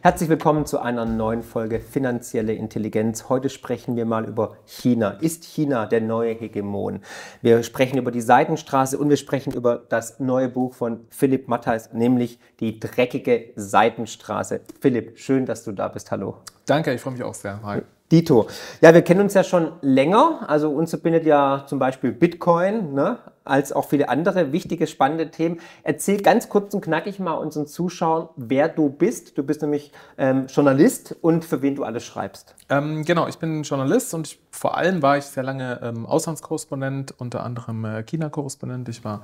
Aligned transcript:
Herzlich 0.00 0.28
willkommen 0.28 0.64
zu 0.64 0.78
einer 0.78 1.04
neuen 1.04 1.42
Folge 1.42 1.80
Finanzielle 1.80 2.52
Intelligenz. 2.52 3.28
Heute 3.28 3.50
sprechen 3.50 3.96
wir 3.96 4.04
mal 4.04 4.26
über 4.26 4.56
China. 4.64 5.10
Ist 5.10 5.42
China 5.42 5.86
der 5.86 6.00
neue 6.00 6.34
Hegemon? 6.34 7.00
Wir 7.42 7.64
sprechen 7.64 7.98
über 7.98 8.12
die 8.12 8.20
Seitenstraße 8.20 8.96
und 8.96 9.10
wir 9.10 9.16
sprechen 9.16 9.52
über 9.52 9.82
das 9.88 10.20
neue 10.20 10.48
Buch 10.48 10.74
von 10.74 11.00
Philipp 11.10 11.48
Matthijs, 11.48 11.92
nämlich 11.92 12.38
Die 12.60 12.78
dreckige 12.78 13.50
Seitenstraße. 13.56 14.60
Philipp, 14.80 15.18
schön, 15.18 15.46
dass 15.46 15.64
du 15.64 15.72
da 15.72 15.88
bist. 15.88 16.12
Hallo. 16.12 16.36
Danke, 16.64 16.94
ich 16.94 17.00
freue 17.00 17.14
mich 17.14 17.24
auch 17.24 17.34
sehr. 17.34 17.60
Hi. 17.64 17.82
Dito. 18.10 18.46
Ja, 18.80 18.94
wir 18.94 19.02
kennen 19.02 19.20
uns 19.20 19.34
ja 19.34 19.44
schon 19.44 19.72
länger. 19.82 20.40
Also 20.48 20.70
uns 20.70 20.90
verbindet 20.90 21.26
ja 21.26 21.64
zum 21.66 21.78
Beispiel 21.78 22.12
Bitcoin, 22.12 22.94
ne? 22.94 23.18
als 23.48 23.72
auch 23.72 23.88
viele 23.88 24.08
andere 24.08 24.52
wichtige, 24.52 24.86
spannende 24.86 25.30
Themen. 25.30 25.60
Erzähl 25.82 26.20
ganz 26.20 26.48
kurz 26.48 26.74
und 26.74 26.82
knackig 26.82 27.18
mal 27.18 27.32
unseren 27.32 27.66
Zuschauern, 27.66 28.28
wer 28.36 28.68
du 28.68 28.90
bist. 28.90 29.36
Du 29.36 29.42
bist 29.42 29.62
nämlich 29.62 29.92
ähm, 30.16 30.46
Journalist 30.46 31.16
und 31.22 31.44
für 31.44 31.62
wen 31.62 31.74
du 31.74 31.84
alles 31.84 32.04
schreibst. 32.04 32.54
Ähm, 32.68 33.04
genau, 33.04 33.26
ich 33.26 33.38
bin 33.38 33.62
Journalist 33.62 34.12
und 34.14 34.26
ich, 34.26 34.40
vor 34.50 34.76
allem 34.76 35.02
war 35.02 35.18
ich 35.18 35.24
sehr 35.24 35.42
lange 35.42 35.80
ähm, 35.82 36.06
Auslandskorrespondent, 36.06 37.14
unter 37.18 37.42
anderem 37.42 37.84
äh, 37.84 38.02
China-Korrespondent. 38.02 38.88
Ich 38.88 39.04
war 39.04 39.22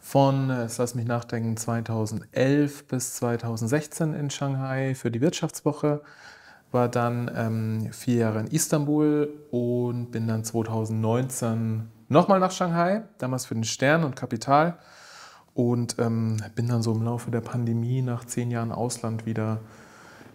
von, 0.00 0.50
äh, 0.50 0.68
lass 0.76 0.94
mich 0.94 1.06
nachdenken, 1.06 1.56
2011 1.56 2.86
bis 2.86 3.14
2016 3.14 4.14
in 4.14 4.30
Shanghai 4.30 4.94
für 4.94 5.10
die 5.10 5.20
Wirtschaftswoche 5.20 6.02
war 6.74 6.88
dann 6.88 7.30
ähm, 7.34 7.88
vier 7.92 8.16
Jahre 8.16 8.40
in 8.40 8.48
Istanbul 8.48 9.32
und 9.50 10.10
bin 10.10 10.28
dann 10.28 10.44
2019 10.44 11.88
nochmal 12.08 12.40
nach 12.40 12.50
Shanghai, 12.50 13.02
damals 13.18 13.46
für 13.46 13.54
den 13.54 13.64
Stern 13.64 14.04
und 14.04 14.16
Kapital. 14.16 14.78
Und 15.54 15.96
ähm, 16.00 16.38
bin 16.56 16.66
dann 16.66 16.82
so 16.82 16.92
im 16.92 17.02
Laufe 17.02 17.30
der 17.30 17.40
Pandemie 17.40 18.02
nach 18.02 18.24
zehn 18.24 18.50
Jahren 18.50 18.72
Ausland 18.72 19.24
wieder 19.24 19.60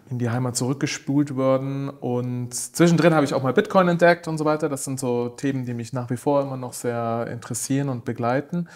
in 0.08 0.18
die 0.18 0.30
Heimat 0.30 0.56
zurückgespult 0.56 1.36
worden. 1.36 1.90
Und 1.90 2.54
zwischendrin 2.54 3.14
habe 3.14 3.24
ich 3.24 3.34
auch 3.34 3.42
mal 3.42 3.52
Bitcoin 3.52 3.88
entdeckt 3.88 4.26
und 4.26 4.38
so 4.38 4.46
weiter. 4.46 4.70
Das 4.70 4.84
sind 4.84 4.98
so 4.98 5.28
Themen, 5.28 5.66
die 5.66 5.74
mich 5.74 5.92
nach 5.92 6.08
wie 6.08 6.16
vor 6.16 6.40
immer 6.42 6.56
noch 6.56 6.72
sehr 6.72 7.28
interessieren 7.30 7.90
und 7.90 8.06
begleiten. 8.06 8.66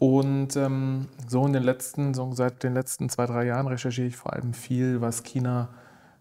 Und 0.00 0.56
ähm, 0.56 1.06
so 1.28 1.46
in 1.46 1.52
den 1.52 1.62
letzten, 1.62 2.12
so 2.12 2.32
seit 2.32 2.64
den 2.64 2.74
letzten 2.74 3.08
zwei, 3.08 3.26
drei 3.26 3.46
Jahren 3.46 3.68
recherchiere 3.68 4.08
ich 4.08 4.16
vor 4.16 4.32
allem 4.32 4.52
viel, 4.52 5.00
was 5.00 5.22
China 5.22 5.68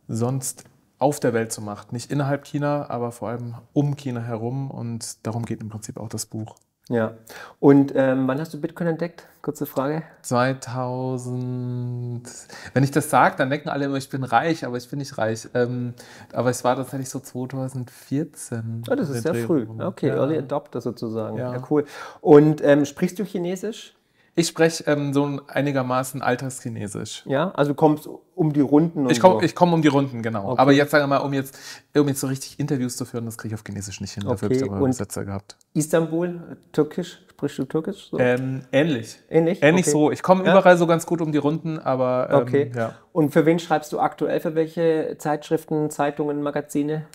sonst 0.08 0.66
auf 1.04 1.20
der 1.20 1.34
Welt 1.34 1.52
so 1.52 1.62
macht. 1.62 1.92
Nicht 1.92 2.12
innerhalb 2.12 2.46
China, 2.46 2.90
aber 2.90 3.12
vor 3.12 3.28
allem 3.28 3.56
um 3.74 3.98
China 3.98 4.22
herum. 4.22 4.72
Und 4.72 5.28
darum 5.28 5.46
geht 5.46 5.62
im 5.62 5.68
Prinzip 5.68 6.00
auch 6.00 6.08
das 6.08 6.26
Buch. 6.26 6.56
Ja. 6.90 7.14
Und 7.60 7.92
ähm, 7.96 8.28
wann 8.28 8.40
hast 8.40 8.54
du 8.54 8.62
Bitcoin 8.62 8.88
entdeckt? 8.88 9.28
Kurze 9.42 9.66
Frage. 9.66 10.04
2000. 10.22 12.30
Wenn 12.74 12.84
ich 12.84 12.92
das 12.92 13.10
sage, 13.10 13.36
dann 13.38 13.50
denken 13.50 13.68
alle 13.68 13.84
immer, 13.86 13.98
ich 13.98 14.10
bin 14.10 14.24
reich, 14.24 14.66
aber 14.66 14.78
ich 14.78 14.90
bin 14.90 15.00
nicht 15.00 15.18
reich. 15.18 15.50
Ähm, 15.54 15.94
aber 16.32 16.50
es 16.50 16.64
war 16.64 16.78
tatsächlich 16.78 17.10
so 17.10 17.20
2014. 17.20 18.84
Oh, 18.90 18.96
das 18.96 19.10
ist 19.10 19.24
sehr 19.24 19.36
früh. 19.36 19.68
Okay, 19.80 20.08
ja. 20.08 20.16
Early 20.16 20.38
Adopter 20.38 20.80
sozusagen. 20.80 21.38
Ja, 21.38 21.54
ja 21.54 21.62
cool. 21.70 21.84
Und 22.22 22.64
ähm, 22.64 22.86
sprichst 22.86 23.20
du 23.20 23.26
Chinesisch? 23.26 23.94
Ich 24.36 24.48
spreche 24.48 24.84
ähm, 24.88 25.14
so 25.14 25.42
einigermaßen 25.48 26.24
Alltagschinesisch. 26.24 27.24
Ja, 27.28 27.52
also 27.52 27.72
du 27.72 27.76
kommst 27.76 28.10
um 28.34 28.52
die 28.52 28.62
Runden. 28.62 29.08
ich 29.10 29.20
komme 29.20 29.48
so. 29.48 29.54
komm 29.54 29.74
um 29.74 29.84
die 29.84 29.88
Runden, 29.90 30.24
genau. 30.24 30.52
Okay. 30.52 30.62
Aber 30.62 30.72
jetzt 30.72 30.90
sagen 30.90 31.04
wir 31.04 31.08
mal, 31.08 31.18
um 31.20 31.34
jetzt, 31.34 31.58
um 31.96 32.08
jetzt 32.08 32.20
so 32.20 32.28
richtig 32.28 32.60
Interviews 32.60 32.98
zu 32.98 33.06
führen, 33.06 33.26
das 33.26 33.38
kriege 33.38 33.54
ich 33.54 33.60
auf 33.60 33.64
Chinesisch 33.66 34.02
nicht 34.02 34.14
hin. 34.14 34.24
Dafür 34.24 34.48
okay. 34.48 34.56
habe 34.58 34.66
ich 34.66 34.72
aber 34.72 34.80
Übersetzer 34.80 35.24
gehabt. 35.24 35.56
Istanbul, 35.74 36.58
Türkisch, 36.72 37.22
sprichst 37.30 37.60
du 37.60 37.66
Türkisch? 37.66 38.10
So? 38.10 38.18
Ähm, 38.18 38.62
ähnlich. 38.72 39.20
Ähnlich? 39.30 39.62
Ähnlich 39.62 39.86
okay. 39.86 39.92
so. 39.92 40.12
Ich 40.12 40.24
komme 40.24 40.44
ja. 40.46 40.52
überall 40.52 40.78
so 40.78 40.88
ganz 40.88 41.06
gut 41.06 41.22
um 41.22 41.32
die 41.32 41.38
Runden, 41.38 41.78
aber. 41.78 42.30
Ähm, 42.32 42.38
okay. 42.38 42.72
Ja. 42.76 42.96
Und 43.12 43.32
für 43.32 43.46
wen 43.46 43.60
schreibst 43.60 43.94
du 43.94 44.00
aktuell? 44.00 44.40
Für 44.40 44.56
welche 44.56 45.16
Zeitschriften, 45.20 45.92
Zeitungen, 45.92 46.42
Magazine? 46.42 47.06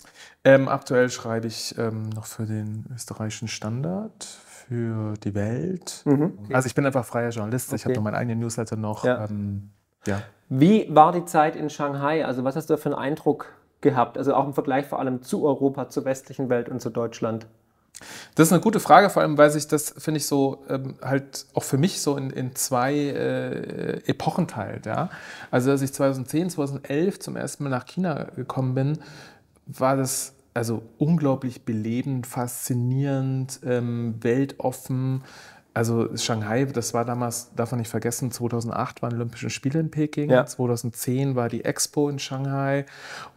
Ähm, 0.44 0.68
aktuell 0.68 1.10
schreibe 1.10 1.48
ich 1.48 1.74
ähm, 1.78 2.10
noch 2.10 2.26
für 2.26 2.46
den 2.46 2.84
österreichischen 2.94 3.48
Standard, 3.48 4.28
für 4.68 5.14
die 5.24 5.34
Welt. 5.34 6.02
Mhm, 6.04 6.38
okay. 6.44 6.54
Also 6.54 6.66
ich 6.66 6.74
bin 6.74 6.84
einfach 6.84 7.04
freier 7.04 7.30
Journalist. 7.30 7.68
Okay. 7.68 7.76
Ich 7.76 7.84
habe 7.84 7.94
noch 7.94 8.02
meinen 8.02 8.14
eigenen 8.14 8.38
Newsletter 8.40 8.76
noch. 8.76 9.04
Ja. 9.04 9.24
Ähm, 9.24 9.70
ja. 10.06 10.22
Wie 10.48 10.86
war 10.94 11.12
die 11.12 11.24
Zeit 11.24 11.56
in 11.56 11.70
Shanghai? 11.70 12.24
Also 12.24 12.44
was 12.44 12.56
hast 12.56 12.70
du 12.70 12.76
für 12.76 12.90
einen 12.90 12.98
Eindruck 12.98 13.46
gehabt? 13.80 14.18
Also 14.18 14.34
auch 14.34 14.46
im 14.46 14.54
Vergleich 14.54 14.86
vor 14.86 14.98
allem 14.98 15.22
zu 15.22 15.44
Europa, 15.44 15.88
zur 15.88 16.04
westlichen 16.04 16.48
Welt 16.50 16.68
und 16.68 16.80
zu 16.80 16.90
Deutschland. 16.90 17.46
Das 18.34 18.46
ist 18.46 18.52
eine 18.52 18.62
gute 18.62 18.78
Frage, 18.78 19.10
vor 19.10 19.22
allem 19.22 19.36
weil 19.38 19.50
sich 19.50 19.66
das, 19.66 19.94
finde 19.98 20.18
ich, 20.18 20.26
so 20.26 20.64
ähm, 20.68 20.94
halt 21.02 21.46
auch 21.54 21.64
für 21.64 21.78
mich 21.78 22.00
so 22.00 22.16
in, 22.16 22.30
in 22.30 22.54
zwei 22.54 22.94
äh, 22.94 24.08
Epochen 24.08 24.46
teilt. 24.46 24.86
Ja? 24.86 25.10
Also 25.50 25.70
als 25.72 25.82
ich 25.82 25.92
2010, 25.92 26.50
2011 26.50 27.18
zum 27.18 27.36
ersten 27.36 27.64
Mal 27.64 27.70
nach 27.70 27.86
China 27.86 28.28
gekommen 28.36 28.74
bin, 28.74 28.98
war 29.66 29.96
das 29.96 30.34
also 30.58 30.82
unglaublich 30.98 31.64
belebend, 31.64 32.26
faszinierend, 32.26 33.60
ähm, 33.64 34.16
weltoffen. 34.20 35.22
Also 35.72 36.16
Shanghai, 36.16 36.64
das 36.64 36.94
war 36.94 37.04
damals, 37.04 37.54
darf 37.54 37.70
man 37.70 37.78
nicht 37.78 37.91
vergessen, 37.91 38.32
2008 38.32 39.00
waren 39.00 39.14
Olympische 39.14 39.50
Spiele 39.50 39.78
in 39.78 39.92
Peking, 39.92 40.30
ja. 40.30 40.44
2010 40.44 41.36
war 41.36 41.48
die 41.48 41.64
Expo 41.64 42.08
in 42.08 42.18
Shanghai. 42.18 42.86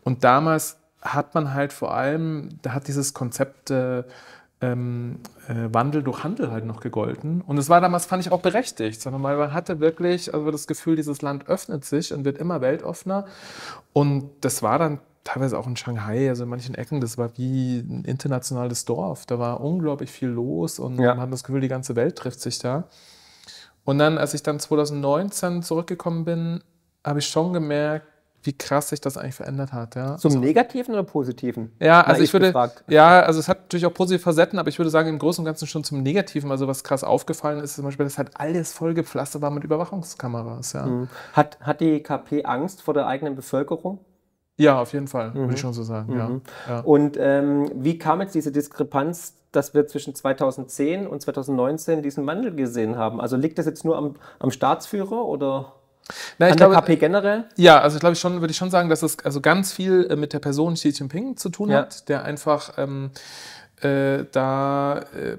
Und 0.03 0.23
damals 0.23 0.77
hat 1.01 1.35
man 1.35 1.53
halt 1.53 1.73
vor 1.73 1.93
allem, 1.93 2.49
da 2.63 2.73
hat 2.73 2.87
dieses 2.87 3.13
Konzept 3.13 3.69
äh, 3.69 4.03
ähm, 4.61 5.19
äh, 5.47 5.71
Wandel 5.71 6.01
durch 6.01 6.23
Handel 6.23 6.51
halt 6.51 6.65
noch 6.65 6.79
gegolten. 6.79 7.41
Und 7.41 7.59
es 7.59 7.69
war 7.69 7.81
damals, 7.81 8.07
fand 8.07 8.25
ich 8.25 8.31
auch 8.31 8.41
berechtigt, 8.41 8.99
sondern 8.99 9.21
man 9.21 9.53
hatte 9.53 9.79
wirklich 9.79 10.33
also 10.33 10.49
das 10.49 10.65
Gefühl, 10.65 10.95
dieses 10.95 11.21
Land 11.21 11.47
öffnet 11.47 11.85
sich 11.85 12.13
und 12.13 12.25
wird 12.25 12.39
immer 12.39 12.61
weltoffener. 12.61 13.25
Und 13.93 14.29
das 14.41 14.63
war 14.63 14.79
dann 14.79 14.99
teilweise 15.23 15.57
auch 15.57 15.67
in 15.67 15.75
Shanghai, 15.75 16.29
also 16.29 16.43
in 16.43 16.49
manchen 16.49 16.75
Ecken, 16.75 17.01
das 17.01 17.17
war 17.17 17.37
wie 17.37 17.79
ein 17.79 18.03
internationales 18.05 18.85
Dorf. 18.85 19.25
Da 19.25 19.39
war 19.39 19.61
unglaublich 19.61 20.11
viel 20.11 20.29
los 20.29 20.79
und 20.79 20.99
ja. 20.99 21.13
man 21.13 21.21
hat 21.21 21.33
das 21.33 21.43
Gefühl, 21.43 21.61
die 21.61 21.67
ganze 21.67 21.95
Welt 21.95 22.15
trifft 22.15 22.41
sich 22.41 22.59
da. 22.59 22.85
Und 23.83 23.97
dann, 23.97 24.17
als 24.17 24.33
ich 24.33 24.43
dann 24.43 24.59
2019 24.59 25.63
zurückgekommen 25.63 26.25
bin, 26.25 26.63
habe 27.03 27.19
ich 27.19 27.27
schon 27.27 27.53
gemerkt, 27.53 28.05
wie 28.43 28.53
krass 28.53 28.89
sich 28.89 29.01
das 29.01 29.17
eigentlich 29.17 29.35
verändert 29.35 29.71
hat. 29.71 29.95
Ja. 29.95 30.17
Zum 30.17 30.29
also, 30.29 30.39
Negativen 30.39 30.93
oder 30.93 31.03
Positiven? 31.03 31.71
Ja, 31.79 32.01
also 32.01 32.23
ich 32.23 32.33
würde, 32.33 32.47
gefragt. 32.47 32.83
ja, 32.87 33.21
also 33.21 33.39
es 33.39 33.47
hat 33.47 33.61
natürlich 33.61 33.85
auch 33.85 33.93
positive 33.93 34.23
Facetten, 34.23 34.57
aber 34.57 34.69
ich 34.69 34.79
würde 34.79 34.89
sagen, 34.89 35.09
im 35.09 35.19
Großen 35.19 35.43
und 35.43 35.45
Ganzen 35.45 35.67
schon 35.67 35.83
zum 35.83 36.01
Negativen. 36.01 36.49
Also 36.49 36.67
was 36.67 36.83
krass 36.83 37.03
aufgefallen 37.03 37.59
ist, 37.59 37.75
zum 37.75 37.85
Beispiel, 37.85 38.03
dass 38.03 38.17
halt 38.17 38.31
alles 38.35 38.73
vollgepflastert 38.73 39.41
war 39.41 39.51
mit 39.51 39.63
Überwachungskameras. 39.63 40.73
Ja. 40.73 40.85
Mhm. 40.85 41.07
Hat, 41.33 41.59
hat 41.61 41.81
die 41.81 42.01
KP 42.01 42.43
Angst 42.45 42.81
vor 42.81 42.95
der 42.95 43.05
eigenen 43.05 43.35
Bevölkerung? 43.35 43.99
Ja, 44.61 44.79
auf 44.79 44.93
jeden 44.93 45.07
Fall, 45.07 45.31
mhm. 45.31 45.35
würde 45.35 45.53
ich 45.55 45.59
schon 45.59 45.73
so 45.73 45.83
sagen. 45.83 46.13
Mhm. 46.13 46.19
Ja. 46.19 46.41
ja. 46.67 46.79
Und 46.81 47.17
ähm, 47.19 47.71
wie 47.75 47.97
kam 47.97 48.21
jetzt 48.21 48.35
diese 48.35 48.51
Diskrepanz, 48.51 49.35
dass 49.51 49.73
wir 49.73 49.87
zwischen 49.87 50.15
2010 50.15 51.07
und 51.07 51.21
2019 51.21 52.01
diesen 52.03 52.25
Wandel 52.25 52.55
gesehen 52.55 52.95
haben? 52.95 53.19
Also 53.19 53.37
liegt 53.37 53.57
das 53.57 53.65
jetzt 53.65 53.83
nur 53.83 53.97
am, 53.97 54.15
am 54.39 54.51
Staatsführer 54.51 55.25
oder? 55.25 55.73
Na, 56.37 56.47
An 56.47 56.55
glaube, 56.55 56.73
der 56.73 56.81
KP 56.81 56.95
generell? 56.97 57.45
Ja, 57.55 57.79
also 57.79 57.95
ich 57.95 58.01
glaube 58.01 58.15
schon, 58.15 58.41
würde 58.41 58.51
ich 58.51 58.57
schon 58.57 58.71
sagen, 58.71 58.89
dass 58.89 59.01
es 59.01 59.23
also 59.23 59.41
ganz 59.41 59.71
viel 59.71 60.07
äh, 60.09 60.15
mit 60.15 60.33
der 60.33 60.39
Person 60.39 60.73
Xi 60.75 60.89
Jinping 60.89 61.37
zu 61.37 61.49
tun 61.49 61.69
ja. 61.69 61.79
hat, 61.79 62.09
der 62.09 62.23
einfach 62.23 62.73
ähm, 62.77 63.11
äh, 63.81 64.25
da 64.31 64.99
äh, 65.15 65.37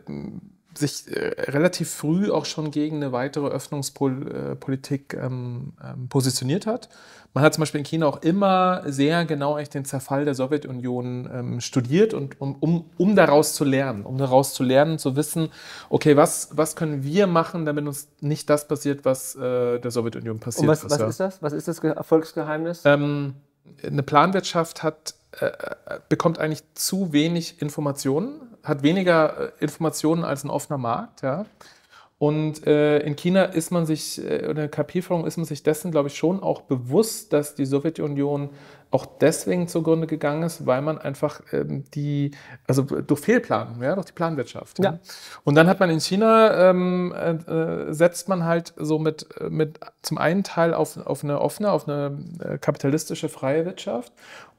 sich 0.75 1.09
äh, 1.09 1.51
relativ 1.51 1.91
früh 1.91 2.31
auch 2.31 2.45
schon 2.45 2.71
gegen 2.71 2.97
eine 2.97 3.13
weitere 3.13 3.49
Öffnungspolitik 3.49 5.15
ähm, 5.15 5.73
ähm, 5.83 6.09
positioniert 6.09 6.67
hat. 6.67 6.89
Man 7.35 7.45
hat 7.45 7.55
zum 7.55 7.63
Beispiel 7.63 7.79
in 7.79 7.87
China 7.87 8.07
auch 8.07 8.23
immer 8.23 8.83
sehr 8.87 9.25
genau 9.25 9.55
eigentlich 9.55 9.71
den 9.71 9.87
Zerfall 9.87 10.27
der 10.27 10.35
Sowjetunion 10.35 11.31
ähm, 11.33 11.61
studiert 11.61 12.13
und 12.13 12.39
um, 12.41 12.57
um, 12.61 12.91
um 12.99 13.17
daraus 13.17 13.55
zu 13.55 13.65
lernen, 13.65 14.05
um 14.05 14.19
daraus 14.19 14.53
zu 14.53 14.63
lernen, 14.63 14.99
zu 14.99 15.17
wissen, 15.17 15.49
okay, 15.89 16.17
was, 16.17 16.51
was 16.53 16.77
können 16.77 17.05
wir 17.05 17.27
machen, 17.27 17.65
damit 17.65 17.87
uns 17.87 18.09
nicht 18.21 18.51
das 18.51 18.69
passiert, 18.69 19.07
was 19.07 19.35
äh, 19.35 19.79
der 19.79 19.91
Sowjetunion 19.91 20.41
passiert 20.41 20.65
und 20.65 20.69
was, 20.69 20.85
ist. 20.85 20.91
Was 20.91 21.01
ja. 21.01 21.09
ist 21.09 21.21
das? 21.21 21.43
Was 21.43 21.53
ist 21.55 21.69
das 21.69 21.79
Erfolgsgeheimnis? 21.79 22.83
Ähm, 22.85 23.35
eine 23.83 24.03
Planwirtschaft 24.03 24.83
hat, 24.83 25.15
äh, 25.41 25.47
äh, 25.47 26.01
bekommt 26.11 26.39
eigentlich 26.39 26.63
zu 26.75 27.13
wenig 27.13 27.63
Informationen, 27.63 28.52
hat 28.63 28.83
weniger 28.83 29.39
äh, 29.39 29.51
Informationen 29.61 30.25
als 30.25 30.45
ein 30.45 30.51
offener 30.51 30.79
Markt. 30.79 31.23
Ja? 31.23 31.47
Und 32.23 32.67
äh, 32.69 33.01
in 33.01 33.17
China 33.17 33.43
ist 33.43 33.73
man 33.73 33.85
sich, 33.85 34.25
äh, 34.25 34.47
oder 34.49 34.69
KP-Führung 34.69 35.27
ist 35.27 35.39
man 35.39 35.45
sich 35.45 35.65
dessen, 35.65 35.91
glaube 35.91 36.09
ich, 36.09 36.17
schon 36.17 36.41
auch 36.41 36.63
bewusst, 36.63 37.33
dass 37.33 37.57
die 37.57 37.67
Sowjetunion 37.67 38.51
auch 38.93 39.07
deswegen 39.07 39.67
zugrunde 39.67 40.07
gegangen 40.07 40.45
ist, 40.45 40.65
weil 40.65 40.83
man 40.83 40.99
einfach 40.99 41.41
ähm, 41.51 41.83
die, 41.95 42.31
also 42.69 42.83
durch 42.83 43.21
Fehlplanung, 43.21 43.83
ja, 43.83 43.95
durch 43.95 44.07
die 44.07 44.13
Planwirtschaft. 44.13 44.79
Ja. 44.79 44.85
ja. 44.85 44.99
Und 45.43 45.57
dann 45.57 45.67
hat 45.67 45.81
man 45.81 45.91
in 45.91 45.99
China, 45.99 46.71
ähm, 46.71 47.13
äh, 47.13 47.93
setzt 47.93 48.29
man 48.29 48.45
halt 48.45 48.73
so 48.77 49.01
mit, 49.01 49.27
mit 49.49 49.81
zum 50.03 50.19
einen 50.19 50.45
Teil 50.45 50.75
auf, 50.75 50.99
auf 50.99 51.25
eine 51.25 51.41
offene, 51.41 51.73
auf 51.73 51.89
eine 51.89 52.19
äh, 52.39 52.59
kapitalistische 52.59 53.31
freie 53.31 53.65
Wirtschaft 53.65 54.13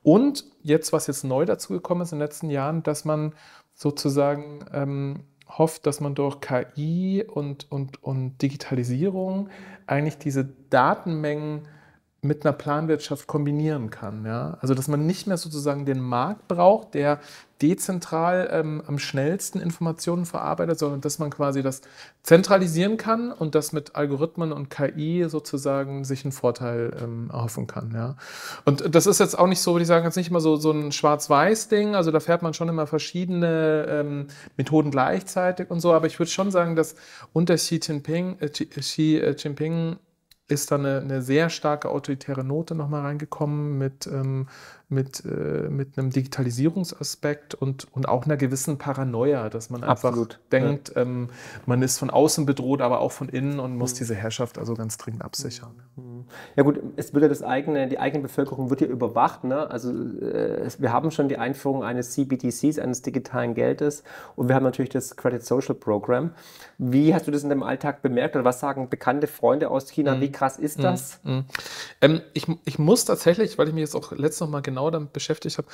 und 0.04 0.44
jetzt, 0.64 0.92
was 0.92 1.08
jetzt 1.08 1.24
neu 1.24 1.46
dazu 1.46 1.72
gekommen 1.72 2.02
ist 2.02 2.12
in 2.12 2.20
den 2.20 2.26
letzten 2.26 2.50
Jahren, 2.50 2.84
dass 2.84 3.06
man 3.06 3.34
sozusagen 3.74 4.66
ähm, 4.72 5.24
hofft, 5.48 5.86
dass 5.86 6.00
man 6.00 6.16
durch 6.16 6.40
KI 6.40 7.24
und, 7.28 7.72
und, 7.72 8.02
und 8.04 8.42
Digitalisierung 8.42 9.50
eigentlich 9.88 10.18
diese 10.18 10.46
Datenmengen 10.70 11.68
mit 12.24 12.46
einer 12.46 12.54
Planwirtschaft 12.54 13.28
kombinieren 13.28 13.90
kann. 13.90 14.26
Ja? 14.26 14.58
Also 14.62 14.74
dass 14.74 14.88
man 14.88 15.06
nicht 15.06 15.28
mehr 15.28 15.38
sozusagen 15.38 15.86
den 15.86 16.00
Markt 16.00 16.48
braucht, 16.48 16.94
der 16.94 17.20
dezentral 17.62 18.50
ähm, 18.52 18.84
am 18.88 19.00
schnellsten 19.00 19.60
Informationen 19.62 20.26
verarbeitet, 20.26 20.80
sondern 20.80 21.00
dass 21.00 21.18
man 21.20 21.30
quasi 21.30 21.64
das 21.64 21.82
zentralisieren 22.22 22.98
kann 22.98 23.32
und 23.32 23.56
das 23.56 23.72
mit 23.72 23.96
Algorithmen 23.96 24.52
und 24.52 24.70
KI 24.70 25.26
sozusagen 25.30 26.04
sich 26.04 26.26
einen 26.26 26.34
Vorteil 26.34 26.92
ähm, 27.02 27.30
erhoffen 27.32 27.68
kann. 27.68 27.92
Ja? 27.94 28.16
Und 28.66 28.94
das 28.94 29.06
ist 29.06 29.20
jetzt 29.20 29.40
auch 29.40 29.48
nicht 29.48 29.62
so, 29.62 29.74
würde 29.74 29.84
ich 29.84 29.88
sagen, 29.88 30.04
jetzt 30.04 30.18
nicht 30.18 30.30
immer 30.30 30.42
so, 30.42 30.58
so 30.58 30.72
ein 30.72 30.92
Schwarz-Weiß-Ding. 30.92 31.96
Also 31.96 32.12
da 32.12 32.20
fährt 32.20 32.42
man 32.42 32.54
schon 32.54 32.68
immer 32.68 32.86
verschiedene 32.86 33.86
ähm, 33.90 34.28
Methoden 34.58 34.92
gleichzeitig 34.92 35.70
und 35.70 35.80
so. 35.80 35.94
Aber 35.94 36.08
ich 36.08 36.20
würde 36.20 36.32
schon 36.32 36.52
sagen, 36.52 36.76
dass 36.76 36.96
unter 37.32 37.56
Xi 37.56 37.80
Jinping, 37.82 38.38
äh, 38.40 38.50
Xi 38.50 39.18
äh, 39.18 39.36
Jinping 39.38 39.98
ist 40.48 40.72
da 40.72 40.76
eine, 40.76 41.00
eine, 41.02 41.22
sehr 41.22 41.50
starke 41.50 41.90
autoritäre 41.90 42.44
Note 42.44 42.76
nochmal 42.76 43.02
reingekommen 43.02 43.78
mit, 43.78 44.08
ähm, 44.08 44.48
mit, 44.94 45.24
äh, 45.26 45.70
mit 45.70 45.98
einem 45.98 46.10
Digitalisierungsaspekt 46.10 47.56
und, 47.56 47.88
und 47.94 48.08
auch 48.08 48.26
einer 48.26 48.38
gewissen 48.38 48.78
Paranoia, 48.78 49.50
dass 49.50 49.70
man 49.70 49.84
einfach 49.84 50.10
Absolut, 50.10 50.40
denkt, 50.52 50.94
ja. 50.96 51.02
ähm, 51.02 51.30
man 51.66 51.82
ist 51.82 51.98
von 51.98 52.10
außen 52.10 52.46
bedroht, 52.46 52.82
aber 52.82 53.00
auch 53.00 53.12
von 53.12 53.30
innen 53.30 53.60
und 53.60 53.76
muss 53.76 53.94
mhm. 53.94 53.98
diese 53.98 54.16
Herrschaft 54.16 54.58
also 54.58 54.74
ganz 54.74 54.98
dringend 54.98 55.24
absichern. 55.24 55.72
Mhm. 55.96 56.26
Ja 56.56 56.64
gut, 56.64 56.80
es 56.96 57.14
wird 57.14 57.24
ja 57.24 57.30
das 57.30 57.44
eigene, 57.44 57.88
die 57.88 58.00
eigene 58.00 58.24
Bevölkerung 58.24 58.70
wird 58.70 58.82
ja 58.82 58.88
überwacht. 58.88 59.44
Ne? 59.44 59.70
Also 59.70 59.92
äh, 59.92 60.70
wir 60.78 60.92
haben 60.92 61.12
schon 61.12 61.30
die 61.30 61.38
Einführung 61.38 61.84
eines 61.84 62.12
CBDCs, 62.12 62.80
eines 62.80 63.02
digitalen 63.02 63.54
Geldes 63.54 64.04
und 64.36 64.48
wir 64.48 64.56
haben 64.56 64.64
natürlich 64.64 64.92
das 64.92 65.16
Credit 65.16 65.44
Social 65.44 65.76
Program. 65.76 66.32
Wie 66.78 67.14
hast 67.14 67.28
du 67.28 67.32
das 67.32 67.44
in 67.44 67.50
deinem 67.50 67.64
Alltag 67.64 68.02
bemerkt 68.02 68.36
oder 68.36 68.46
was 68.46 68.60
sagen 68.60 68.90
bekannte 68.90 69.28
Freunde 69.28 69.70
aus 69.70 69.90
China? 69.90 70.16
Mhm. 70.16 70.22
Wie 70.22 70.32
krass 70.32 70.58
ist 70.58 70.78
mhm. 70.78 70.84
das? 70.84 71.20
Mhm. 71.24 71.46
Ähm, 72.02 72.22
ich, 72.34 72.48
ich 72.66 72.80
muss 72.80 73.06
tatsächlich, 73.06 73.58
weil 73.58 73.68
ich 73.68 73.74
mich 73.74 73.82
jetzt 73.82 73.96
auch 73.96 74.12
letztes 74.12 74.42
noch 74.42 74.50
mal 74.50 74.62
genau 74.62 74.83
damit 74.92 75.14
beschäftigt 75.14 75.58
habe, 75.58 75.68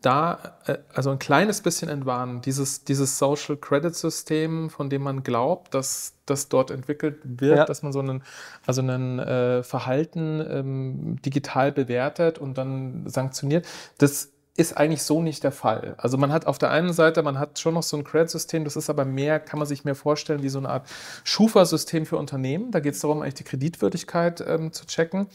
da 0.00 0.58
äh, 0.66 0.78
also 0.94 1.10
ein 1.10 1.18
kleines 1.18 1.60
bisschen 1.60 1.88
entwarnen. 1.88 2.40
Dieses, 2.42 2.84
dieses 2.84 3.18
Social 3.18 3.56
Credit 3.56 3.94
System, 3.94 4.70
von 4.70 4.90
dem 4.90 5.02
man 5.02 5.22
glaubt, 5.22 5.74
dass 5.74 6.14
das 6.26 6.48
dort 6.48 6.70
entwickelt 6.70 7.18
wird, 7.24 7.56
ja. 7.56 7.64
dass 7.64 7.82
man 7.82 7.92
so 7.92 8.00
einen, 8.00 8.22
also 8.66 8.82
ein 8.82 9.18
äh, 9.18 9.62
Verhalten 9.62 10.44
ähm, 10.48 11.22
digital 11.22 11.72
bewertet 11.72 12.38
und 12.38 12.58
dann 12.58 13.04
sanktioniert, 13.06 13.66
das 13.98 14.30
ist 14.56 14.76
eigentlich 14.76 15.02
so 15.02 15.22
nicht 15.22 15.44
der 15.44 15.52
Fall. 15.52 15.94
Also 15.98 16.16
man 16.16 16.32
hat 16.32 16.46
auf 16.46 16.58
der 16.58 16.70
einen 16.70 16.92
Seite, 16.92 17.22
man 17.22 17.38
hat 17.38 17.58
schon 17.58 17.74
noch 17.74 17.82
so 17.82 17.96
ein 17.96 18.04
Credit-System, 18.04 18.64
das 18.64 18.76
ist 18.76 18.88
aber 18.88 19.04
mehr, 19.04 19.38
kann 19.38 19.58
man 19.58 19.68
sich 19.68 19.84
mehr 19.84 19.94
vorstellen, 19.94 20.42
wie 20.42 20.48
so 20.48 20.58
eine 20.58 20.70
Art 20.70 20.88
Schufa-System 21.24 22.06
für 22.06 22.16
Unternehmen. 22.16 22.70
Da 22.70 22.80
geht 22.80 22.94
es 22.94 23.00
darum, 23.00 23.22
eigentlich 23.22 23.34
die 23.34 23.44
Kreditwürdigkeit 23.44 24.42
ähm, 24.46 24.72
zu 24.72 24.86
checken. 24.86 25.26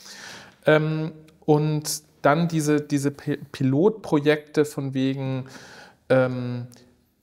Ähm, 0.65 1.11
und 1.45 2.03
dann 2.21 2.47
diese, 2.47 2.81
diese 2.81 3.11
Pilotprojekte 3.11 4.65
von 4.65 4.93
wegen, 4.93 5.45
ähm, 6.09 6.67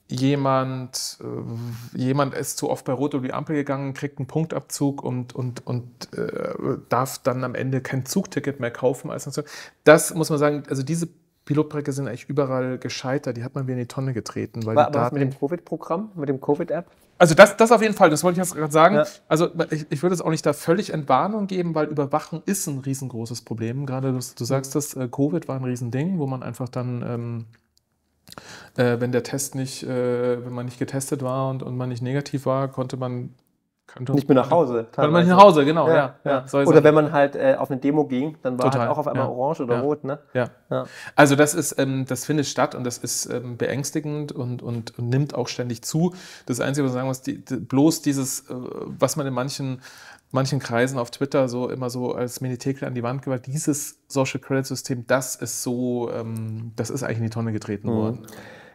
jemand, 0.08 1.18
äh, 1.20 1.98
jemand 1.98 2.34
ist 2.34 2.58
zu 2.58 2.70
oft 2.70 2.84
bei 2.84 2.92
Rot 2.92 3.14
über 3.14 3.26
die 3.26 3.32
Ampel 3.32 3.56
gegangen, 3.56 3.94
kriegt 3.94 4.18
einen 4.18 4.26
Punktabzug 4.26 5.02
und, 5.02 5.34
und, 5.34 5.66
und 5.66 6.12
äh, 6.16 6.78
darf 6.88 7.18
dann 7.18 7.44
am 7.44 7.54
Ende 7.54 7.80
kein 7.80 8.06
Zugticket 8.06 8.58
mehr 8.58 8.70
kaufen. 8.70 9.10
Als 9.10 9.28
das 9.84 10.14
muss 10.14 10.30
man 10.30 10.38
sagen, 10.38 10.62
also 10.68 10.82
diese 10.82 11.08
Pilotprojekte 11.44 11.92
sind 11.92 12.08
eigentlich 12.08 12.28
überall 12.28 12.78
gescheitert. 12.78 13.36
Die 13.36 13.44
hat 13.44 13.54
man 13.54 13.66
wieder 13.66 13.74
in 13.74 13.80
die 13.80 13.88
Tonne 13.88 14.12
getreten. 14.12 14.64
Weil 14.66 14.76
War, 14.76 14.86
die 14.86 14.92
Daten, 14.92 15.14
mit 15.18 15.32
dem 15.32 15.38
Covid-Programm, 15.38 16.12
mit 16.14 16.28
dem 16.28 16.40
Covid-App? 16.40 16.90
Also 17.18 17.34
das, 17.34 17.56
das 17.56 17.72
auf 17.72 17.82
jeden 17.82 17.94
Fall, 17.94 18.10
das 18.10 18.22
wollte 18.22 18.40
ich 18.40 18.46
jetzt 18.46 18.54
gerade 18.54 18.72
sagen. 18.72 18.94
Ja. 18.96 19.06
Also 19.26 19.50
ich, 19.70 19.86
ich, 19.90 20.02
würde 20.02 20.14
es 20.14 20.20
auch 20.20 20.30
nicht 20.30 20.46
da 20.46 20.52
völlig 20.52 20.92
Entwarnung 20.92 21.48
geben, 21.48 21.74
weil 21.74 21.88
Überwachung 21.88 22.42
ist 22.46 22.66
ein 22.68 22.78
riesengroßes 22.78 23.42
Problem. 23.42 23.86
Gerade 23.86 24.12
du, 24.12 24.18
du 24.18 24.44
sagst, 24.44 24.74
das 24.76 24.94
äh, 24.94 25.08
Covid 25.08 25.48
war 25.48 25.56
ein 25.56 25.64
Riesending, 25.64 26.18
wo 26.18 26.28
man 26.28 26.44
einfach 26.44 26.68
dann, 26.68 27.02
ähm, 27.02 27.44
äh, 28.76 29.00
wenn 29.00 29.10
der 29.10 29.24
Test 29.24 29.56
nicht, 29.56 29.82
äh, 29.82 30.44
wenn 30.44 30.52
man 30.52 30.66
nicht 30.66 30.78
getestet 30.78 31.22
war 31.22 31.50
und, 31.50 31.64
und 31.64 31.76
man 31.76 31.88
nicht 31.88 32.02
negativ 32.02 32.46
war, 32.46 32.68
konnte 32.68 32.96
man 32.96 33.34
könnte 33.88 34.12
nicht 34.12 34.28
mehr 34.28 34.36
nach 34.36 34.50
Hause. 34.50 34.86
Konnte 34.94 35.10
man 35.10 35.24
nicht 35.24 35.34
nach 35.34 35.42
Hause, 35.42 35.64
genau. 35.64 35.88
Ja, 35.88 36.14
ja, 36.24 36.44
ja. 36.52 36.64
Oder 36.64 36.84
wenn 36.84 36.94
man 36.94 37.12
halt 37.12 37.34
äh, 37.34 37.56
auf 37.58 37.70
eine 37.70 37.80
Demo 37.80 38.04
ging, 38.04 38.36
dann 38.42 38.58
war 38.58 38.64
halt 38.64 38.74
Total, 38.74 38.86
halt 38.86 38.96
auch 38.96 38.98
auf 38.98 39.08
einmal 39.08 39.28
orange 39.28 39.60
oder 39.60 39.80
rot. 39.80 40.04
Ne? 40.04 40.18
Ja. 40.34 40.50
Also 41.16 41.34
das 41.34 41.54
ist, 41.54 41.78
ähm, 41.78 42.04
das 42.06 42.24
findet 42.24 42.46
statt 42.46 42.74
und 42.74 42.84
das 42.84 42.98
ist 42.98 43.26
ähm, 43.26 43.56
beängstigend 43.56 44.30
und, 44.32 44.62
und, 44.62 44.96
und, 44.96 45.10
nimmt 45.10 45.34
auch 45.34 45.48
ständig 45.48 45.82
zu. 45.82 46.14
Das 46.46 46.60
Einzige, 46.60 46.84
was 46.84 46.92
ich 46.92 46.94
sagen 46.94 47.08
muss, 47.08 47.22
die, 47.22 47.44
die, 47.44 47.56
bloß 47.56 48.02
dieses, 48.02 48.48
äh, 48.50 48.54
was 48.54 49.16
man 49.16 49.26
in 49.26 49.34
manchen 49.34 49.80
manchen 50.30 50.58
Kreisen 50.58 50.98
auf 50.98 51.10
Twitter 51.10 51.48
so 51.48 51.70
immer 51.70 51.88
so 51.90 52.12
als 52.12 52.40
Minitekel 52.40 52.86
an 52.86 52.94
die 52.94 53.02
Wand 53.02 53.22
gewalt, 53.22 53.46
dieses 53.46 53.98
Social 54.08 54.40
Credit 54.40 54.66
System, 54.66 55.06
das 55.06 55.36
ist 55.36 55.62
so, 55.62 56.10
ähm, 56.12 56.72
das 56.76 56.90
ist 56.90 57.02
eigentlich 57.02 57.18
in 57.18 57.24
die 57.24 57.30
Tonne 57.30 57.52
getreten 57.52 57.88
mhm. 57.88 57.94
worden. 57.94 58.26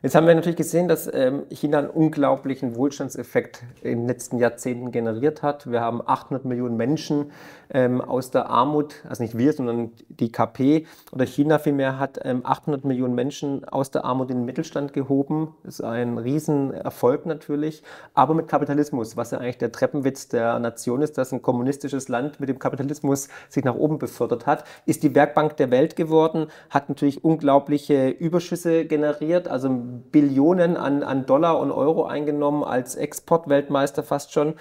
Jetzt 0.04 0.16
haben 0.16 0.28
wir 0.28 0.36
natürlich 0.36 0.58
gesehen, 0.58 0.90
dass 0.90 1.10
ähm, 1.14 1.46
China 1.50 1.78
einen 1.78 1.90
unglaublichen 1.90 2.76
Wohlstandseffekt 2.76 3.64
in 3.84 4.00
den 4.00 4.08
letzten 4.08 4.38
Jahrzehnten 4.38 4.92
generiert 4.92 5.42
hat. 5.42 5.72
Wir 5.72 5.80
haben 5.80 6.02
800 6.06 6.44
Millionen 6.44 6.76
Menschen 6.76 7.32
ähm, 7.74 8.02
aus 8.02 8.32
der 8.32 8.50
Armut, 8.50 8.96
also 9.08 9.24
nicht 9.24 9.38
wir, 9.38 9.52
sondern 9.54 9.92
die 10.08 10.32
KP 10.32 10.86
oder 11.12 11.26
China 11.26 11.60
vielmehr 11.60 12.00
hat 12.00 12.20
ähm, 12.24 12.42
800 12.46 12.86
Millionen 12.86 13.16
Menschen 13.16 13.66
aus 13.66 13.92
der 13.92 14.06
Armut 14.06 14.30
in 14.30 14.38
den 14.38 14.46
Mittelstand 14.46 14.94
gehoben. 14.94 15.56
Das 15.64 15.76
ist 15.76 15.82
ein 15.86 16.18
Riesenerfolg 16.18 17.26
natürlich, 17.26 17.84
aber 18.14 18.34
mit 18.34 18.48
Kapitalismus, 18.48 19.18
was 19.18 19.32
ja 19.32 19.40
eigentlich 19.40 19.58
der 19.58 19.72
Treppenwitz 19.72 20.28
der 20.28 20.60
Nation 20.60 21.02
ist, 21.02 21.18
dass 21.18 21.32
ein 21.32 21.42
kommunistisches 21.42 22.08
Land 22.08 22.40
mit 22.40 22.50
dem 22.50 22.60
Kapitalismus 22.60 23.28
sich 23.50 23.64
nach 23.64 23.76
oben 23.76 23.98
befördert 23.98 24.46
hat, 24.46 24.64
ist 24.86 25.04
die 25.04 25.16
Werkbank 25.16 25.58
der 25.58 25.72
Welt 25.72 25.96
geworden, 25.96 26.48
hat 26.70 26.90
natürlich 26.90 27.24
unglaubliche 27.24 28.10
Überschüsse 28.10 28.86
generiert, 28.86 29.48
also 29.48 29.70
Billionen 30.12 30.78
an, 30.78 31.04
an 31.04 31.26
Dollar 31.26 31.60
und 31.60 31.72
Euro 31.72 32.06
eingenommen, 32.06 32.64
als 32.64 32.96
Exportweltmeister 32.96 34.04
fast 34.04 34.32
schon. 34.32 34.56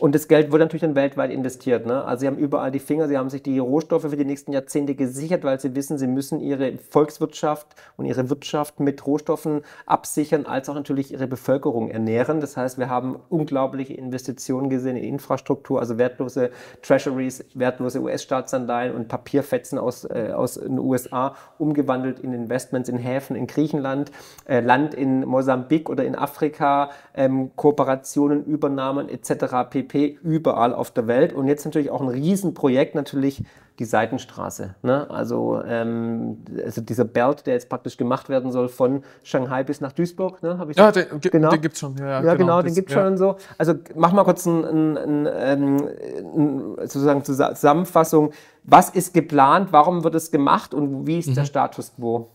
Und 0.00 0.14
das 0.14 0.28
Geld 0.28 0.52
wird 0.52 0.60
natürlich 0.60 0.82
dann 0.82 0.94
weltweit 0.94 1.32
investiert. 1.32 1.84
Ne? 1.84 2.04
Also 2.04 2.20
sie 2.20 2.26
haben 2.28 2.38
überall 2.38 2.70
die 2.70 2.78
Finger, 2.78 3.08
sie 3.08 3.18
haben 3.18 3.30
sich 3.30 3.42
die 3.42 3.58
Rohstoffe 3.58 4.08
für 4.08 4.16
die 4.16 4.24
nächsten 4.24 4.52
Jahrzehnte 4.52 4.94
gesichert, 4.94 5.42
weil 5.42 5.58
sie 5.58 5.74
wissen, 5.74 5.98
sie 5.98 6.06
müssen 6.06 6.38
ihre 6.38 6.78
Volkswirtschaft 6.78 7.66
und 7.96 8.06
ihre 8.06 8.30
Wirtschaft 8.30 8.78
mit 8.78 9.04
Rohstoffen 9.04 9.62
absichern, 9.86 10.46
als 10.46 10.68
auch 10.68 10.74
natürlich 10.74 11.12
ihre 11.12 11.26
Bevölkerung 11.26 11.90
ernähren. 11.90 12.40
Das 12.40 12.56
heißt, 12.56 12.78
wir 12.78 12.88
haben 12.88 13.16
unglaubliche 13.28 13.94
Investitionen 13.94 14.70
gesehen 14.70 14.96
in 14.96 15.02
Infrastruktur, 15.02 15.80
also 15.80 15.98
wertlose 15.98 16.50
Treasuries, 16.80 17.44
wertlose 17.54 18.00
US-Staatsanleihen 18.00 18.94
und 18.94 19.08
Papierfetzen 19.08 19.80
aus, 19.80 20.04
äh, 20.04 20.30
aus 20.32 20.54
den 20.54 20.78
USA 20.78 21.34
umgewandelt 21.58 22.20
in 22.20 22.32
Investments 22.32 22.88
in 22.88 22.98
Häfen 22.98 23.34
in 23.34 23.48
Griechenland, 23.48 24.12
äh, 24.44 24.60
Land 24.60 24.94
in 24.94 25.24
Mosambik 25.24 25.90
oder 25.90 26.04
in 26.04 26.14
Afrika, 26.14 26.90
ähm, 27.14 27.50
Kooperationen, 27.56 28.44
Übernahmen 28.44 29.08
etc. 29.08 29.64
pp 29.68 29.87
pp. 29.88 30.18
überall 30.22 30.74
auf 30.74 30.90
der 30.90 31.06
Welt. 31.06 31.32
Und 31.32 31.48
jetzt 31.48 31.64
natürlich 31.64 31.90
auch 31.90 32.00
ein 32.00 32.08
Riesenprojekt, 32.08 32.94
natürlich 32.94 33.42
die 33.78 33.84
Seitenstraße. 33.84 34.74
Ne? 34.82 35.08
Also, 35.08 35.62
ähm, 35.64 36.38
also 36.64 36.80
dieser 36.80 37.04
Belt, 37.04 37.46
der 37.46 37.54
jetzt 37.54 37.68
praktisch 37.68 37.96
gemacht 37.96 38.28
werden 38.28 38.50
soll 38.50 38.68
von 38.68 39.02
Shanghai 39.22 39.62
bis 39.62 39.80
nach 39.80 39.92
Duisburg. 39.92 40.42
Ne? 40.42 40.58
Hab 40.58 40.68
ich 40.68 40.76
ja, 40.76 40.90
den, 40.90 41.06
genau. 41.20 41.50
den 41.50 41.60
gibt 41.60 41.74
es 41.74 41.80
schon. 41.80 41.96
Ja, 41.96 42.06
ja, 42.06 42.12
ja 42.12 42.20
genau, 42.34 42.36
genau, 42.36 42.62
den 42.62 42.74
gibt 42.74 42.90
es 42.90 42.94
schon 42.94 43.06
und 43.06 43.16
so. 43.18 43.36
Also 43.56 43.74
mach 43.94 44.12
mal 44.12 44.24
kurz 44.24 44.46
ein, 44.46 44.64
ein, 44.64 44.96
ein, 44.96 45.26
ein, 45.26 46.76
sozusagen 46.80 47.24
Zusammenfassung. 47.24 48.32
Was 48.64 48.90
ist 48.90 49.14
geplant? 49.14 49.68
Warum 49.70 50.02
wird 50.02 50.16
es 50.16 50.30
gemacht? 50.30 50.74
Und 50.74 51.06
wie 51.06 51.18
ist 51.18 51.28
mhm. 51.28 51.34
der 51.34 51.44
Status 51.44 51.92
quo? 51.94 52.30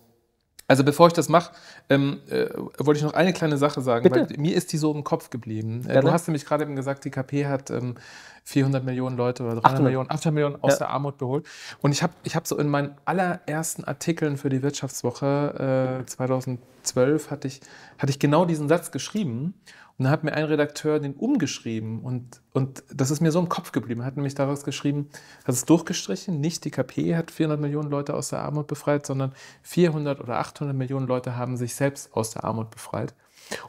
Also 0.67 0.83
bevor 0.83 1.07
ich 1.07 1.13
das 1.13 1.27
mache, 1.27 1.53
ähm, 1.89 2.21
äh, 2.29 2.47
wollte 2.77 2.97
ich 2.97 3.03
noch 3.03 3.13
eine 3.13 3.33
kleine 3.33 3.57
Sache 3.57 3.81
sagen, 3.81 4.03
Bitte? 4.03 4.29
weil 4.29 4.37
mir 4.37 4.55
ist 4.55 4.71
die 4.71 4.77
so 4.77 4.93
im 4.93 5.03
Kopf 5.03 5.29
geblieben. 5.29 5.85
Äh, 5.87 6.01
du 6.01 6.11
hast 6.11 6.27
nämlich 6.27 6.45
gerade 6.45 6.63
eben 6.63 6.75
gesagt, 6.75 7.03
die 7.03 7.09
KP 7.09 7.47
hat 7.47 7.69
ähm, 7.69 7.95
400 8.45 8.83
Millionen 8.83 9.17
Leute 9.17 9.43
oder 9.43 9.55
300 9.55 9.65
800. 9.65 9.83
Millionen, 9.83 10.09
800 10.09 10.33
Millionen 10.33 10.63
aus 10.63 10.73
ja. 10.73 10.77
der 10.79 10.89
Armut 10.89 11.19
geholt. 11.19 11.45
Und 11.81 11.91
ich 11.91 12.01
habe 12.01 12.13
ich 12.23 12.35
hab 12.35 12.47
so 12.47 12.57
in 12.57 12.69
meinen 12.69 12.95
allerersten 13.05 13.83
Artikeln 13.83 14.37
für 14.37 14.49
die 14.49 14.61
Wirtschaftswoche 14.61 16.01
äh, 16.01 16.05
2012 16.05 17.29
hatte 17.29 17.47
ich, 17.47 17.61
hatte 17.97 18.11
ich 18.11 18.19
genau 18.19 18.45
diesen 18.45 18.69
Satz 18.69 18.91
geschrieben 18.91 19.53
Und 19.97 20.05
dann 20.05 20.11
hat 20.11 20.23
mir 20.23 20.33
ein 20.33 20.45
Redakteur 20.45 20.99
den 20.99 21.13
umgeschrieben 21.13 22.01
und, 22.01 22.41
und 22.51 22.83
das 22.91 23.11
ist 23.11 23.21
mir 23.21 23.31
so 23.31 23.39
im 23.39 23.47
Kopf 23.47 23.71
geblieben. 23.71 24.01
Er 24.01 24.07
hat 24.07 24.15
nämlich 24.15 24.33
daraus 24.33 24.63
geschrieben, 24.63 25.09
hat 25.45 25.53
es 25.53 25.65
durchgestrichen, 25.65 26.39
nicht 26.39 26.65
die 26.65 26.71
KP 26.71 27.15
hat 27.15 27.29
400 27.29 27.59
Millionen 27.59 27.91
Leute 27.91 28.15
aus 28.15 28.29
der 28.29 28.39
Armut 28.39 28.65
befreit, 28.65 29.05
sondern 29.05 29.33
400 29.61 30.19
oder 30.19 30.39
800 30.39 30.75
Millionen 30.75 31.05
Leute 31.05 31.35
haben 31.35 31.57
sich 31.57 31.75
selbst 31.75 32.11
aus 32.13 32.31
der 32.31 32.43
Armut 32.43 32.71
befreit. 32.71 33.13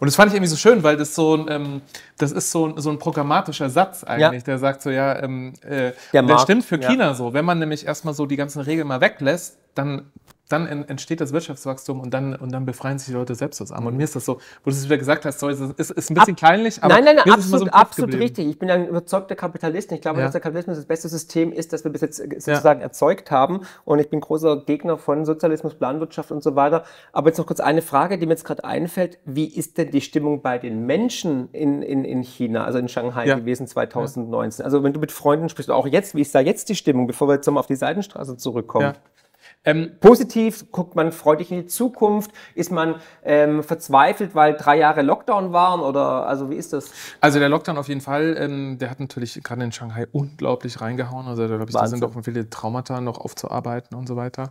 Und 0.01 0.07
das 0.07 0.17
fand 0.17 0.31
ich 0.31 0.37
irgendwie 0.37 0.51
so 0.51 0.57
schön, 0.57 0.83
weil 0.83 0.97
das 0.97 1.15
so 1.15 1.35
ein, 1.35 1.47
ähm, 1.51 1.83
das 2.17 2.33
ist 2.33 2.51
so 2.51 2.69
ein, 2.69 2.81
so 2.81 2.91
ein 2.91 2.99
programmatischer 2.99 3.69
Satz 3.69 4.05
eigentlich, 4.05 4.43
ja. 4.43 4.47
der 4.47 4.59
sagt 4.59 4.83
so, 4.83 4.91
ja, 4.91 5.23
ähm, 5.23 5.53
äh, 5.63 5.93
der, 6.13 6.23
der 6.23 6.39
stimmt 6.39 6.65
für 6.65 6.79
China 6.79 7.09
ja. 7.09 7.15
so. 7.15 7.33
Wenn 7.35 7.45
man 7.45 7.59
nämlich 7.59 7.87
erstmal 7.87 8.15
so 8.15 8.25
die 8.25 8.37
ganzen 8.37 8.63
Regeln 8.63 8.89
mal 8.89 9.01
weglässt, 9.01 9.59
dann 9.75 10.11
dann 10.49 10.67
entsteht 10.67 11.23
das 11.23 11.33
Wirtschaftswachstum 11.33 12.01
und 12.01 12.13
dann, 12.13 12.35
und 12.37 12.53
dann 12.53 12.67
befreien 12.67 12.99
sich 12.99 13.09
die 13.09 13.15
Leute 13.15 13.35
selbst 13.35 13.63
aus 13.63 13.73
Armut. 13.73 13.93
Und 13.93 13.97
mir 13.97 14.05
ist 14.05 14.15
das 14.15 14.27
so, 14.27 14.35
wo 14.63 14.71
du 14.71 14.71
es 14.71 14.85
wieder 14.85 14.99
gesagt 14.99 15.25
hast, 15.25 15.41
so, 15.41 15.49
ist, 15.49 15.61
ist, 15.61 16.11
ein 16.11 16.15
bisschen 16.15 16.35
Ab, 16.35 16.37
kleinlich, 16.37 16.83
aber 16.83 16.95
nein, 16.95 17.05
nein, 17.05 17.17
nein 17.17 17.33
absolut, 17.33 17.69
so 17.69 17.73
absolut 17.73 18.15
richtig. 18.15 18.49
Ich 18.49 18.59
bin 18.59 18.71
ein 18.71 18.87
überzeugter 18.87 19.37
Kapitalist. 19.37 19.91
Ich 19.93 20.03
glaube, 20.03 20.19
ja. 20.19 20.27
dass 20.27 20.33
der 20.33 20.43
Kapitalismus 20.43 20.77
das 20.77 20.85
beste 20.85 21.09
System 21.09 21.51
ist, 21.51 21.73
das 21.73 21.85
wir 21.85 21.91
bis 21.91 22.03
jetzt 22.03 22.17
sozusagen 22.17 22.81
ja. 22.81 22.87
erzeugt 22.87 23.31
haben. 23.31 23.61
Und 23.87 24.01
ich 24.01 24.11
bin 24.11 24.21
großer 24.21 24.65
Gegner 24.67 24.99
von 24.99 25.25
Sozialismus, 25.25 25.75
Planwirtschaft 25.75 26.31
und 26.31 26.43
so 26.43 26.55
weiter. 26.57 26.85
Aber 27.13 27.29
jetzt 27.29 27.39
noch 27.39 27.47
kurz 27.47 27.61
eine 27.61 27.81
Frage, 27.81 28.19
die 28.19 28.27
mir 28.27 28.33
jetzt 28.33 28.45
gerade 28.45 28.65
einfällt. 28.65 29.19
Wie 29.25 29.47
ist 29.47 29.79
denn 29.79 29.91
die 29.93 30.03
Stimmung 30.03 30.43
bei 30.43 30.59
den 30.59 30.85
Menschen 30.85 31.49
in, 31.53 31.81
in, 31.81 32.05
in 32.05 32.23
China, 32.23 32.65
also 32.65 32.79
in 32.79 32.89
Shanghai 32.89 33.27
ja. 33.27 33.37
gewesen 33.37 33.67
2019? 33.67 34.63
Also 34.63 34.83
wenn 34.83 34.93
du 34.93 35.01
mit 35.01 35.11
Freunden 35.11 35.49
sprichst, 35.49 35.71
auch 35.71 35.87
jetzt, 35.87 36.15
wie 36.15 36.21
ist 36.21 36.35
da 36.35 36.41
jetzt 36.41 36.69
die 36.69 36.77
Stimmung, 36.77 37.07
bevor 37.07 37.29
wir 37.29 37.37
jetzt 37.37 37.47
nochmal 37.47 37.61
auf 37.61 37.67
die 37.67 37.77
Seitenstraße 37.77 38.37
zurückkommen? 38.37 38.93
Ähm, 39.65 39.93
positiv 40.01 40.71
guckt 40.71 40.95
man 40.95 41.13
freudig 41.13 41.51
in 41.51 41.63
die 41.63 41.67
Zukunft. 41.67 42.31
Ist 42.55 42.71
man 42.71 42.97
ähm, 43.25 43.63
verzweifelt, 43.63 44.35
weil 44.35 44.55
drei 44.55 44.79
Jahre 44.79 45.03
Lockdown 45.03 45.53
waren 45.53 45.81
oder 45.81 46.27
also 46.27 46.51
wie 46.51 46.57
ist 46.57 46.73
das? 46.73 46.91
Also 47.21 47.39
der 47.39 47.49
Lockdown 47.49 47.79
auf 47.79 47.89
jeden 47.89 48.01
Fall, 48.01 48.37
ähm, 48.39 48.79
der 48.79 48.91
hat 48.91 49.01
natürlich 49.01 49.43
gerade 49.43 49.65
in 49.65 49.73
Shanghai 49.73 50.07
unglaublich 50.13 50.81
reingehauen. 50.81 51.27
Also 51.27 51.49
da, 51.49 51.61
ich, 51.63 51.71
da 51.71 51.87
sind 51.87 52.05
auch 52.05 52.13
viele 52.23 52.51
Traumata 52.51 53.01
noch 53.01 53.19
aufzuarbeiten 53.19 53.97
und 53.97 54.07
so 54.07 54.17
weiter. 54.17 54.51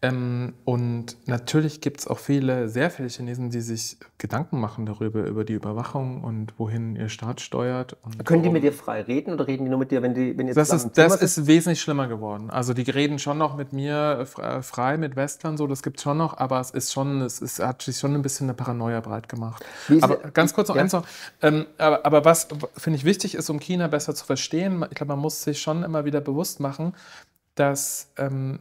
Ähm, 0.00 0.54
und 0.64 1.16
natürlich 1.26 1.80
gibt 1.80 2.00
es 2.00 2.08
auch 2.08 2.18
viele, 2.18 2.68
sehr 2.68 2.90
viele 2.90 3.08
Chinesen, 3.08 3.50
die 3.50 3.60
sich 3.60 3.98
Gedanken 4.18 4.60
machen 4.60 4.86
darüber, 4.86 5.24
über 5.24 5.44
die 5.44 5.52
Überwachung 5.52 6.24
und 6.24 6.58
wohin 6.58 6.96
ihr 6.96 7.08
Staat 7.08 7.40
steuert. 7.40 7.96
Können 8.24 8.42
die 8.42 8.50
mit 8.50 8.64
dir 8.64 8.72
frei 8.72 9.02
reden 9.02 9.32
oder 9.32 9.46
reden 9.46 9.64
die 9.64 9.70
nur 9.70 9.78
mit 9.78 9.90
dir, 9.90 10.02
wenn 10.02 10.14
die 10.14 10.36
wenn 10.36 10.48
ihr 10.48 10.54
Das, 10.54 10.72
ist, 10.72 10.98
das 10.98 11.22
ist 11.22 11.46
wesentlich 11.46 11.80
schlimmer 11.80 12.08
geworden. 12.08 12.50
Also 12.50 12.74
die 12.74 12.88
reden 12.90 13.18
schon 13.18 13.38
noch 13.38 13.56
mit 13.56 13.72
mir 13.72 14.26
äh, 14.52 14.62
frei, 14.62 14.96
mit 14.96 15.16
Westlern, 15.16 15.56
so, 15.56 15.66
das 15.66 15.82
gibt 15.82 15.98
es 15.98 16.02
schon 16.02 16.18
noch, 16.18 16.38
aber 16.38 16.60
es 16.60 16.70
ist 16.70 16.92
schon, 16.92 17.20
es 17.22 17.40
ist, 17.40 17.58
hat 17.58 17.82
sich 17.82 17.98
schon 17.98 18.14
ein 18.14 18.22
bisschen 18.22 18.46
eine 18.46 18.54
Paranoia 18.54 19.00
breit 19.00 19.28
gemacht. 19.28 19.64
Aber 20.00 20.16
ganz 20.16 20.54
kurz 20.54 20.68
noch 20.68 20.76
ja. 20.76 20.82
eins 20.82 20.92
noch. 20.92 21.06
Ähm, 21.40 21.66
aber, 21.78 22.04
aber 22.06 22.24
was 22.24 22.48
finde 22.76 22.98
ich 22.98 23.04
wichtig 23.04 23.34
ist, 23.34 23.50
um 23.50 23.58
China 23.58 23.88
besser 23.88 24.14
zu 24.14 24.24
verstehen, 24.24 24.84
ich 24.90 24.96
glaube, 24.96 25.12
man 25.12 25.18
muss 25.18 25.42
sich 25.42 25.60
schon 25.60 25.82
immer 25.82 26.04
wieder 26.04 26.20
bewusst 26.20 26.60
machen, 26.60 26.94
dass 27.54 28.08
ähm, 28.16 28.60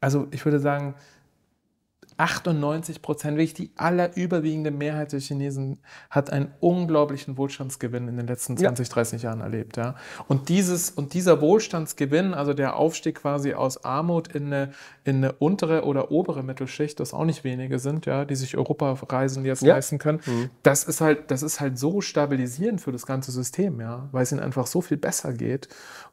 also 0.00 0.26
ich 0.30 0.44
würde 0.44 0.60
sagen, 0.60 0.94
98 2.20 3.00
Prozent, 3.00 3.38
wirklich 3.38 3.54
die 3.54 3.70
allerüberwiegende 3.76 4.70
Mehrheit 4.70 5.12
der 5.12 5.20
Chinesen 5.20 5.78
hat 6.10 6.30
einen 6.30 6.52
unglaublichen 6.60 7.38
Wohlstandsgewinn 7.38 8.08
in 8.08 8.18
den 8.18 8.26
letzten 8.26 8.58
20, 8.58 8.88
ja. 8.88 8.94
30 8.94 9.22
Jahren 9.22 9.40
erlebt. 9.40 9.78
Ja. 9.78 9.94
Und, 10.28 10.50
dieses, 10.50 10.90
und 10.90 11.14
dieser 11.14 11.40
Wohlstandsgewinn, 11.40 12.34
also 12.34 12.52
der 12.52 12.76
Aufstieg 12.76 13.16
quasi 13.16 13.54
aus 13.54 13.84
Armut 13.84 14.28
in 14.28 14.46
eine, 14.46 14.72
in 15.04 15.16
eine 15.16 15.32
untere 15.32 15.84
oder 15.84 16.10
obere 16.10 16.42
Mittelschicht, 16.42 17.00
das 17.00 17.14
auch 17.14 17.24
nicht 17.24 17.42
wenige 17.42 17.78
sind, 17.78 18.04
ja, 18.04 18.26
die 18.26 18.36
sich 18.36 18.54
Europareisen 18.54 19.46
jetzt 19.46 19.62
ja. 19.62 19.74
leisten 19.74 19.98
können, 19.98 20.20
mhm. 20.26 20.50
das, 20.62 20.84
ist 20.84 21.00
halt, 21.00 21.30
das 21.30 21.42
ist 21.42 21.58
halt 21.58 21.78
so 21.78 22.02
stabilisierend 22.02 22.82
für 22.82 22.92
das 22.92 23.06
ganze 23.06 23.32
System, 23.32 23.80
ja, 23.80 24.10
weil 24.12 24.24
es 24.24 24.32
ihnen 24.32 24.42
einfach 24.42 24.66
so 24.66 24.82
viel 24.82 24.98
besser 24.98 25.32
geht. 25.32 25.68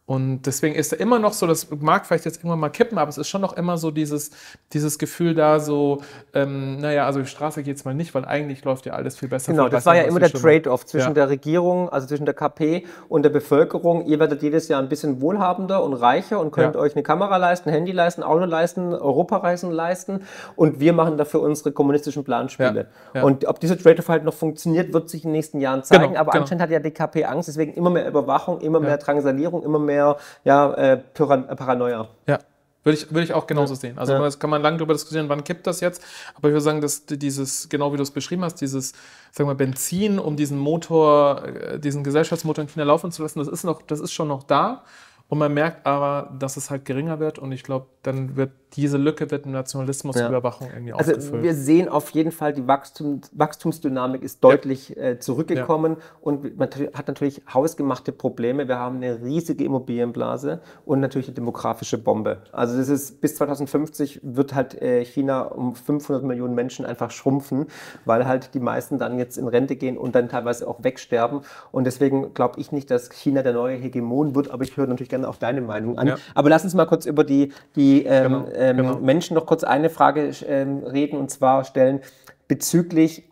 Und 0.07 0.43
deswegen 0.43 0.73
ist 0.73 0.93
er 0.93 1.01
immer 1.01 1.19
noch 1.19 1.33
so, 1.33 1.45
das 1.47 1.69
mag 1.69 2.05
vielleicht 2.05 2.23
jetzt 2.23 2.37
irgendwann 2.37 2.61
mal 2.61 2.69
kippen, 2.69 2.97
aber 2.97 3.09
es 3.09 3.17
ist 3.17 3.27
schon 3.27 3.41
noch 3.41 3.57
immer 3.57 3.77
so 3.77 3.91
dieses, 3.91 4.31
dieses 4.71 4.99
Gefühl 4.99 5.35
da, 5.35 5.59
so, 5.59 5.97
ähm, 6.33 6.79
naja, 6.79 7.05
also 7.05 7.19
die 7.19 7.25
Straße 7.25 7.61
geht 7.61 7.75
es 7.75 7.83
mal 7.83 7.93
nicht, 7.93 8.15
weil 8.15 8.23
eigentlich 8.23 8.63
läuft 8.63 8.85
ja 8.85 8.93
alles 8.93 9.17
viel 9.17 9.27
besser. 9.27 9.51
Genau, 9.51 9.65
das 9.65 9.83
besser, 9.83 9.85
war 9.87 9.95
ja 9.97 10.03
immer 10.03 10.21
der 10.21 10.31
Trade-off 10.31 10.85
zwischen 10.85 11.09
ja. 11.09 11.13
der 11.13 11.29
Regierung, 11.29 11.89
also 11.89 12.07
zwischen 12.07 12.23
der 12.23 12.35
KP 12.35 12.85
und 13.09 13.23
der 13.23 13.31
Bevölkerung. 13.31 14.05
Ihr 14.05 14.17
werdet 14.17 14.41
jedes 14.43 14.69
Jahr 14.69 14.81
ein 14.81 14.87
bisschen 14.87 15.19
wohlhabender 15.19 15.83
und 15.83 15.93
reicher 15.93 16.39
und 16.39 16.51
könnt 16.51 16.75
ja. 16.75 16.81
euch 16.81 16.95
eine 16.95 17.03
Kamera 17.03 17.35
leisten, 17.35 17.69
Handy 17.69 17.91
leisten, 17.91 18.23
Auto 18.23 18.45
leisten, 18.45 18.93
Europareisen 18.93 19.71
leisten 19.71 20.21
und 20.55 20.79
wir 20.79 20.93
machen 20.93 21.17
dafür 21.17 21.41
unsere 21.41 21.73
kommunistischen 21.73 22.23
Planspiele. 22.23 22.87
Ja. 23.13 23.23
Und 23.23 23.45
ob 23.45 23.59
diese 23.59 23.77
Trade-off 23.77 24.07
halt 24.07 24.23
noch 24.23 24.33
funktioniert, 24.33 24.93
wird 24.93 25.09
sich 25.09 25.25
in 25.25 25.31
den 25.31 25.33
nächsten 25.33 25.59
Jahren 25.59 25.83
zeigen, 25.83 26.11
genau, 26.11 26.21
aber 26.21 26.31
genau. 26.31 26.43
anscheinend 26.43 26.61
hat 26.61 26.69
ja 26.69 26.79
die 26.79 26.91
KP 26.91 27.25
Angst, 27.25 27.49
deswegen 27.49 27.73
immer 27.73 27.89
mehr 27.89 28.07
Überwachung, 28.07 28.61
immer 28.61 28.79
mehr 28.79 28.95
Drangsalierung, 28.95 29.63
immer 29.63 29.79
mehr 29.79 29.96
mehr 29.97 30.17
ja, 30.43 30.73
äh, 30.73 30.97
Paranoia. 30.97 32.07
Ja. 32.27 32.39
Würde 32.83 32.99
ich, 32.99 33.11
würde 33.11 33.23
ich 33.23 33.33
auch 33.33 33.47
genauso 33.47 33.73
ja. 33.73 33.79
sehen. 33.81 33.99
Also 33.99 34.13
ja. 34.13 34.29
kann 34.29 34.49
man 34.49 34.61
lange 34.61 34.77
darüber 34.77 34.93
diskutieren, 34.93 35.27
wann 35.27 35.43
kippt 35.43 35.67
das 35.67 35.81
jetzt. 35.81 36.01
Aber 36.35 36.47
ich 36.47 36.53
würde 36.53 36.61
sagen, 36.61 36.79
dass 36.79 37.05
dieses, 37.05 37.67
genau 37.67 37.91
wie 37.91 37.97
du 37.97 38.03
es 38.03 38.11
beschrieben 38.11 38.45
hast, 38.45 38.61
dieses, 38.61 38.93
sagen 39.31 39.49
wir, 39.49 39.55
Benzin, 39.55 40.19
um 40.19 40.37
diesen 40.37 40.57
Motor, 40.57 41.43
äh, 41.43 41.79
diesen 41.79 42.03
Gesellschaftsmotor 42.05 42.61
in 42.63 42.69
China 42.69 42.85
laufen 42.85 43.11
zu 43.11 43.23
lassen, 43.23 43.39
das 43.39 43.49
ist 43.49 43.65
noch, 43.65 43.81
das 43.81 43.99
ist 43.99 44.13
schon 44.13 44.29
noch 44.29 44.43
da. 44.43 44.83
Und 45.27 45.39
man 45.39 45.53
merkt 45.53 45.85
aber, 45.85 46.33
dass 46.39 46.55
es 46.55 46.69
halt 46.69 46.85
geringer 46.85 47.19
wird 47.19 47.37
und 47.37 47.51
ich 47.51 47.63
glaube, 47.63 47.87
dann 48.03 48.37
wird 48.37 48.51
diese 48.73 48.97
Lücke 48.97 49.31
wird 49.31 49.45
im 49.45 49.53
Nationalismusüberwachung 49.53 50.67
ja. 50.67 50.73
irgendwie 50.73 50.93
also 50.93 51.11
aufgefüllt. 51.11 51.43
Wir 51.43 51.53
sehen 51.53 51.87
auf 51.87 52.09
jeden 52.09 52.31
Fall, 52.31 52.53
die 52.53 52.67
Wachstum, 52.67 53.21
Wachstumsdynamik 53.31 54.21
ist 54.21 54.43
deutlich 54.43 54.89
ja. 54.89 55.03
äh, 55.03 55.19
zurückgekommen 55.19 55.97
ja. 55.97 56.03
und 56.21 56.57
man 56.57 56.69
hat 56.93 57.07
natürlich 57.07 57.41
hausgemachte 57.51 58.11
Probleme. 58.11 58.67
Wir 58.67 58.77
haben 58.77 58.97
eine 58.97 59.21
riesige 59.21 59.63
Immobilienblase 59.63 60.59
und 60.85 60.99
natürlich 60.99 61.27
eine 61.27 61.35
demografische 61.35 61.97
Bombe. 61.97 62.43
Also 62.51 62.77
das 62.77 62.89
ist 62.89 63.21
bis 63.21 63.35
2050 63.35 64.19
wird 64.23 64.53
halt 64.53 64.81
äh, 64.81 65.05
China 65.05 65.43
um 65.43 65.73
500 65.73 66.23
Millionen 66.23 66.53
Menschen 66.53 66.85
einfach 66.85 67.11
schrumpfen, 67.11 67.67
weil 68.05 68.27
halt 68.27 68.53
die 68.53 68.59
meisten 68.59 68.97
dann 68.97 69.17
jetzt 69.17 69.37
in 69.37 69.47
Rente 69.47 69.77
gehen 69.77 69.97
und 69.97 70.13
dann 70.13 70.27
teilweise 70.27 70.67
auch 70.67 70.83
wegsterben. 70.83 71.41
Und 71.71 71.85
deswegen 71.85 72.33
glaube 72.33 72.59
ich 72.59 72.71
nicht, 72.71 72.91
dass 72.91 73.09
China 73.11 73.43
der 73.43 73.53
neue 73.53 73.77
Hegemon 73.77 74.35
wird, 74.35 74.51
aber 74.51 74.63
ich 74.63 74.75
höre 74.75 74.87
natürlich 74.87 75.09
gerne 75.09 75.29
auch 75.29 75.37
deine 75.37 75.61
Meinung 75.61 75.97
an. 75.97 76.15
Aber 76.35 76.49
lass 76.49 76.65
uns 76.65 76.73
mal 76.73 76.85
kurz 76.85 77.05
über 77.05 77.23
die, 77.23 77.53
die 77.75 78.03
ähm, 78.03 78.23
genau 78.23 78.56
ähm, 78.57 78.77
genau. 78.77 78.95
Menschen 78.97 79.35
noch 79.35 79.45
kurz 79.45 79.63
eine 79.63 79.89
Frage 79.89 80.31
ähm, 80.45 80.83
reden 80.83 81.17
und 81.17 81.29
zwar 81.29 81.63
stellen 81.63 82.01
bezüglich 82.47 83.27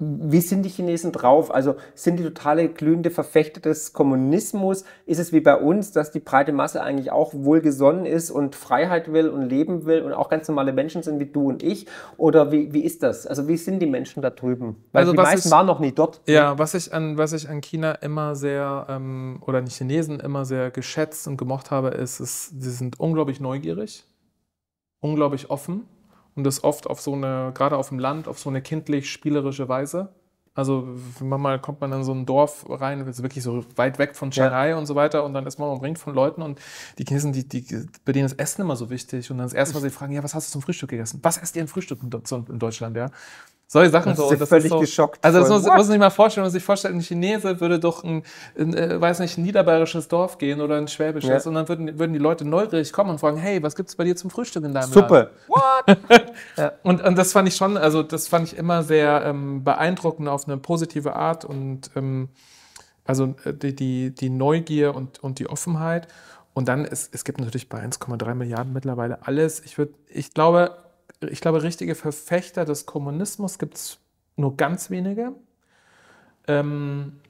wie 0.00 0.40
sind 0.40 0.62
die 0.62 0.68
Chinesen 0.68 1.10
drauf? 1.10 1.52
Also 1.52 1.74
sind 1.96 2.20
die 2.20 2.22
totale 2.22 2.68
glühende 2.68 3.10
Verfechter 3.10 3.60
des 3.60 3.92
Kommunismus? 3.92 4.84
Ist 5.06 5.18
es 5.18 5.32
wie 5.32 5.40
bei 5.40 5.56
uns, 5.56 5.90
dass 5.90 6.12
die 6.12 6.20
breite 6.20 6.52
Masse 6.52 6.82
eigentlich 6.82 7.10
auch 7.10 7.34
wohlgesonnen 7.34 8.06
ist 8.06 8.30
und 8.30 8.54
Freiheit 8.54 9.12
will 9.12 9.28
und 9.28 9.48
leben 9.48 9.86
will 9.86 10.02
und 10.02 10.12
auch 10.12 10.28
ganz 10.28 10.46
normale 10.46 10.72
Menschen 10.72 11.02
sind 11.02 11.18
wie 11.18 11.26
du 11.26 11.48
und 11.48 11.64
ich? 11.64 11.86
Oder 12.16 12.52
wie, 12.52 12.72
wie 12.72 12.84
ist 12.84 13.02
das? 13.02 13.26
Also 13.26 13.48
wie 13.48 13.56
sind 13.56 13.80
die 13.80 13.86
Menschen 13.86 14.22
da 14.22 14.30
drüben? 14.30 14.76
Weil 14.92 15.00
also 15.00 15.12
die 15.12 15.18
meisten 15.18 15.48
ich, 15.48 15.52
waren 15.52 15.66
noch 15.66 15.80
nie 15.80 15.90
dort. 15.90 16.20
Ja, 16.26 16.56
was 16.60 16.74
ich 16.74 16.94
an, 16.94 17.18
was 17.18 17.32
ich 17.32 17.48
an 17.48 17.60
China 17.60 17.92
immer 17.94 18.36
sehr, 18.36 18.86
ähm, 18.88 19.42
oder 19.44 19.58
an 19.58 19.64
die 19.64 19.72
Chinesen 19.72 20.20
immer 20.20 20.44
sehr 20.44 20.70
geschätzt 20.70 21.26
und 21.26 21.38
gemocht 21.38 21.72
habe, 21.72 21.88
ist, 21.88 22.20
ist 22.20 22.62
sie 22.62 22.70
sind 22.70 23.00
unglaublich 23.00 23.40
neugierig 23.40 24.06
unglaublich 25.00 25.50
offen 25.50 25.84
und 26.34 26.44
das 26.44 26.64
oft 26.64 26.86
auf 26.86 27.00
so 27.00 27.14
eine, 27.14 27.52
gerade 27.54 27.76
auf 27.76 27.88
dem 27.88 27.98
Land, 27.98 28.28
auf 28.28 28.38
so 28.38 28.48
eine 28.48 28.62
kindlich 28.62 29.10
spielerische 29.10 29.68
Weise. 29.68 30.14
Also 30.54 30.88
manchmal 31.20 31.60
kommt 31.60 31.80
man 31.80 31.92
in 31.92 32.02
so 32.02 32.12
ein 32.12 32.26
Dorf 32.26 32.66
rein, 32.68 33.06
ist 33.06 33.22
wirklich 33.22 33.44
so 33.44 33.64
weit 33.76 34.00
weg 34.00 34.16
von 34.16 34.32
Shanghai 34.32 34.70
ja. 34.70 34.76
und 34.76 34.86
so 34.86 34.96
weiter 34.96 35.24
und 35.24 35.32
dann 35.32 35.46
ist 35.46 35.60
man 35.60 35.68
umringt 35.68 36.00
von 36.00 36.14
Leuten 36.14 36.42
und 36.42 36.58
die 36.98 37.04
Chinesen, 37.04 37.32
die, 37.32 37.48
die, 37.48 37.86
bei 38.04 38.10
denen 38.10 38.26
ist 38.26 38.40
Essen 38.40 38.62
immer 38.62 38.74
so 38.74 38.90
wichtig 38.90 39.30
und 39.30 39.38
dann 39.38 39.46
das 39.46 39.52
erste, 39.52 39.76
was 39.76 39.82
sie 39.82 39.90
fragen, 39.90 40.12
ja, 40.12 40.24
was 40.24 40.34
hast 40.34 40.48
du 40.48 40.52
zum 40.52 40.62
Frühstück 40.62 40.90
gegessen? 40.90 41.20
Was 41.22 41.38
esst 41.38 41.54
ihr 41.54 41.62
im 41.62 41.68
Frühstück 41.68 42.00
in 42.02 42.58
Deutschland, 42.58 42.96
ja? 42.96 43.10
Solche 43.70 43.90
Sachen 43.90 44.12
das 44.12 44.16
so. 44.16 44.30
Ist 44.30 44.40
das 44.40 44.48
völlig 44.48 44.64
ist 44.64 44.70
so, 44.70 44.80
geschockt. 44.80 45.22
Also 45.22 45.40
das 45.40 45.50
muss, 45.50 45.62
muss 45.62 45.70
man 45.70 45.84
sich 45.84 45.98
mal 45.98 46.08
vorstellen, 46.08 46.44
man 46.44 46.50
sich 46.50 46.64
vorstellt, 46.64 46.94
ein 46.94 47.02
Chinese 47.02 47.60
würde 47.60 47.78
durch 47.78 48.02
ein, 48.02 48.22
ein 48.58 48.74
äh, 48.74 48.98
weiß 48.98 49.18
nicht, 49.18 49.36
ein 49.36 49.42
niederbayerisches 49.42 50.08
Dorf 50.08 50.38
gehen 50.38 50.62
oder 50.62 50.76
ein 50.76 50.88
schwäbisches 50.88 51.44
ja. 51.44 51.48
und 51.48 51.54
dann 51.54 51.68
würden, 51.68 51.98
würden 51.98 52.14
die 52.14 52.18
Leute 52.18 52.46
neugierig 52.46 52.94
kommen 52.94 53.10
und 53.10 53.18
fragen, 53.18 53.36
hey, 53.36 53.62
was 53.62 53.76
gibt 53.76 53.90
es 53.90 53.96
bei 53.96 54.04
dir 54.04 54.16
zum 54.16 54.30
Frühstück 54.30 54.64
in 54.64 54.72
deinem 54.72 54.90
Suppe. 54.90 55.32
What? 55.48 55.98
ja. 56.56 56.72
und, 56.82 57.04
und 57.04 57.18
das 57.18 57.32
fand 57.32 57.46
ich 57.46 57.56
schon, 57.56 57.76
also 57.76 58.02
das 58.02 58.26
fand 58.26 58.50
ich 58.50 58.56
immer 58.56 58.82
sehr 58.82 59.26
ähm, 59.26 59.62
beeindruckend 59.64 60.28
auf 60.28 60.48
eine 60.48 60.56
positive 60.56 61.14
Art 61.14 61.44
und 61.44 61.90
ähm, 61.94 62.30
also 63.04 63.34
äh, 63.44 63.52
die, 63.52 63.76
die, 63.76 64.14
die 64.14 64.30
Neugier 64.30 64.94
und, 64.94 65.22
und 65.22 65.40
die 65.40 65.46
Offenheit. 65.46 66.08
Und 66.54 66.68
dann, 66.68 66.86
ist, 66.86 67.14
es 67.14 67.24
gibt 67.24 67.38
natürlich 67.38 67.68
bei 67.68 67.84
1,3 67.84 68.34
Milliarden 68.34 68.72
mittlerweile 68.72 69.26
alles. 69.26 69.60
Ich, 69.60 69.76
würd, 69.76 69.94
ich 70.08 70.32
glaube, 70.32 70.76
ich 71.20 71.40
glaube, 71.40 71.62
richtige 71.62 71.94
Verfechter 71.94 72.64
des 72.64 72.86
Kommunismus 72.86 73.58
gibt 73.58 73.74
es 73.74 73.98
nur 74.36 74.56
ganz 74.56 74.90
wenige. 74.90 75.32
Ähm, 76.46 77.20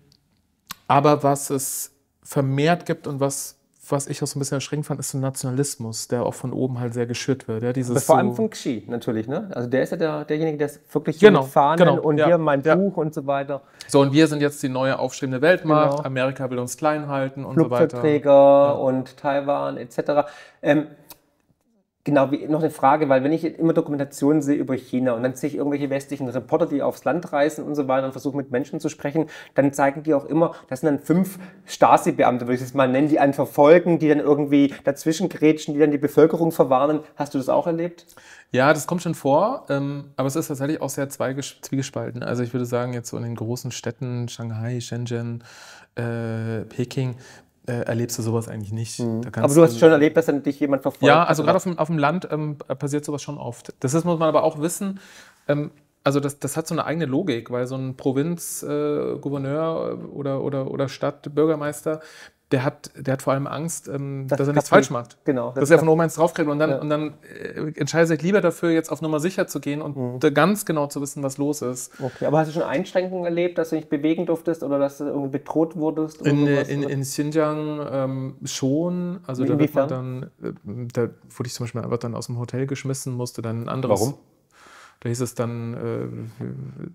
aber 0.87 1.23
was 1.23 1.51
es 1.51 1.93
vermehrt 2.23 2.87
gibt 2.87 3.07
und 3.07 3.21
was 3.21 3.59
was 3.91 4.07
ich 4.07 4.23
auch 4.23 4.27
so 4.27 4.39
ein 4.39 4.41
bisschen 4.41 4.57
erschreckend 4.57 4.87
fand, 4.87 5.01
ist 5.01 5.11
so 5.11 5.19
ein 5.19 5.21
Nationalismus, 5.21 6.09
der 6.09 6.25
auch 6.25 6.35
von 6.35 6.53
oben 6.53 6.81
halt 6.81 6.95
sehr 6.95 7.07
geschürt 7.07 7.49
wird. 7.49 7.63
Ja, 7.63 7.73
dieses 7.73 8.05
vor 8.05 8.17
so, 8.17 8.19
allem 8.19 8.35
von 8.35 8.51
Xi 8.51 8.85
natürlich, 8.87 9.29
ne? 9.29 9.51
Also 9.55 9.69
der 9.69 9.83
ist 9.83 9.91
ja 9.91 9.97
der, 9.97 10.25
derjenige, 10.25 10.59
der 10.59 10.67
ist 10.67 10.95
wirklich 10.95 11.19
Genau, 11.19 11.43
mit 11.43 11.51
Fahnen 11.51 11.79
genau, 11.79 12.01
und 12.01 12.19
ja, 12.19 12.27
hier 12.27 12.39
mein 12.39 12.63
ja. 12.63 12.75
Buch 12.75 12.97
und 12.97 13.15
so 13.15 13.27
weiter. 13.27 13.63
So, 13.87 14.01
und 14.01 14.13
wir 14.13 14.27
sind 14.27 14.41
jetzt 14.41 14.63
die 14.63 14.69
neue 14.69 14.99
aufstrebende 14.99 15.41
Weltmacht, 15.41 15.97
Genau. 15.97 16.03
Amerika 16.07 16.51
will 16.51 16.59
uns 16.59 16.77
klein 16.77 17.09
halten 17.09 17.45
und 17.45 17.57
so 17.57 17.71
weiter. 17.71 17.89
Flugzeugträger 17.89 18.79
und 18.81 19.17
Taiwan 19.17 19.77
etc. 19.77 20.29
Ähm, 20.63 20.89
genau, 22.09 22.31
wie, 22.31 22.47
noch 22.47 22.61
eine 22.61 22.71
Frage, 22.71 23.11
weil 23.11 23.23
wenn 23.23 23.33
ich 23.33 23.45
immer 23.45 23.75
Dokumentationen 23.75 24.41
sehe 24.41 24.57
über 24.57 24.75
China 24.75 25.13
und 25.13 25.23
dann 25.23 25.35
sehe 25.35 25.51
ich 25.51 25.57
irgendwelche 25.57 25.91
westlichen 25.91 26.27
Reporter, 26.27 26.65
die 26.65 26.81
aufs 26.81 27.05
Land 27.05 27.35
reisen 27.35 27.65
und 27.65 27.75
so 27.75 27.87
weiter 27.87 28.07
und 28.07 28.13
versuchen 28.13 28.39
mit 28.39 28.51
Menschen 28.51 28.81
zu 28.81 28.89
sprechen, 28.89 29.27
dann 29.55 29.75
zeigen 29.75 30.05
die 30.05 30.15
auch 30.15 30.25
immer, 30.25 30.55
das 30.69 30.81
sind 30.81 30.87
dann 30.87 31.01
fünf 31.01 31.39
Stasi-Beamte, 31.67 32.47
würde 32.47 32.55
ich 32.55 32.63
es 32.63 32.73
mal 32.73 32.89
nennen, 32.89 33.09
die 33.09 33.21
einen 33.21 33.35
verfolgen, 33.35 33.99
die 33.99 34.09
dann 34.09 34.21
irgendwie 34.21 34.73
dazwischen 34.85 35.29
grätschen, 35.29 35.75
die 35.75 35.81
dann 35.81 35.91
die 35.91 35.99
Bevölkerung 35.99 36.51
verwarnen. 36.51 37.01
Hast 37.17 37.35
du 37.35 37.39
das 37.39 37.51
auch 37.51 37.67
erlebt? 37.67 38.07
Ja, 38.53 38.73
das 38.73 38.87
kommt 38.87 39.03
schon 39.03 39.15
vor, 39.15 39.67
ähm, 39.69 40.05
aber 40.17 40.29
es 40.29 40.37
ist 40.37 40.49
tatsächlich 40.49 40.81
auch 40.81 40.89
sehr 40.89 41.11
zwiegespalten. 41.11 42.23
Also 42.23 42.43
ich 42.43 42.55
würde 42.55 42.65
sagen, 42.65 42.95
jetzt 42.95 43.11
so 43.11 43.19
in 43.19 43.23
den 43.23 43.37
großen 43.37 43.71
Städten, 43.71 44.29
Shanghai, 44.29 44.81
Shenzhen, 44.81 45.45
äh, 45.95 46.65
Peking, 46.65 47.17
äh, 47.69 47.83
erlebst 47.83 48.19
du 48.19 48.23
sowas 48.23 48.49
eigentlich 48.49 48.73
nicht. 48.73 48.99
Mhm. 49.01 49.23
Aber 49.33 49.55
du 49.55 49.63
hast 49.63 49.79
schon 49.79 49.91
erlebt, 49.91 50.17
dass 50.17 50.27
dann 50.27 50.43
dich 50.43 50.59
jemand 50.61 50.83
verfolgt. 50.83 51.05
Ja, 51.07 51.25
also 51.25 51.43
gerade 51.43 51.57
auf 51.57 51.65
dem, 51.65 51.79
auf 51.79 51.89
dem 51.89 51.99
Land 51.99 52.29
ähm, 52.31 52.57
passiert 52.57 53.05
sowas 53.05 53.23
schon 53.23 53.39
oft. 53.39 53.75
Das 53.81 53.95
ist, 53.95 54.05
muss 54.05 54.19
man 54.19 54.29
aber 54.29 54.43
auch 54.43 54.61
wissen. 54.61 55.01
Ähm, 55.47 55.71
also 56.05 56.21
das, 56.21 56.39
das 56.39 56.57
hat 56.57 56.67
so 56.67 56.75
eine 56.75 56.85
eigene 56.85 57.07
Logik, 57.07 57.51
weil 57.51 57.67
so 57.67 57.77
ein 57.77 57.97
Provinzgouverneur 57.97 59.17
äh, 59.17 59.19
Gouverneur 59.19 59.99
oder, 60.13 60.41
oder, 60.43 60.71
oder 60.71 60.89
Stadtbürgermeister, 60.89 62.01
der 62.51 62.65
hat, 62.65 62.91
der 62.97 63.13
hat 63.13 63.21
vor 63.23 63.35
allem 63.35 63.47
Angst, 63.47 63.89
ähm, 63.89 64.27
Das 64.27 64.39
dass 64.39 64.49
er 64.49 64.55
nichts 64.55 64.71
falsch 64.71 64.89
macht. 64.91 65.19
Genau. 65.25 65.53
Dass 65.53 65.71
er 65.71 65.79
von 65.79 65.89
oben 65.89 66.01
eins 66.01 66.15
draufkriegt 66.15 66.49
und 66.49 66.59
dann, 66.59 66.71
Ja. 66.71 66.81
und 66.81 66.89
dann 66.89 67.15
äh, 67.23 67.73
entscheidet 67.79 68.09
sich 68.09 68.23
lieber 68.23 68.41
dafür, 68.41 68.71
jetzt 68.71 68.91
auf 68.91 69.03
Nummer 69.03 69.21
sicher 69.21 69.47
zu 69.47 69.61
gehen 69.61 69.83
und 69.83 69.97
Mhm. 69.97 70.35
ganz 70.35 70.65
genau 70.65 70.87
zu 70.87 71.03
wissen, 71.03 71.23
was 71.23 71.37
los 71.37 71.61
ist. 71.61 71.93
Okay, 72.03 72.25
aber 72.25 72.39
hast 72.39 72.49
du 72.49 72.53
schon 72.55 72.63
Einschränkungen 72.63 73.27
erlebt, 73.27 73.59
dass 73.59 73.69
du 73.71 73.77
dich 73.77 73.91
bewegen 73.91 74.25
durftest 74.25 74.63
oder 74.63 74.79
dass 74.79 74.97
du 74.99 75.05
irgendwie 75.05 75.29
bedroht 75.39 75.77
wurdest? 75.77 76.23
Oder 76.23 76.31
In, 76.31 76.47
sowas, 76.47 76.69
in, 76.69 76.83
in 76.85 77.01
Xinjiang 77.03 77.87
ähm, 77.93 78.37
schon. 78.45 79.21
Also 79.27 79.45
da 79.45 79.59
wird 79.59 79.75
man 79.75 79.89
dann, 79.89 80.23
äh, 80.43 80.53
da 80.93 81.03
wurde 81.03 81.47
ich 81.47 81.53
zum 81.53 81.65
Beispiel 81.65 81.83
einfach 81.83 81.99
dann 81.99 82.15
aus 82.15 82.27
dem 82.27 82.39
Hotel 82.39 82.67
geschmissen, 82.67 83.13
musste 83.13 83.43
dann 83.43 83.65
ein 83.65 83.69
anderes. 83.69 84.01
Warum? 84.01 84.15
Da 85.01 85.11
hieß 85.11 85.21
es 85.21 85.35
dann, 85.35 85.75
äh, 85.75 86.45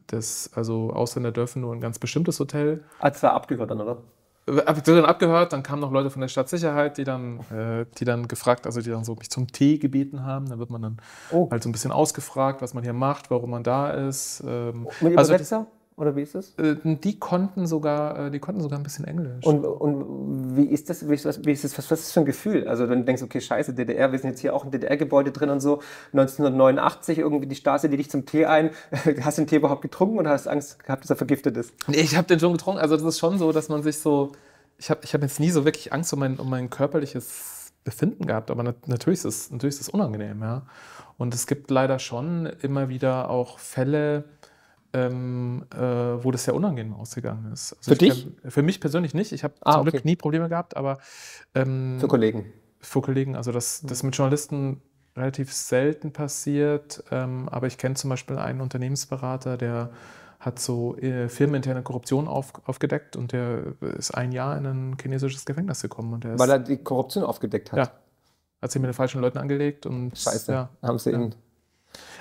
dass 0.07 0.49
also 0.55 0.89
Ausländer 0.91 1.31
dürfen 1.31 1.61
nur 1.61 1.73
ein 1.73 1.79
ganz 1.79 1.99
bestimmtes 1.99 2.39
Hotel. 2.39 2.83
Ah, 2.99 3.09
das 3.11 3.21
war 3.23 3.33
abgehört 3.33 3.69
dann, 3.71 3.79
oder? 3.79 3.97
Dann 4.45 5.05
abgehört, 5.05 5.53
dann 5.53 5.63
kamen 5.63 5.81
noch 5.81 5.91
Leute 5.91 6.09
von 6.09 6.19
der 6.21 6.27
Stadtsicherheit, 6.27 6.97
die 6.97 7.05
dann, 7.05 7.39
äh, 7.49 7.85
die 7.97 8.03
dann 8.05 8.27
gefragt, 8.27 8.65
also 8.65 8.81
die 8.81 8.89
dann 8.89 9.05
so 9.05 9.15
mich 9.15 9.29
zum 9.29 9.47
Tee 9.47 9.77
gebeten 9.77 10.25
haben. 10.25 10.49
Da 10.49 10.59
wird 10.59 10.69
man 10.69 10.81
dann 10.81 10.97
Oh. 11.31 11.49
halt 11.49 11.63
so 11.63 11.69
ein 11.69 11.71
bisschen 11.71 11.91
ausgefragt, 11.91 12.61
was 12.61 12.73
man 12.73 12.83
hier 12.83 12.93
macht, 12.93 13.31
warum 13.31 13.51
man 13.51 13.63
da 13.63 13.91
ist. 13.91 14.43
Ähm, 14.45 14.87
Mit 14.99 15.17
also 15.17 15.33
Übersetzer? 15.33 15.67
Oder 15.95 16.15
wie 16.15 16.21
ist 16.21 16.35
das? 16.35 16.53
äh, 16.57 16.75
die 16.83 17.19
konnten 17.19 17.67
sogar, 17.67 18.27
äh, 18.27 18.31
die 18.31 18.39
konnten 18.39 18.61
sogar 18.61 18.79
ein 18.79 18.83
bisschen 18.83 19.05
Englisch. 19.05 19.45
Und, 19.45 19.63
und 19.65 20.55
wie 20.57 20.65
ist 20.65 20.89
das, 20.89 21.07
wie 21.07 21.13
ist 21.13 21.25
das, 21.25 21.45
wie 21.45 21.51
ist 21.51 21.63
das 21.63 21.77
was, 21.77 21.91
was 21.91 21.99
ist 21.99 22.07
das 22.07 22.13
für 22.13 22.21
ein 22.21 22.25
Gefühl? 22.25 22.67
Also 22.67 22.89
wenn 22.89 22.99
du 22.99 23.05
denkst, 23.05 23.21
okay, 23.21 23.39
scheiße, 23.39 23.73
DDR, 23.73 24.11
wir 24.11 24.19
sind 24.19 24.31
jetzt 24.31 24.39
hier 24.39 24.55
auch 24.55 24.65
im 24.65 24.71
DDR-Gebäude 24.71 25.31
drin 25.31 25.49
und 25.49 25.59
so, 25.59 25.81
1989 26.13 27.19
irgendwie 27.19 27.47
die 27.47 27.55
Stasi, 27.55 27.89
die 27.89 27.97
dich 27.97 28.09
zum 28.09 28.25
Tee 28.25 28.45
ein, 28.45 28.71
hast 29.21 29.37
du 29.37 29.43
den 29.43 29.47
Tee 29.47 29.57
überhaupt 29.57 29.81
getrunken 29.81 30.17
oder 30.17 30.31
hast 30.31 30.47
Angst 30.47 30.83
gehabt, 30.83 31.03
dass 31.03 31.09
er 31.09 31.15
vergiftet 31.15 31.57
ist? 31.57 31.73
Nee, 31.87 31.97
ich 31.97 32.15
habe 32.15 32.27
den 32.27 32.39
schon 32.39 32.53
getrunken. 32.53 32.79
Also 32.79 32.95
das 32.95 33.05
ist 33.05 33.19
schon 33.19 33.37
so, 33.37 33.51
dass 33.51 33.69
man 33.69 33.83
sich 33.83 33.99
so. 33.99 34.31
Ich 34.79 34.89
habe 34.89 35.01
ich 35.03 35.13
hab 35.13 35.21
jetzt 35.21 35.39
nie 35.39 35.51
so 35.51 35.65
wirklich 35.65 35.93
Angst 35.93 36.11
um 36.13 36.19
mein, 36.19 36.37
um 36.37 36.49
mein 36.49 36.69
körperliches 36.69 37.71
Befinden 37.83 38.25
gehabt, 38.25 38.49
aber 38.49 38.63
nat 38.63 38.87
natürlich, 38.87 39.19
ist 39.19 39.25
es, 39.25 39.51
natürlich 39.51 39.75
ist 39.75 39.81
es 39.81 39.89
unangenehm, 39.89 40.41
ja. 40.41 40.63
Und 41.17 41.35
es 41.35 41.47
gibt 41.47 41.69
leider 41.69 41.99
schon 41.99 42.47
immer 42.61 42.89
wieder 42.89 43.29
auch 43.29 43.59
Fälle, 43.59 44.23
ähm, 44.93 45.65
äh, 45.73 45.77
wo 45.79 46.31
das 46.31 46.43
sehr 46.45 46.55
unangenehm 46.55 46.93
ausgegangen 46.93 47.51
ist. 47.51 47.73
Also 47.73 47.89
Für 47.89 47.93
ich 47.93 47.97
dich? 47.99 48.27
kenn- 48.27 48.51
für 48.51 48.61
mich 48.61 48.79
persönlich 48.79 49.13
nicht. 49.13 49.31
Ich 49.31 49.43
habe 49.43 49.53
Ah, 49.61 49.73
zum 49.73 49.81
okay. 49.81 49.91
Glück 49.91 50.05
nie 50.05 50.15
Probleme 50.15 50.49
gehabt, 50.49 50.77
aber 50.77 50.99
ähm, 51.55 51.97
Für 51.99 52.07
Kollegen. 52.07 52.45
für 52.79 53.01
Kollegen, 53.01 53.35
also 53.35 53.51
das, 53.51 53.81
das 53.81 53.91
ist 53.93 54.03
mit 54.03 54.15
Journalisten 54.15 54.81
relativ 55.15 55.53
selten 55.53 56.11
passiert, 56.11 57.03
ähm, 57.11 57.47
aber 57.49 57.67
ich 57.67 57.77
kenne 57.77 57.95
zum 57.95 58.09
Beispiel 58.09 58.37
einen 58.37 58.61
Unternehmensberater, 58.61 59.57
der 59.57 59.91
hat 60.39 60.59
so 60.59 60.97
äh, 60.97 61.29
firmeninterne 61.29 61.83
Korruption 61.83 62.27
auf, 62.27 62.51
aufgedeckt 62.67 63.15
und 63.15 63.31
der 63.31 63.75
ist 63.97 64.11
ein 64.11 64.31
Jahr 64.31 64.57
in 64.57 64.65
ein 64.65 64.97
chinesisches 65.01 65.45
Gefängnis 65.45 65.81
gekommen 65.81 66.13
und 66.13 66.23
der 66.23 66.33
ist, 66.33 66.39
Weil 66.39 66.49
er 66.49 66.59
die 66.59 66.77
Korruption 66.77 67.23
aufgedeckt 67.23 67.71
hat. 67.71 67.77
ja, 67.79 67.91
hat 68.61 68.71
sich 68.71 68.81
mit 68.81 68.89
den 68.89 68.93
falschen 68.93 69.21
Leuten 69.21 69.37
angelegt 69.37 69.85
und 69.85 70.17
Scheiße. 70.17 70.51
ja. 70.51 70.69
Haben 70.81 70.99
sie 70.99 71.11
ihn. 71.11 71.35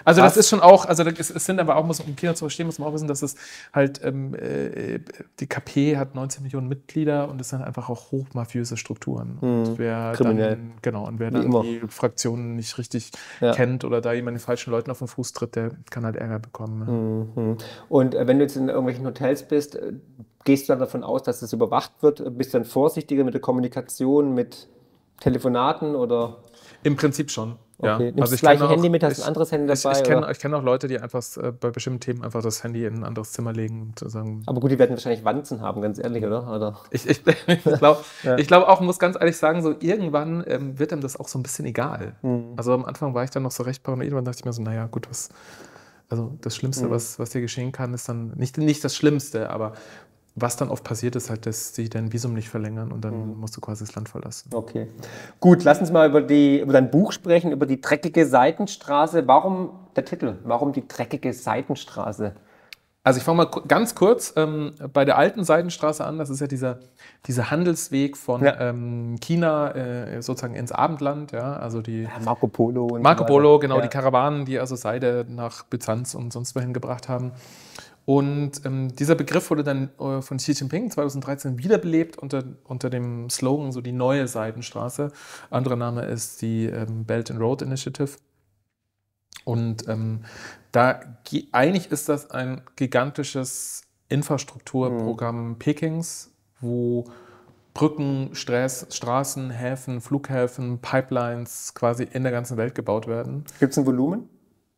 Also 0.04 0.20
Krass. 0.20 0.34
das 0.34 0.44
ist 0.44 0.48
schon 0.50 0.60
auch, 0.60 0.84
also 0.84 1.04
das- 1.04 1.30
es 1.30 1.44
sind 1.44 1.60
aber 1.60 1.76
auch, 1.76 1.86
muss, 1.86 2.00
um 2.00 2.16
China 2.16 2.34
zu 2.34 2.44
verstehen, 2.44 2.66
muss 2.66 2.78
man 2.80 2.88
auch 2.88 2.92
wissen, 2.94 3.06
dass 3.06 3.22
es 3.22 3.36
halt, 3.72 4.00
ähm, 4.04 4.34
äh, 4.34 4.98
die 5.38 5.46
KP 5.46 5.96
hat 5.96 6.14
19 6.16 6.42
Millionen 6.42 6.66
Mitglieder 6.68 7.28
und 7.28 7.40
es 7.40 7.50
sind 7.50 7.62
einfach 7.62 7.88
auch 7.88 8.10
hochmafiöse 8.10 8.76
Strukturen. 8.76 9.38
Und 9.40 9.78
wer 9.78 10.10
Mhm. 10.10 10.16
Kriminell. 10.16 10.50
dann, 10.56 10.72
genau, 10.82 11.06
und 11.06 11.20
wer 11.20 11.30
dann 11.30 11.50
die 11.62 11.82
Fraktionen 11.88 12.56
nicht 12.56 12.78
richtig 12.78 13.12
Ja. 13.40 13.52
kennt 13.52 13.84
oder 13.84 14.00
da 14.00 14.12
jemand 14.12 14.36
den 14.36 14.40
falschen 14.40 14.72
Leuten 14.72 14.90
auf 14.90 14.98
den 14.98 15.06
Fuß 15.08 15.32
tritt, 15.34 15.54
der 15.54 15.70
kann 15.90 16.04
halt 16.04 16.16
Ärger 16.16 16.40
bekommen. 16.40 16.78
ne? 17.36 17.42
Mhm. 17.42 17.56
Und 17.88 18.14
äh, 18.16 18.26
wenn 18.26 18.38
du 18.38 18.44
jetzt 18.44 18.56
in 18.56 18.68
irgendwelchen 18.68 19.06
Hotels 19.06 19.44
bist, 19.46 19.76
äh, 19.76 19.92
gehst 20.44 20.68
du 20.68 20.72
dann 20.72 20.80
davon 20.80 21.04
aus, 21.04 21.22
dass 21.22 21.38
das 21.40 21.52
überwacht 21.52 21.92
wird? 22.00 22.36
Bist 22.36 22.52
du 22.52 22.58
dann 22.58 22.64
vorsichtiger 22.64 23.22
mit 23.22 23.34
der 23.34 23.40
Kommunikation, 23.40 24.34
mit 24.34 24.68
Telefonaten 25.20 25.94
oder? 25.94 26.38
Im 26.82 26.96
Prinzip 26.96 27.30
schon. 27.30 27.56
Ja. 27.80 27.94
Okay. 27.96 28.04
Nimmst 28.04 28.20
Also 28.20 28.30
das 28.30 28.32
ich 28.34 28.40
gleiche 28.42 28.58
kenne 28.58 28.68
auch- 28.68 28.72
Handy 28.74 28.88
mit, 28.90 29.02
hast 29.02 29.18
ich- 29.18 29.24
ein 29.24 29.28
anderes 29.28 29.50
Handy 29.52 29.72
Ich, 29.72 29.82
dabei? 29.82 29.96
ich 29.98 30.04
kenne 30.04 30.28
ich 30.30 30.38
kenn 30.38 30.54
auch 30.54 30.62
Leute, 30.62 30.88
die 30.88 30.98
einfach 31.00 31.24
äh, 31.38 31.52
bei 31.52 31.70
bestimmten 31.70 32.00
Themen 32.00 32.22
einfach 32.22 32.42
das 32.42 32.62
Handy 32.62 32.84
in 32.84 32.96
ein 32.98 33.04
anderes 33.04 33.32
Zimmer 33.32 33.52
legen 33.52 33.92
und 34.00 34.10
sagen, 34.10 34.42
Aber 34.46 34.60
gut, 34.60 34.70
die 34.70 34.78
werden 34.78 34.90
wahrscheinlich 34.92 35.24
Wanzen 35.24 35.60
haben, 35.62 35.80
ganz 35.82 35.98
ehrlich, 35.98 36.24
oder? 36.24 36.46
oder? 36.54 36.78
Ich, 36.90 37.08
ich, 37.08 37.22
ich 37.46 37.62
glaube 37.64 38.04
Ja. 38.22 38.36
ich 38.38 38.46
glaub 38.46 38.68
auch, 38.68 38.80
muss 38.80 38.98
ganz 38.98 39.16
ehrlich 39.18 39.36
sagen, 39.36 39.62
so 39.62 39.74
irgendwann 39.80 40.44
ähm, 40.46 40.78
wird 40.78 40.92
einem 40.92 41.02
das 41.02 41.18
auch 41.18 41.28
so 41.28 41.38
ein 41.38 41.42
bisschen 41.42 41.64
egal. 41.64 42.14
Mhm. 42.22 42.52
Also 42.56 42.72
am 42.72 42.84
Anfang 42.84 43.14
war 43.14 43.24
ich 43.24 43.30
dann 43.30 43.42
noch 43.42 43.50
so 43.52 43.62
recht 43.62 43.82
paranoid 43.82 44.12
und 44.12 44.24
dachte 44.24 44.38
ich 44.40 44.44
mir 44.44 44.52
so, 44.52 44.62
naja, 44.62 44.86
gut, 44.86 45.08
was, 45.10 45.30
also 46.08 46.36
das 46.42 46.54
Schlimmste, 46.54 46.86
Mhm. 46.86 46.90
was, 46.90 47.18
was 47.18 47.30
dir 47.30 47.40
geschehen 47.40 47.72
kann, 47.72 47.94
ist 47.94 48.08
dann 48.08 48.32
nicht, 48.36 48.58
nicht 48.58 48.84
das 48.84 48.94
Schlimmste, 48.94 49.50
aber 49.50 49.72
was 50.34 50.56
dann 50.56 50.70
oft 50.70 50.82
passiert 50.84 51.14
ist, 51.16 51.28
halt, 51.30 51.44
dass 51.46 51.74
sie 51.74 51.88
dein 51.90 52.12
Visum 52.12 52.32
nicht 52.32 52.48
verlängern 52.48 52.90
und 52.90 53.04
dann 53.04 53.32
Mhm. 53.34 53.40
musst 53.40 53.56
du 53.56 53.60
quasi 53.60 53.84
das 53.84 53.94
Land 53.94 54.08
verlassen. 54.08 54.50
Okay. 54.54 54.88
Gut, 55.40 55.62
lass 55.64 55.78
uns 55.80 55.90
mal 55.92 56.08
über, 56.08 56.22
die, 56.22 56.60
über 56.60 56.72
dein 56.72 56.90
Buch 56.90 57.12
sprechen, 57.12 57.52
über 57.52 57.66
die 57.66 57.80
dreckige 57.80 58.26
Seitenstraße. 58.26 59.26
Warum 59.28 59.70
der 59.94 60.04
Titel? 60.06 60.36
Warum 60.44 60.72
die 60.72 60.86
dreckige 60.88 61.32
Seitenstraße? 61.34 62.32
Also 63.04 63.18
ich 63.18 63.24
fange 63.24 63.38
mal 63.38 63.50
ganz 63.66 63.96
kurz 63.96 64.32
ähm, 64.36 64.74
bei 64.92 65.04
der 65.04 65.18
alten 65.18 65.42
Seidenstraße 65.42 66.04
an. 66.04 66.18
Das 66.18 66.30
ist 66.30 66.38
ja 66.40 66.46
dieser, 66.46 66.78
dieser 67.26 67.50
Handelsweg 67.50 68.16
von 68.16 68.44
Ja. 68.44 68.60
ähm, 68.60 69.16
China 69.20 69.72
äh, 69.74 70.22
sozusagen 70.22 70.54
ins 70.54 70.70
Abendland. 70.70 71.32
Ja, 71.32 71.54
also 71.56 71.82
die 71.82 72.04
Ja, 72.04 72.10
Marco 72.24 72.46
Polo 72.46 72.86
und 72.86 73.02
Marco 73.02 73.24
Polo, 73.24 73.58
genau, 73.58 73.76
Ja. 73.76 73.82
die 73.82 73.88
Karawanen, 73.88 74.44
die 74.44 74.60
also 74.60 74.76
Seide 74.76 75.26
nach 75.28 75.64
Byzanz 75.64 76.14
und 76.14 76.32
sonst 76.32 76.54
wohin 76.54 76.72
gebracht 76.72 77.08
haben. 77.08 77.32
Und 78.04 78.64
ähm, 78.64 78.94
dieser 78.96 79.14
Begriff 79.14 79.50
wurde 79.50 79.62
dann 79.62 79.90
äh, 80.00 80.20
von 80.22 80.38
Xi 80.38 80.52
Jinping 80.52 80.90
2013 80.90 81.58
wiederbelebt 81.58 82.18
unter, 82.18 82.42
unter 82.64 82.90
dem 82.90 83.30
Slogan 83.30 83.70
so 83.70 83.80
die 83.80 83.92
neue 83.92 84.26
Seidenstraße. 84.26 85.12
Anderer 85.50 85.76
Name 85.76 86.02
ist 86.06 86.42
die 86.42 86.66
ähm, 86.66 87.04
Belt 87.04 87.30
and 87.30 87.40
Road 87.40 87.62
Initiative. 87.62 88.10
Und 89.44 89.88
ähm, 89.88 90.24
da 90.72 91.00
ge- 91.24 91.46
eigentlich 91.52 91.90
ist 91.92 92.08
das 92.08 92.30
ein 92.30 92.62
gigantisches 92.76 93.82
Infrastrukturprogramm 94.08 95.56
Pekings, 95.58 96.30
wo 96.60 97.04
Brücken, 97.74 98.30
Stress, 98.34 98.86
Straßen, 98.90 99.50
Häfen, 99.50 100.00
Flughäfen, 100.00 100.78
Pipelines 100.80 101.72
quasi 101.74 102.04
in 102.04 102.22
der 102.22 102.32
ganzen 102.32 102.56
Welt 102.56 102.74
gebaut 102.74 103.06
werden. 103.06 103.44
Gibt 103.60 103.72
es 103.72 103.78
ein 103.78 103.86
Volumen? 103.86 104.28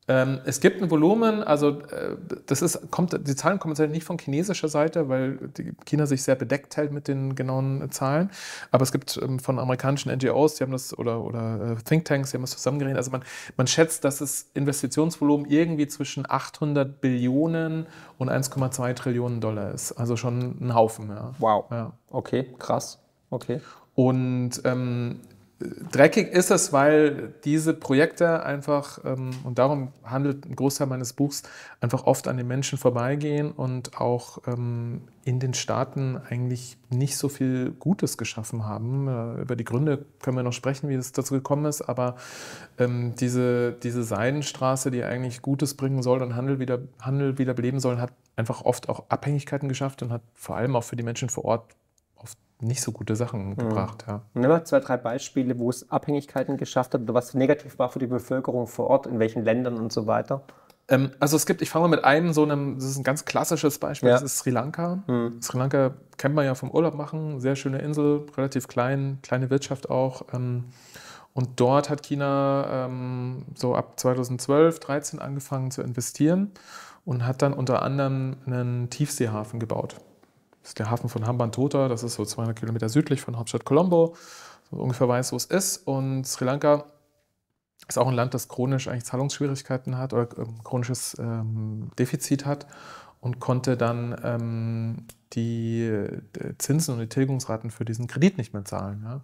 Ähm, 0.07 0.41
es 0.45 0.61
gibt 0.61 0.83
ein 0.83 0.91
Volumen, 0.91 1.43
also 1.43 1.81
äh, 1.81 2.17
das 2.45 2.61
ist, 2.61 2.91
kommt, 2.91 3.13
die 3.27 3.37
Zahlen 3.37 3.59
kommen 3.59 3.73
tatsächlich 3.73 3.99
nicht 3.99 4.05
von 4.05 4.19
chinesischer 4.19 4.69
Seite, 4.69 5.09
weil 5.09 5.39
China 5.87 6.05
sich 6.05 6.23
sehr 6.23 6.35
bedeckt 6.35 6.77
hält 6.77 6.93
mit 6.93 7.09
den 7.09 7.35
genauen 7.35 7.81
äh, 7.81 7.89
Zahlen. 7.89 8.31
Aber 8.71 8.83
es 8.83 8.93
gibt 8.93 9.19
ähm, 9.23 9.39
von 9.39 9.59
amerikanischen 9.59 10.13
NGOs, 10.13 10.57
die 10.57 10.65
haben 10.65 10.73
das, 10.73 10.97
oder, 10.99 11.23
oder 11.23 11.73
äh, 11.73 11.83
Thinktanks, 11.83 12.31
die 12.31 12.37
haben 12.37 12.43
das 12.43 12.51
zusammengerechnet. 12.51 12.99
Also 12.99 13.13
man, 13.13 13.23
man 13.57 13.67
schätzt, 13.67 14.05
dass 14.05 14.19
das 14.19 14.51
Investitionsvolumen 14.53 15.51
irgendwie 15.51 15.87
zwischen 15.87 16.25
800 16.29 17.01
Billionen 17.01 17.87
und 18.19 18.29
1,2 18.29 18.95
Trillionen 18.95 19.41
Dollar 19.41 19.73
ist. 19.73 19.93
Also 19.93 20.17
schon 20.17 20.59
ein 20.61 20.75
Haufen, 20.75 21.09
ja. 21.09 21.35
Wow. 21.39 21.65
ja. 21.71 21.93
Okay, 22.11 22.47
krass. 22.59 22.99
Okay. 23.31 23.61
Und 23.95 24.61
ähm, 24.65 25.21
dreckig 25.61 26.33
ist 26.33 26.51
es, 26.51 26.73
weil 26.73 27.33
diese 27.45 27.75
Projekte 27.75 28.43
einfach, 28.43 28.99
ähm, 29.05 29.31
und 29.45 29.59
darum 29.59 29.93
handelt 30.05 30.47
ein 30.47 30.57
Großteil 30.57 30.87
meines 30.87 31.13
Buchs, 31.13 31.43
einfach 31.81 32.05
oft 32.05 32.27
an 32.29 32.37
den 32.37 32.47
Menschen 32.47 32.77
vorbeigehen 32.77 33.53
und 33.53 34.01
auch 34.01 34.39
ähm, 34.47 35.03
in 35.25 35.39
den 35.39 35.55
Staaten 35.55 36.21
eigentlich 36.29 36.77
nicht 36.91 37.17
so 37.17 37.29
viel 37.29 37.71
Gutes 37.71 38.19
geschaffen 38.19 38.67
haben. 38.67 39.09
Äh, 39.09 39.43
über 39.43 39.57
die 39.57 39.65
Gründe 39.65 40.05
können 40.21 40.37
wir 40.37 40.43
noch 40.43 40.53
sprechen, 40.53 40.89
wie 40.89 40.95
es 40.95 41.13
dazu 41.13 41.35
gekommen 41.35 41.67
ist, 41.67 41.83
aber 41.83 42.17
ähm, 42.79 43.15
diese, 43.15 43.73
diese 43.73 44.03
Seidenstraße, 44.03 44.91
die 44.91 45.05
eigentlich 45.05 45.41
Gutes 45.41 45.75
bringen 45.75 46.03
soll 46.03 46.21
und 46.23 46.35
Handel 46.35 46.59
wieder, 46.59 46.81
Handel 47.01 47.39
wieder 47.39 47.55
beleben 47.55 47.81
soll, 47.81 47.99
hat 47.99 48.13
einfach 48.37 48.63
oft 48.65 48.89
auch 48.89 49.05
Abhängigkeiten 49.09 49.69
geschafft 49.69 50.03
und 50.03 50.11
hat 50.11 50.23
vor 50.35 50.57
allem 50.57 50.75
auch 50.75 50.85
für 50.85 50.97
die 50.97 51.05
Menschen 51.05 51.29
vor 51.29 51.45
Ort 51.45 51.75
nicht 52.65 52.81
so 52.81 52.93
gute 52.93 53.17
Sachen 53.17 53.51
mhm. 53.51 53.57
gebracht. 53.57 54.05
Ja. 54.07 54.23
Nimm 54.35 54.49
mal 54.49 54.65
zwei, 54.65 54.81
drei 54.81 54.97
Beispiele, 54.97 55.59
wo 55.59 55.71
es 55.71 55.91
Abhängigkeiten 55.91 56.57
geschafft 56.57 56.95
hat 56.95 57.03
oder 57.03 57.15
was 57.15 57.35
negativ 57.35 57.79
war 57.79 57.91
für 57.91 57.99
die 57.99 58.07
Bevölkerung 58.07 58.67
vor 58.67 58.89
Ort, 58.89 59.07
in 59.07 59.19
welchen 59.19 59.45
Ländern 59.45 59.77
und 59.77 59.93
so 59.93 60.07
weiter. 60.07 60.43
Ähm, 60.89 61.11
also 61.19 61.37
es 61.37 61.47
gibt, 61.47 61.63
ich 61.63 61.71
fange 61.71 61.85
mal 61.85 61.97
mit 61.97 62.05
einem 62.05 62.33
so 62.33 62.43
einem, 62.43 62.77
das 62.77 62.85
ist 62.85 62.99
ein 62.99 63.05
ganz 63.05 63.25
klassisches 63.25 63.79
Beispiel, 63.79 64.11
ja. 64.11 64.15
das 64.15 64.23
ist 64.23 64.39
Sri 64.39 64.51
Lanka. 64.51 65.03
Mhm. 65.07 65.41
Sri 65.41 65.59
Lanka 65.59 65.93
kennt 66.19 66.35
man 66.35 66.45
ja 66.45 66.55
vom 66.55 66.71
Urlaub 66.71 66.95
machen, 66.95 67.41
sehr 67.41 67.57
schöne 67.57 67.79
Insel, 67.79 68.27
relativ 68.37 68.69
klein, 68.69 69.19
kleine 69.23 69.51
Wirtschaft 69.51 69.89
auch. 69.91 70.27
Ähm, 70.33 70.65
und 71.33 71.49
dort 71.57 71.91
hat 71.91 72.03
China 72.05 72.87
ähm, 72.87 73.45
so 73.55 73.75
ab 73.75 73.99
2012, 73.99 74.81
2013 74.81 75.21
angefangen 75.21 75.71
zu 75.71 75.83
investieren 75.83 76.53
und 77.05 77.27
hat 77.27 77.43
dann 77.43 77.53
unter 77.53 77.83
anderem 77.83 78.37
einen 78.47 78.89
Tiefseehafen 78.89 79.59
gebaut. 79.59 79.97
Das 80.65 80.71
ist 80.71 80.79
der 80.79 80.91
Hafen 80.91 81.11
von 81.11 81.27
Hambantota, 81.27 81.89
das 81.89 82.03
ist 82.03 82.15
so 82.15 82.25
200 82.25 82.59
Kilometer 82.59 82.89
südlich 82.89 83.21
von 83.21 83.37
Hauptstadt 83.37 83.67
Colombo. 83.67 84.17
So 84.71 84.79
ungefähr 84.79 85.07
weiß, 85.07 85.33
wo 85.33 85.37
es 85.37 85.45
ist. 85.45 85.77
Und 85.87 86.27
Sri 86.27 86.47
Lanka 86.47 86.87
ist 87.87 87.99
auch 87.99 88.09
ein 88.09 88.15
Land, 88.15 88.33
das 88.33 88.49
chronisch 88.49 88.89
eigentlich 88.89 89.05
Zahlungsschwierigkeiten 89.05 89.99
hat 89.99 90.15
oder 90.15 90.27
ähm, 90.39 90.65
chronisches 90.65 91.19
ähm, 91.19 91.91
Defizit 91.99 92.47
hat 92.47 92.67
und 93.21 93.41
konnte 93.41 93.77
dann 93.77 94.19
ähm, 94.25 95.07
die, 95.35 96.09
die, 96.35 96.57
Zinsen 96.57 96.95
und 96.95 97.01
die 97.01 97.11
Tilgungsraten 97.11 97.71
für 97.71 97.85
diesen 97.85 98.07
Kredit 98.07 98.39
nicht 98.39 98.55
mehr 98.55 98.65
zahlen. 98.65 99.03
Ja. 99.05 99.21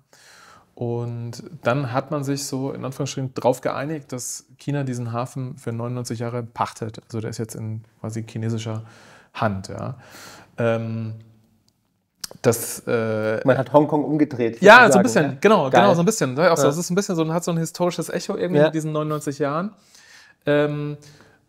Und 0.74 1.42
dann 1.62 1.90
hat 1.90 2.10
man 2.10 2.22
sich 2.22 2.44
so 2.44 2.70
in 2.72 2.84
Anführungsstrichen 2.84 3.32
darauf 3.32 3.62
geeinigt, 3.62 4.12
dass 4.12 4.44
China 4.58 4.84
diesen 4.84 5.14
Hafen 5.14 5.56
für 5.56 5.72
99 5.72 6.18
Jahre 6.18 6.42
pachtet. 6.42 7.00
Also 7.04 7.22
der 7.22 7.30
ist 7.30 7.38
jetzt 7.38 7.54
in 7.54 7.82
quasi 8.00 8.26
chinesischer 8.28 8.84
Hand. 9.32 9.68
Ja. 9.68 9.96
Ähm, 10.58 11.14
das, 12.42 12.80
äh, 12.86 13.40
Man 13.44 13.58
hat 13.58 13.72
Hongkong 13.72 14.04
umgedreht. 14.04 14.62
Ja, 14.62 14.90
so 14.90 14.98
ein 14.98 15.02
bisschen, 15.02 15.26
ne? 15.26 15.38
genau, 15.40 15.68
genau, 15.70 15.94
so 15.94 16.00
ein 16.00 16.06
bisschen. 16.06 16.38
Auch 16.38 16.56
so, 16.56 16.64
Das 16.64 16.78
ist 16.78 16.90
ein 16.90 16.94
bisschen 16.94 17.16
so, 17.16 17.32
hat 17.32 17.44
so 17.44 17.50
ein 17.50 17.58
historisches 17.58 18.08
Echo 18.08 18.36
irgendwie 18.36 18.60
ja. 18.60 18.66
mit 18.66 18.74
diesen 18.74 18.92
99 18.92 19.38
Jahren. 19.38 19.72
Ähm, 20.46 20.96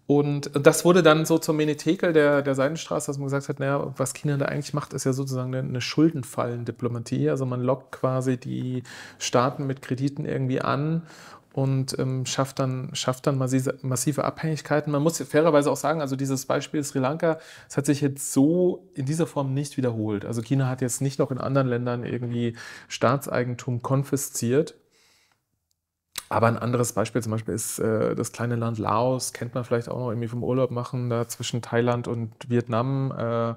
und 0.08 0.52
das 0.54 0.84
wurde 0.84 1.04
dann 1.04 1.24
so 1.26 1.38
zum 1.38 1.56
Menetekel 1.56 2.12
der, 2.12 2.41
der 2.41 2.54
Seidenstraße, 2.54 3.08
dass 3.08 3.17
man 3.17 3.28
gesagt 3.28 3.48
hat, 3.48 3.60
naja, 3.60 3.94
was 3.96 4.13
China 4.13 4.36
da 4.36 4.46
eigentlich 4.46 4.74
macht, 4.74 4.91
ist 4.91 5.06
ja 5.06 5.13
sozusagen 5.13 5.56
eine 5.56 5.80
Schuldenfallendiplomatie. 5.80 7.30
Also 7.30 7.46
man 7.46 7.62
lockt 7.62 7.94
quasi 7.94 8.36
die 8.36 8.84
Staaten 9.20 9.65
mit 9.67 9.82
Krediten 9.82 10.26
irgendwie 10.26 10.60
an 10.60 11.04
und 11.53 11.97
ähm, 11.99 12.25
schafft 12.25 12.59
dann, 12.59 12.91
schafft 12.93 13.27
dann 13.27 13.37
massive, 13.37 14.23
Abhängigkeiten. 14.23 14.91
Man 14.91 15.03
muss 15.03 15.21
fairerweise 15.21 15.69
auch 15.69 15.77
sagen, 15.77 16.01
also 16.01 16.15
dieses 16.15 16.45
Beispiel 16.45 16.83
Sri 16.83 16.99
Lanka, 16.99 17.39
es 17.67 17.77
hat 17.77 17.85
sich 17.85 18.01
jetzt 18.01 18.31
so 18.31 18.89
in 18.93 19.05
dieser 19.05 19.27
Form 19.27 19.53
nicht 19.53 19.77
wiederholt. 19.77 20.25
Also 20.25 20.41
China 20.41 20.67
hat 20.69 20.81
jetzt 20.81 21.01
nicht 21.01 21.19
noch 21.19 21.31
in 21.31 21.39
anderen 21.39 21.67
Ländern 21.67 22.05
irgendwie 22.05 22.55
Staatseigentum 22.87 23.81
konfisziert. 23.81 24.75
Aber 26.29 26.47
ein 26.47 26.57
anderes 26.57 26.93
Beispiel 26.93 27.21
zum 27.21 27.33
Beispiel 27.33 27.53
ist 27.53 27.79
äh, 27.79 28.15
das 28.15 28.31
kleine 28.31 28.55
Land 28.55 28.77
Laos, 28.77 29.33
kennt 29.33 29.53
man 29.53 29.65
vielleicht 29.65 29.89
auch 29.89 29.99
noch 29.99 30.09
irgendwie 30.09 30.29
vom 30.29 30.45
Urlaub 30.45 30.71
machen, 30.71 31.09
da 31.09 31.27
zwischen 31.27 31.61
Thailand 31.61 32.07
und 32.07 32.49
Vietnam 32.49 33.11
äh, 33.11 33.53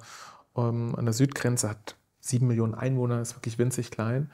um, 0.54 0.96
an 0.96 1.04
der 1.04 1.14
Südgrenze, 1.14 1.68
hat 1.70 1.94
sieben 2.18 2.48
Millionen 2.48 2.74
Einwohner, 2.74 3.20
ist 3.20 3.36
wirklich 3.36 3.58
winzig 3.58 3.92
klein. 3.92 4.32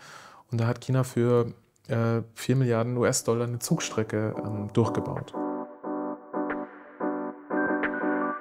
Und 0.50 0.58
da 0.58 0.66
hat 0.66 0.80
China 0.80 1.04
für 1.04 1.52
4 1.90 2.24
äh, 2.48 2.54
Milliarden 2.54 2.96
US-Dollar 2.96 3.46
eine 3.46 3.58
Zugstrecke 3.58 4.34
ähm, 4.38 4.68
durchgebaut. 4.72 5.34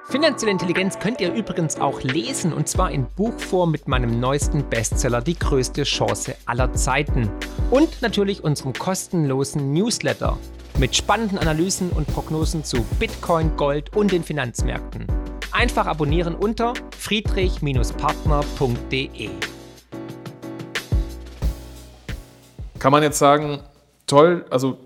Finanzielle 0.10 0.52
Intelligenz 0.52 0.98
könnt 0.98 1.22
ihr 1.22 1.34
übrigens 1.34 1.80
auch 1.80 2.02
lesen 2.02 2.52
und 2.52 2.68
zwar 2.68 2.92
in 2.92 3.06
Buchform 3.16 3.72
mit 3.72 3.88
meinem 3.88 4.20
neuesten 4.20 4.68
Bestseller 4.68 5.22
Die 5.22 5.38
größte 5.38 5.84
Chance 5.84 6.36
aller 6.46 6.74
Zeiten 6.74 7.30
und 7.70 8.02
natürlich 8.02 8.44
unserem 8.44 8.74
kostenlosen 8.74 9.72
Newsletter 9.72 10.38
mit 10.80 10.96
spannenden 10.96 11.38
Analysen 11.38 11.92
und 11.92 12.08
Prognosen 12.08 12.64
zu 12.64 12.84
Bitcoin, 13.00 13.56
Gold 13.56 13.96
und 13.96 14.12
den 14.12 14.24
Finanzmärkten. 14.24 15.06
Einfach 15.52 15.86
abonnieren 15.86 16.34
unter 16.36 16.74
friedrich-partner.de. 16.98 19.30
Kann 22.80 22.92
man 22.92 23.04
jetzt 23.04 23.20
sagen, 23.20 23.60
toll, 24.08 24.46
also 24.50 24.80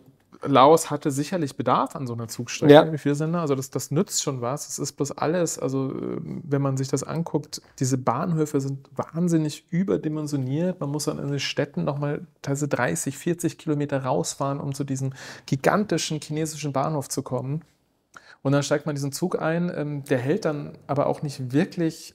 Laos 0.45 0.89
hatte 0.89 1.11
sicherlich 1.11 1.55
Bedarf 1.55 1.95
an 1.95 2.07
so 2.07 2.13
einer 2.13 2.27
Zugstrecke, 2.27 2.73
ja. 2.73 3.15
sind 3.15 3.33
da? 3.33 3.41
Also 3.41 3.55
das, 3.55 3.69
das 3.69 3.91
nützt 3.91 4.23
schon 4.23 4.41
was. 4.41 4.67
Es 4.67 4.79
ist 4.79 4.93
bloß 4.93 5.11
alles, 5.13 5.57
also 5.57 5.93
wenn 5.95 6.61
man 6.61 6.77
sich 6.77 6.87
das 6.87 7.03
anguckt, 7.03 7.61
diese 7.79 7.97
Bahnhöfe 7.97 8.59
sind 8.59 8.89
wahnsinnig 8.95 9.65
überdimensioniert. 9.69 10.79
Man 10.79 10.89
muss 10.89 11.05
dann 11.05 11.19
in 11.19 11.29
den 11.29 11.39
Städten 11.39 11.83
nochmal 11.83 12.27
teilweise 12.41 12.67
30, 12.67 13.17
40 13.17 13.57
Kilometer 13.57 14.03
rausfahren, 14.03 14.59
um 14.59 14.73
zu 14.73 14.83
diesem 14.83 15.13
gigantischen 15.45 16.19
chinesischen 16.19 16.73
Bahnhof 16.73 17.09
zu 17.09 17.21
kommen. 17.23 17.61
Und 18.41 18.51
dann 18.51 18.63
steigt 18.63 18.85
man 18.85 18.95
diesen 18.95 19.13
Zug 19.13 19.41
ein, 19.41 19.71
ähm, 19.73 20.03
der 20.03 20.17
hält 20.17 20.45
dann 20.45 20.77
aber 20.87 21.07
auch 21.07 21.21
nicht 21.21 21.53
wirklich 21.53 22.13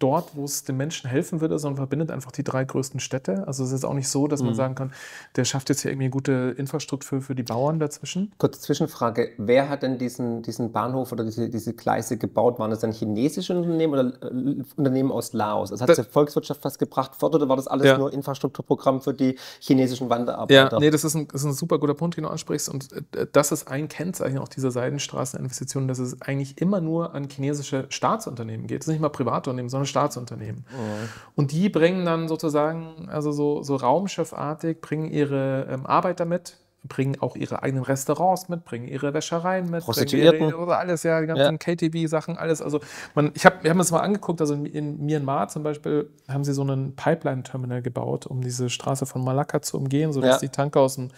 dort, 0.00 0.34
wo 0.34 0.44
es 0.44 0.64
den 0.64 0.76
Menschen 0.76 1.08
helfen 1.08 1.40
würde, 1.40 1.58
sondern 1.58 1.76
verbindet 1.76 2.10
einfach 2.10 2.32
die 2.32 2.42
drei 2.42 2.64
größten 2.64 3.00
Städte. 3.00 3.46
Also 3.46 3.62
es 3.62 3.70
ist 3.70 3.84
auch 3.84 3.94
nicht 3.94 4.08
so, 4.08 4.26
dass 4.26 4.40
man 4.40 4.52
mhm. 4.52 4.56
sagen 4.56 4.74
kann, 4.74 4.92
der 5.36 5.44
schafft 5.44 5.68
jetzt 5.68 5.82
hier 5.82 5.92
irgendwie 5.92 6.08
gute 6.08 6.54
Infrastruktur 6.56 7.20
für 7.20 7.34
die 7.34 7.42
Bauern 7.42 7.78
dazwischen. 7.78 8.32
Kurze 8.38 8.60
Zwischenfrage, 8.60 9.30
wer 9.36 9.68
hat 9.68 9.82
denn 9.82 9.98
diesen, 9.98 10.42
diesen 10.42 10.72
Bahnhof 10.72 11.12
oder 11.12 11.24
diese, 11.24 11.48
diese 11.48 11.74
Gleise 11.74 12.16
gebaut? 12.16 12.58
Waren 12.58 12.70
das 12.70 12.80
dann 12.80 12.92
chinesische 12.92 13.56
Unternehmen 13.56 13.92
oder 13.92 14.12
äh, 14.22 14.62
Unternehmen 14.76 15.12
aus 15.12 15.32
Laos? 15.32 15.70
Also 15.70 15.86
hat 15.86 15.96
die 15.96 16.02
Volkswirtschaft 16.02 16.64
was 16.64 16.78
gebracht 16.78 17.14
fort 17.14 17.34
oder 17.34 17.48
war 17.48 17.56
das 17.56 17.68
alles 17.68 17.86
ja. 17.86 17.98
nur 17.98 18.12
Infrastrukturprogramm 18.12 19.02
für 19.02 19.12
die 19.12 19.38
chinesischen 19.60 20.08
Wanderarbeiter? 20.08 20.72
Ja, 20.72 20.78
nee, 20.80 20.90
das 20.90 21.04
ist 21.04 21.14
ein, 21.14 21.28
das 21.28 21.42
ist 21.42 21.46
ein 21.46 21.52
super 21.52 21.78
guter 21.78 21.94
Punkt, 21.94 22.16
den 22.16 22.24
du 22.24 22.30
ansprichst 22.30 22.70
und 22.70 22.90
äh, 22.92 23.26
das 23.30 23.52
ist 23.52 23.68
ein 23.68 23.88
Kennzeichen 23.88 24.38
auch 24.38 24.48
dieser 24.48 24.70
Seidenstraßeninvestitionen, 24.70 25.88
dass 25.88 25.98
es 25.98 26.22
eigentlich 26.22 26.58
immer 26.60 26.80
nur 26.80 27.14
an 27.14 27.28
chinesische 27.28 27.84
Staatsunternehmen 27.90 28.66
geht. 28.66 28.80
Es 28.80 28.86
ist 28.86 28.92
nicht 28.92 29.02
mal 29.02 29.10
private 29.10 29.50
Unternehmen, 29.50 29.68
sondern 29.68 29.89
Staatsunternehmen. 29.90 30.64
Oh. 30.72 31.08
Und 31.36 31.52
die 31.52 31.68
bringen 31.68 32.06
dann 32.06 32.28
sozusagen, 32.28 33.08
also 33.10 33.32
so, 33.32 33.62
so 33.62 33.76
raumschiffartig, 33.76 34.80
bringen 34.80 35.10
ihre 35.10 35.66
ähm, 35.70 35.84
Arbeiter 35.84 36.24
mit, 36.24 36.56
bringen 36.84 37.20
auch 37.20 37.36
ihre 37.36 37.62
eigenen 37.62 37.84
Restaurants 37.84 38.48
mit, 38.48 38.64
bringen 38.64 38.88
ihre 38.88 39.12
Wäschereien 39.12 39.70
mit, 39.70 39.84
Prostituierten. 39.84 40.48
Ihre, 40.48 40.56
oder 40.56 40.78
alles, 40.78 41.02
ja, 41.02 41.20
die 41.20 41.26
ganzen 41.26 41.58
ja. 41.58 41.58
KTV-Sachen, 41.58 42.38
alles. 42.38 42.62
Also 42.62 42.80
man, 43.14 43.32
ich 43.34 43.44
habe 43.44 43.62
wir 43.62 43.70
haben 43.70 43.78
uns 43.78 43.90
mal 43.90 44.00
angeguckt, 44.00 44.40
also 44.40 44.54
in 44.54 45.04
Myanmar 45.04 45.48
zum 45.48 45.62
Beispiel 45.62 46.10
haben 46.28 46.44
sie 46.44 46.54
so 46.54 46.62
einen 46.62 46.96
Pipeline-Terminal 46.96 47.82
gebaut, 47.82 48.26
um 48.26 48.40
diese 48.40 48.70
Straße 48.70 49.04
von 49.04 49.22
Malakka 49.22 49.60
zu 49.60 49.76
umgehen, 49.76 50.12
sodass 50.12 50.40
ja. 50.40 50.48
die 50.48 50.48
Tanker 50.48 50.80
aus 50.80 50.94
dem 50.94 51.08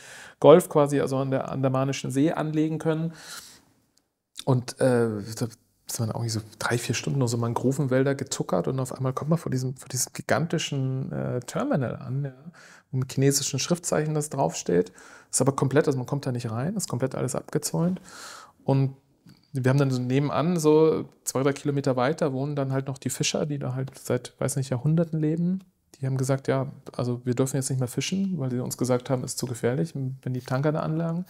Golf 0.40 0.68
quasi, 0.68 1.00
also 1.00 1.18
an 1.18 1.30
der 1.30 1.50
Andamanischen 1.50 2.11
See 2.11 2.32
anlegen 2.32 2.78
können. 2.78 3.12
Und 4.44 4.80
äh, 4.80 5.08
ist 5.92 6.00
man 6.00 6.11
auch 6.11 6.26
so 6.26 6.40
drei, 6.59 6.78
vier 6.78 6.94
Stunden 6.94 7.18
nur 7.18 7.28
so 7.28 7.37
Mangrovenwälder 7.37 8.14
gezuckert 8.14 8.68
und 8.68 8.81
auf 8.81 8.94
einmal 8.94 9.12
kommt 9.12 9.31
man 9.31 9.38
vor 9.38 9.50
diesem, 9.50 9.76
vor 9.76 9.88
diesem 9.88 10.12
gigantischen 10.12 11.12
äh, 11.12 11.40
Terminal 11.40 11.96
an, 11.96 12.24
ja, 12.24 12.33
wo 12.90 12.98
mit 12.98 13.12
chinesischen 13.12 13.59
Schriftzeichen 13.59 14.14
das 14.14 14.31
draufsteht. 14.31 14.90
Das 14.90 15.38
ist 15.38 15.40
aber 15.42 15.52
komplett, 15.52 15.87
also 15.87 15.98
man 15.98 16.07
kommt 16.07 16.26
da 16.26 16.33
nicht 16.33 16.50
rein, 16.50 16.76
ist 16.76 16.88
komplett 16.88 17.14
alles 17.14 17.35
abgezäunt. 17.35 18.00
Und 18.64 18.96
wir 19.52 19.68
haben 19.68 19.78
dann 19.78 19.90
so 19.90 20.00
nebenan, 20.00 20.59
so 20.59 21.09
zwei, 21.24 21.42
drei 21.42 21.52
Kilometer 21.52 21.96
weiter, 21.96 22.33
wohnen 22.33 22.57
dann 22.57 22.72
halt 22.72 22.87
noch 22.87 22.96
die 22.98 23.11
Fischer, 23.11 23.44
die 23.44 23.59
da 23.59 23.74
halt 23.74 23.98
seit, 23.98 24.35
weiß 24.38 24.57
nicht, 24.57 24.70
Jahrhunderten 24.70 25.20
leben. 25.20 25.64
Die 26.00 26.07
haben 26.07 26.16
gesagt, 26.16 26.48
ja, 26.48 26.66
also 26.96 27.20
wir 27.24 27.35
dürfen 27.35 27.57
jetzt 27.57 27.70
nicht 27.70 27.78
mehr 27.78 27.88
fischen, 27.88 28.38
weil 28.38 28.50
sie 28.50 28.59
uns 28.59 28.76
gesagt 28.76 29.11
haben, 29.11 29.22
ist 29.24 29.38
zu 29.38 29.46
gefährlich, 29.46 29.94
wenn 29.94 30.35
die 30.35 30.40
Tanker 30.40 30.72
da 30.72 30.81
anlagen. 30.81 31.26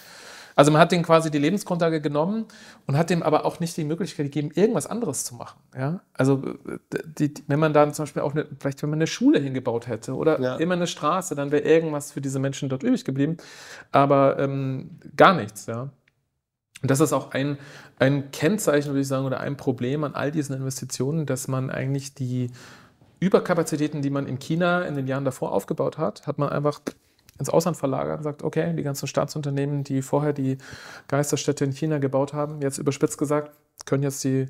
Also 0.54 0.70
man 0.70 0.80
hat 0.80 0.92
denen 0.92 1.02
quasi 1.02 1.30
die 1.30 1.38
Lebensgrundlage 1.38 2.00
genommen 2.00 2.46
und 2.86 2.96
hat 2.96 3.10
dem 3.10 3.22
aber 3.22 3.44
auch 3.44 3.60
nicht 3.60 3.76
die 3.76 3.84
Möglichkeit 3.84 4.26
gegeben, 4.26 4.50
irgendwas 4.54 4.86
anderes 4.86 5.24
zu 5.24 5.34
machen. 5.34 5.58
Ja? 5.76 6.00
Also 6.12 6.42
die, 7.18 7.32
wenn 7.46 7.58
man 7.58 7.72
dann 7.72 7.94
zum 7.94 8.04
Beispiel 8.04 8.22
auch 8.22 8.32
eine, 8.32 8.46
vielleicht 8.58 8.82
wenn 8.82 8.90
man 8.90 8.98
eine 8.98 9.06
Schule 9.06 9.38
hingebaut 9.38 9.86
hätte 9.86 10.14
oder 10.14 10.40
ja. 10.40 10.56
immer 10.56 10.74
eine 10.74 10.86
Straße, 10.86 11.34
dann 11.34 11.50
wäre 11.50 11.62
irgendwas 11.62 12.12
für 12.12 12.20
diese 12.20 12.38
Menschen 12.38 12.68
dort 12.68 12.82
übrig 12.82 13.04
geblieben. 13.04 13.38
Aber 13.92 14.38
ähm, 14.38 14.98
gar 15.16 15.34
nichts. 15.34 15.66
Ja? 15.66 15.90
Und 16.82 16.90
das 16.90 17.00
ist 17.00 17.12
auch 17.12 17.30
ein, 17.30 17.58
ein 17.98 18.30
Kennzeichen, 18.32 18.88
würde 18.88 19.00
ich 19.00 19.08
sagen, 19.08 19.24
oder 19.24 19.40
ein 19.40 19.56
Problem 19.56 20.04
an 20.04 20.14
all 20.14 20.32
diesen 20.32 20.56
Investitionen, 20.56 21.26
dass 21.26 21.48
man 21.48 21.70
eigentlich 21.70 22.14
die 22.14 22.50
Überkapazitäten, 23.22 24.02
die 24.02 24.10
man 24.10 24.26
in 24.26 24.40
China 24.40 24.82
in 24.82 24.96
den 24.96 25.06
Jahren 25.06 25.24
davor 25.24 25.52
aufgebaut 25.52 25.96
hat, 25.96 26.26
hat 26.26 26.38
man 26.38 26.48
einfach 26.48 26.80
ins 27.38 27.48
Ausland 27.48 27.76
verlagert 27.76 28.18
und 28.18 28.24
sagt, 28.24 28.42
okay, 28.42 28.74
die 28.74 28.82
ganzen 28.82 29.06
Staatsunternehmen, 29.06 29.84
die 29.84 30.02
vorher 30.02 30.32
die 30.32 30.58
Geisterstädte 31.06 31.64
in 31.64 31.72
China 31.72 31.98
gebaut 31.98 32.32
haben, 32.32 32.60
jetzt 32.60 32.78
überspitzt 32.78 33.18
gesagt, 33.18 33.52
können 33.86 34.02
jetzt 34.02 34.24
die 34.24 34.48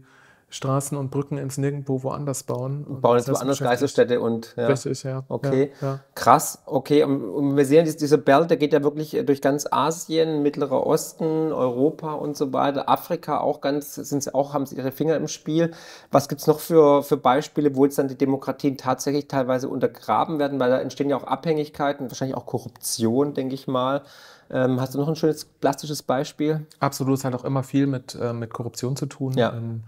Straßen 0.53 0.99
und 0.99 1.11
Brücken 1.11 1.39
ins 1.39 1.57
Nirgendwo 1.57 2.03
woanders 2.03 2.43
bauen. 2.43 2.85
Und 2.85 3.01
bauen 3.01 3.17
jetzt 3.17 3.33
woanders 3.33 3.59
Geisterstädte 3.59 4.21
und. 4.21 4.53
Ja. 4.59 4.67
Richtig, 4.67 5.03
ja. 5.03 5.25
Okay. 5.29 5.73
Ja, 5.81 5.87
ja. 5.87 6.01
Krass, 6.15 6.63
okay. 6.67 7.05
Und, 7.05 7.25
und 7.25 7.57
wir 7.57 7.65
sehen, 7.65 7.87
dieser 7.87 8.19
Belt, 8.19 8.51
der 8.51 8.59
geht 8.59 8.75
ja 8.75 8.83
wirklich 8.83 9.19
durch 9.25 9.41
ganz 9.41 9.67
Asien, 9.71 10.43
Mittlerer 10.43 10.87
Osten, 10.87 11.53
Europa 11.53 12.13
und 12.13 12.37
so 12.37 12.53
weiter. 12.53 12.87
Afrika 12.87 13.41
auch 13.41 13.63
ganz, 13.63 13.95
sind 13.95 14.23
sie 14.23 14.35
auch, 14.35 14.53
haben 14.53 14.67
sie 14.67 14.77
ihre 14.77 14.93
Finger 14.93 15.17
im 15.17 15.27
Spiel. 15.27 15.71
Was 16.11 16.29
gibt 16.29 16.43
es 16.43 16.47
noch 16.47 16.61
für, 16.61 17.03
für 17.03 17.17
Beispiele, 17.17 17.75
wo 17.75 17.87
jetzt 17.87 17.99
dann 17.99 18.09
die 18.09 18.19
Demokratien 18.19 18.77
tatsächlich 18.77 19.29
teilweise 19.29 19.71
untergraben 19.71 20.39
werden? 20.39 20.61
Weil 20.61 20.69
da 20.69 20.81
entstehen 20.81 21.09
ja 21.09 21.17
auch 21.17 21.25
Abhängigkeiten, 21.25 22.11
wahrscheinlich 22.11 22.37
auch 22.37 22.45
Korruption, 22.45 23.33
denke 23.33 23.55
ich 23.55 23.69
mal. 23.69 24.03
Ähm, 24.51 24.79
hast 24.83 24.95
du 24.95 24.99
noch 24.99 25.09
ein 25.09 25.17
schönes 25.17 25.47
plastisches 25.47 26.03
Beispiel? 26.03 26.67
Absolut, 26.79 27.17
es 27.17 27.25
hat 27.25 27.35
auch 27.35 27.45
immer 27.45 27.63
viel 27.63 27.87
mit, 27.87 28.15
äh, 28.21 28.35
mit 28.35 28.53
Korruption 28.53 28.97
zu 28.97 29.07
tun. 29.07 29.33
Ja. 29.33 29.55
Ähm, 29.55 29.85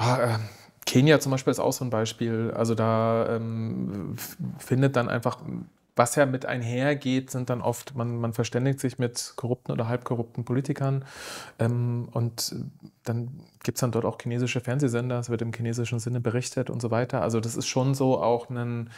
äh, 0.00 0.38
Kenia 0.86 1.20
zum 1.20 1.32
Beispiel 1.32 1.50
ist 1.50 1.60
auch 1.60 1.72
so 1.72 1.84
ein 1.84 1.90
Beispiel. 1.90 2.52
Also 2.56 2.74
da 2.74 3.36
ähm, 3.36 4.16
findet 4.58 4.96
dann 4.96 5.08
einfach, 5.08 5.38
was 5.94 6.16
ja 6.16 6.26
mit 6.26 6.46
einhergeht, 6.46 7.30
sind 7.30 7.50
dann 7.50 7.60
oft, 7.60 7.94
man, 7.94 8.16
man 8.16 8.32
verständigt 8.32 8.80
sich 8.80 8.98
mit 8.98 9.34
korrupten 9.36 9.72
oder 9.72 9.88
halbkorrupten 9.88 10.44
Politikern 10.44 11.04
ähm, 11.58 12.08
und 12.12 12.56
dann 13.04 13.28
gibt 13.62 13.76
es 13.76 13.80
dann 13.80 13.92
dort 13.92 14.04
auch 14.04 14.18
chinesische 14.20 14.60
Fernsehsender, 14.60 15.18
es 15.18 15.28
wird 15.28 15.42
im 15.42 15.52
chinesischen 15.52 15.98
Sinne 15.98 16.20
berichtet 16.20 16.70
und 16.70 16.80
so 16.80 16.90
weiter. 16.90 17.22
Also 17.22 17.40
das 17.40 17.56
ist 17.56 17.66
schon 17.66 17.94
so 17.94 18.20
auch 18.22 18.48
ein 18.48 18.90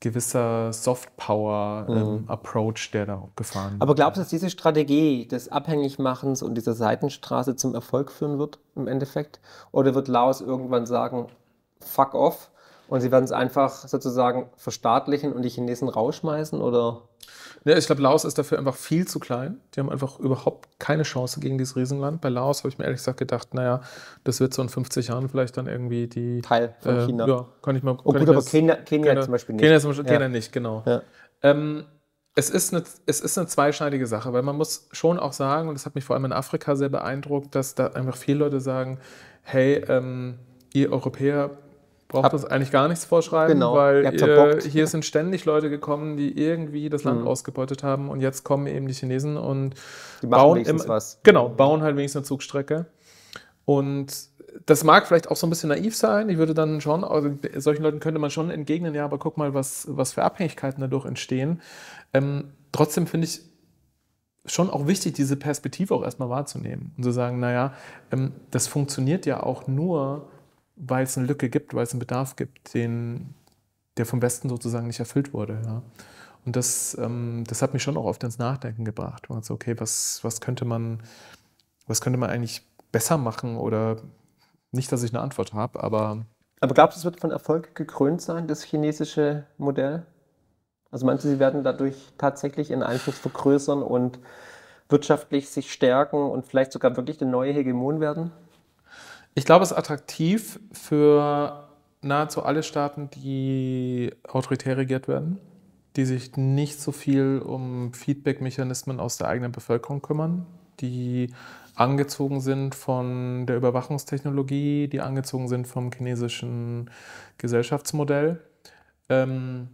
gewisser 0.00 0.72
Soft-Power-Approach, 0.72 2.92
mhm. 2.92 2.98
ähm, 2.98 3.02
der 3.06 3.06
da 3.06 3.28
gefahren 3.34 3.72
wird. 3.72 3.82
Aber 3.82 3.94
glaubst 3.94 4.18
du, 4.18 4.22
dass 4.22 4.28
diese 4.28 4.50
Strategie 4.50 5.26
des 5.26 5.50
Abhängigmachens 5.50 6.42
und 6.42 6.54
dieser 6.54 6.74
Seitenstraße 6.74 7.56
zum 7.56 7.74
Erfolg 7.74 8.12
führen 8.12 8.38
wird 8.38 8.58
im 8.74 8.88
Endeffekt? 8.88 9.40
Oder 9.72 9.94
wird 9.94 10.08
Laos 10.08 10.40
irgendwann 10.40 10.86
sagen, 10.86 11.28
fuck 11.80 12.14
off 12.14 12.50
und 12.88 13.00
sie 13.00 13.10
werden 13.10 13.24
es 13.24 13.32
einfach 13.32 13.72
sozusagen 13.88 14.48
verstaatlichen 14.56 15.32
und 15.32 15.42
die 15.42 15.48
Chinesen 15.48 15.88
rausschmeißen? 15.88 16.60
Oder? 16.60 17.02
Ja, 17.64 17.76
ich 17.76 17.86
glaube, 17.86 18.00
Laos 18.02 18.24
ist 18.24 18.38
dafür 18.38 18.58
einfach 18.58 18.76
viel 18.76 19.08
zu 19.08 19.18
klein. 19.18 19.60
Die 19.74 19.80
haben 19.80 19.90
einfach 19.90 20.20
überhaupt 20.20 20.68
keine 20.78 21.02
Chance 21.02 21.40
gegen 21.40 21.58
dieses 21.58 21.74
Riesenland. 21.74 22.20
Bei 22.20 22.28
Laos 22.28 22.60
habe 22.60 22.68
ich 22.68 22.78
mir 22.78 22.84
ehrlich 22.84 23.00
gesagt 23.00 23.18
gedacht, 23.18 23.54
naja, 23.54 23.80
das 24.22 24.38
wird 24.38 24.54
so 24.54 24.62
in 24.62 24.68
50 24.68 25.08
Jahren 25.08 25.28
vielleicht 25.28 25.56
dann 25.56 25.66
irgendwie 25.66 26.06
die. 26.06 26.42
Teil 26.42 26.76
von 26.80 26.96
äh, 26.96 27.06
China. 27.06 27.26
Ja, 27.26 27.46
kann 27.62 27.74
ich 27.74 27.82
mal. 27.82 27.98
Oh, 28.04 28.12
gut, 28.12 28.28
aber 28.28 28.42
Kenia, 28.42 28.76
Kenia, 28.76 29.08
Kenia, 29.08 29.22
zum 29.22 29.32
Beispiel 29.32 29.54
nicht. 29.56 29.62
Kenia, 29.64 29.80
zum 29.80 29.90
Beispiel, 29.90 30.06
ja. 30.06 30.12
Kenia 30.12 30.28
nicht, 30.28 30.52
genau. 30.52 30.84
Ja. 30.86 31.02
Ähm, 31.42 31.86
es 32.36 32.50
ist, 32.50 32.72
eine, 32.72 32.84
es 33.06 33.20
ist 33.20 33.38
eine 33.38 33.46
zweischneidige 33.46 34.06
Sache, 34.06 34.32
weil 34.32 34.42
man 34.42 34.56
muss 34.56 34.88
schon 34.92 35.18
auch 35.18 35.32
sagen, 35.32 35.68
und 35.68 35.74
das 35.74 35.86
hat 35.86 35.94
mich 35.94 36.04
vor 36.04 36.14
allem 36.14 36.26
in 36.26 36.32
Afrika 36.32 36.76
sehr 36.76 36.90
beeindruckt, 36.90 37.54
dass 37.54 37.74
da 37.74 37.88
einfach 37.88 38.16
viele 38.16 38.40
Leute 38.40 38.60
sagen, 38.60 39.00
hey, 39.42 39.82
ähm, 39.88 40.38
ihr 40.72 40.92
Europäer 40.92 41.50
braucht 42.08 42.32
uns 42.32 42.44
eigentlich 42.44 42.70
gar 42.70 42.88
nichts 42.88 43.04
vorschreiben, 43.04 43.54
genau, 43.54 43.74
weil 43.74 44.14
ihr, 44.14 44.58
hier 44.60 44.86
sind 44.86 45.04
ständig 45.04 45.44
Leute 45.44 45.70
gekommen, 45.70 46.16
die 46.16 46.38
irgendwie 46.40 46.88
das 46.88 47.04
Land 47.04 47.22
mhm. 47.22 47.26
ausgebeutet 47.26 47.82
haben 47.82 48.08
und 48.08 48.20
jetzt 48.20 48.44
kommen 48.44 48.66
eben 48.66 48.86
die 48.86 48.94
Chinesen 48.94 49.36
und 49.36 49.74
die 50.22 50.26
bauen 50.26 50.64
im, 50.64 50.88
was. 50.88 51.20
Genau, 51.22 51.48
bauen 51.48 51.82
halt 51.82 51.96
wenigstens 51.96 52.20
eine 52.20 52.26
Zugstrecke. 52.26 52.86
Und 53.64 54.28
das 54.64 54.84
mag 54.84 55.06
vielleicht 55.06 55.30
auch 55.30 55.36
so 55.36 55.46
ein 55.46 55.50
bisschen 55.50 55.68
naiv 55.68 55.96
sein. 55.96 56.28
Ich 56.28 56.38
würde 56.38 56.54
dann 56.54 56.80
schon, 56.80 57.04
also 57.04 57.30
solchen 57.56 57.82
Leuten 57.82 58.00
könnte 58.00 58.20
man 58.20 58.30
schon 58.30 58.50
entgegnen, 58.50 58.94
ja, 58.94 59.04
aber 59.04 59.18
guck 59.18 59.36
mal, 59.36 59.52
was, 59.52 59.86
was 59.90 60.12
für 60.12 60.22
Abhängigkeiten 60.22 60.80
dadurch 60.80 61.04
entstehen. 61.04 61.60
Ähm, 62.14 62.52
trotzdem 62.72 63.06
finde 63.06 63.26
ich 63.26 63.42
schon 64.46 64.70
auch 64.70 64.86
wichtig, 64.86 65.14
diese 65.14 65.36
Perspektive 65.36 65.94
auch 65.94 66.04
erstmal 66.04 66.30
wahrzunehmen 66.30 66.92
und 66.96 67.02
zu 67.02 67.10
sagen, 67.10 67.40
naja, 67.40 67.74
ähm, 68.12 68.32
das 68.50 68.68
funktioniert 68.68 69.26
ja 69.26 69.42
auch 69.42 69.66
nur, 69.66 70.28
weil 70.76 71.04
es 71.04 71.16
eine 71.16 71.26
Lücke 71.26 71.48
gibt, 71.48 71.74
weil 71.74 71.82
es 71.82 71.92
einen 71.92 72.00
Bedarf 72.00 72.36
gibt, 72.36 72.74
den, 72.74 73.34
der 73.96 74.06
vom 74.06 74.22
Westen 74.22 74.48
sozusagen 74.48 74.86
nicht 74.86 75.00
erfüllt 75.00 75.32
wurde. 75.32 75.60
Ja. 75.64 75.82
Und 76.44 76.54
das, 76.54 76.96
ähm, 77.00 77.44
das 77.48 77.62
hat 77.62 77.72
mich 77.72 77.82
schon 77.82 77.96
auch 77.96 78.04
oft 78.04 78.22
ins 78.22 78.38
Nachdenken 78.38 78.84
gebracht. 78.84 79.26
Also, 79.30 79.54
okay, 79.54 79.74
was, 79.78 80.20
was, 80.22 80.40
könnte 80.40 80.64
man, 80.64 81.02
was 81.86 82.00
könnte 82.00 82.18
man 82.18 82.30
eigentlich 82.30 82.62
besser 82.92 83.18
machen 83.18 83.56
oder 83.56 83.96
nicht, 84.70 84.92
dass 84.92 85.02
ich 85.02 85.12
eine 85.12 85.22
Antwort 85.22 85.54
habe, 85.54 85.82
aber. 85.82 86.24
Aber 86.60 86.74
glaubst 86.74 86.96
du, 86.96 87.00
es 87.00 87.04
wird 87.04 87.20
von 87.20 87.30
Erfolg 87.30 87.74
gekrönt 87.74 88.22
sein, 88.22 88.46
das 88.46 88.62
chinesische 88.62 89.44
Modell? 89.58 90.06
Also 90.90 91.04
meinst 91.04 91.24
du, 91.24 91.28
sie 91.28 91.38
werden 91.38 91.64
dadurch 91.64 91.96
tatsächlich 92.16 92.70
ihren 92.70 92.82
Einfluss 92.82 93.18
vergrößern 93.18 93.82
und 93.82 94.18
wirtschaftlich 94.88 95.50
sich 95.50 95.72
stärken 95.72 96.30
und 96.30 96.46
vielleicht 96.46 96.72
sogar 96.72 96.96
wirklich 96.96 97.18
der 97.18 97.26
neue 97.26 97.52
Hegemon 97.52 98.00
werden? 98.00 98.30
Ich 99.38 99.44
glaube, 99.44 99.62
es 99.64 99.70
ist 99.70 99.76
attraktiv 99.76 100.58
für 100.72 101.68
nahezu 102.00 102.42
alle 102.42 102.62
Staaten, 102.62 103.10
die 103.10 104.10
autoritär 104.26 104.78
regiert 104.78 105.08
werden, 105.08 105.38
die 105.94 106.06
sich 106.06 106.38
nicht 106.38 106.80
so 106.80 106.90
viel 106.90 107.42
um 107.44 107.92
Feedback-Mechanismen 107.92 108.98
aus 108.98 109.18
der 109.18 109.28
eigenen 109.28 109.52
Bevölkerung 109.52 110.00
kümmern, 110.00 110.46
die 110.80 111.34
angezogen 111.74 112.40
sind 112.40 112.74
von 112.74 113.44
der 113.44 113.58
Überwachungstechnologie, 113.58 114.88
die 114.88 115.02
angezogen 115.02 115.48
sind 115.48 115.66
vom 115.66 115.92
chinesischen 115.92 116.90
Gesellschaftsmodell. 117.36 118.40
Ähm, 119.10 119.68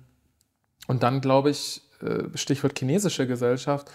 und 0.88 1.04
dann 1.04 1.20
glaube 1.20 1.50
ich, 1.50 1.82
äh, 2.00 2.36
Stichwort 2.36 2.76
chinesische 2.76 3.28
Gesellschaft, 3.28 3.92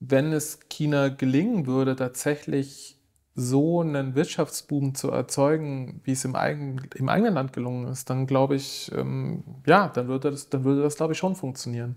wenn 0.00 0.32
es 0.32 0.60
China 0.70 1.10
gelingen 1.10 1.66
würde, 1.66 1.94
tatsächlich 1.94 2.96
so 3.34 3.80
einen 3.80 4.14
Wirtschaftsboom 4.14 4.94
zu 4.94 5.10
erzeugen, 5.10 6.00
wie 6.04 6.12
es 6.12 6.24
im, 6.24 6.36
eigen, 6.36 6.82
im 6.94 7.08
eigenen 7.08 7.34
Land 7.34 7.52
gelungen 7.52 7.88
ist, 7.88 8.08
dann 8.08 8.26
glaube 8.26 8.54
ich, 8.54 8.92
ähm, 8.94 9.42
ja, 9.66 9.88
dann 9.88 10.06
würde 10.06 10.30
das, 10.30 10.48
dann 10.50 10.64
würde 10.64 10.82
das, 10.82 10.96
glaube 10.96 11.14
ich, 11.14 11.18
schon 11.18 11.34
funktionieren. 11.34 11.96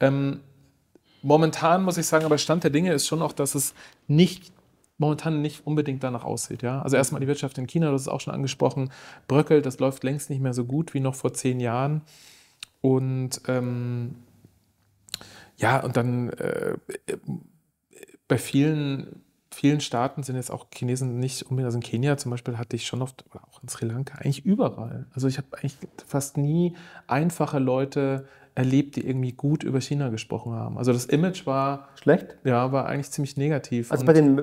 Ähm, 0.00 0.40
momentan 1.22 1.84
muss 1.84 1.96
ich 1.96 2.06
sagen, 2.06 2.24
aber 2.24 2.38
Stand 2.38 2.64
der 2.64 2.70
Dinge 2.70 2.92
ist 2.92 3.06
schon 3.06 3.22
auch, 3.22 3.32
dass 3.32 3.54
es 3.54 3.74
nicht 4.08 4.52
momentan 4.98 5.42
nicht 5.42 5.66
unbedingt 5.66 6.02
danach 6.02 6.24
aussieht. 6.24 6.62
Ja? 6.62 6.82
Also 6.82 6.96
erstmal 6.96 7.20
die 7.20 7.26
Wirtschaft 7.26 7.58
in 7.58 7.66
China, 7.66 7.90
das 7.90 8.02
ist 8.02 8.08
auch 8.08 8.20
schon 8.20 8.34
angesprochen, 8.34 8.90
bröckelt, 9.26 9.66
das 9.66 9.78
läuft 9.78 10.04
längst 10.04 10.30
nicht 10.30 10.40
mehr 10.40 10.54
so 10.54 10.64
gut 10.64 10.94
wie 10.94 11.00
noch 11.00 11.14
vor 11.14 11.34
zehn 11.34 11.60
Jahren. 11.60 12.02
Und 12.80 13.40
ähm, 13.48 14.16
ja, 15.56 15.80
und 15.80 15.96
dann 15.96 16.30
äh, 16.30 16.76
bei 18.28 18.38
vielen 18.38 19.23
vielen 19.54 19.80
Staaten 19.80 20.22
sind 20.22 20.36
jetzt 20.36 20.50
auch 20.50 20.66
Chinesen 20.74 21.18
nicht 21.18 21.42
unbedingt, 21.42 21.66
also 21.66 21.78
in 21.78 21.82
Kenia 21.82 22.16
zum 22.16 22.30
Beispiel 22.30 22.58
hatte 22.58 22.76
ich 22.76 22.86
schon 22.86 23.02
oft, 23.02 23.24
oder 23.30 23.42
auch 23.50 23.62
in 23.62 23.68
Sri 23.68 23.86
Lanka, 23.86 24.18
eigentlich 24.18 24.44
überall. 24.44 25.06
Also 25.14 25.28
ich 25.28 25.38
habe 25.38 25.48
eigentlich 25.52 25.76
fast 26.06 26.36
nie 26.36 26.74
einfache 27.06 27.58
Leute 27.58 28.26
erlebt, 28.56 28.94
die 28.94 29.06
irgendwie 29.06 29.32
gut 29.32 29.64
über 29.64 29.80
China 29.80 30.10
gesprochen 30.10 30.52
haben. 30.52 30.78
Also 30.78 30.92
das 30.92 31.06
Image 31.06 31.44
war 31.44 31.88
schlecht. 32.00 32.36
Ja, 32.44 32.70
war 32.70 32.86
eigentlich 32.86 33.10
ziemlich 33.10 33.36
negativ. 33.36 33.90
Also 33.90 34.06
bei 34.06 34.12
den, 34.12 34.42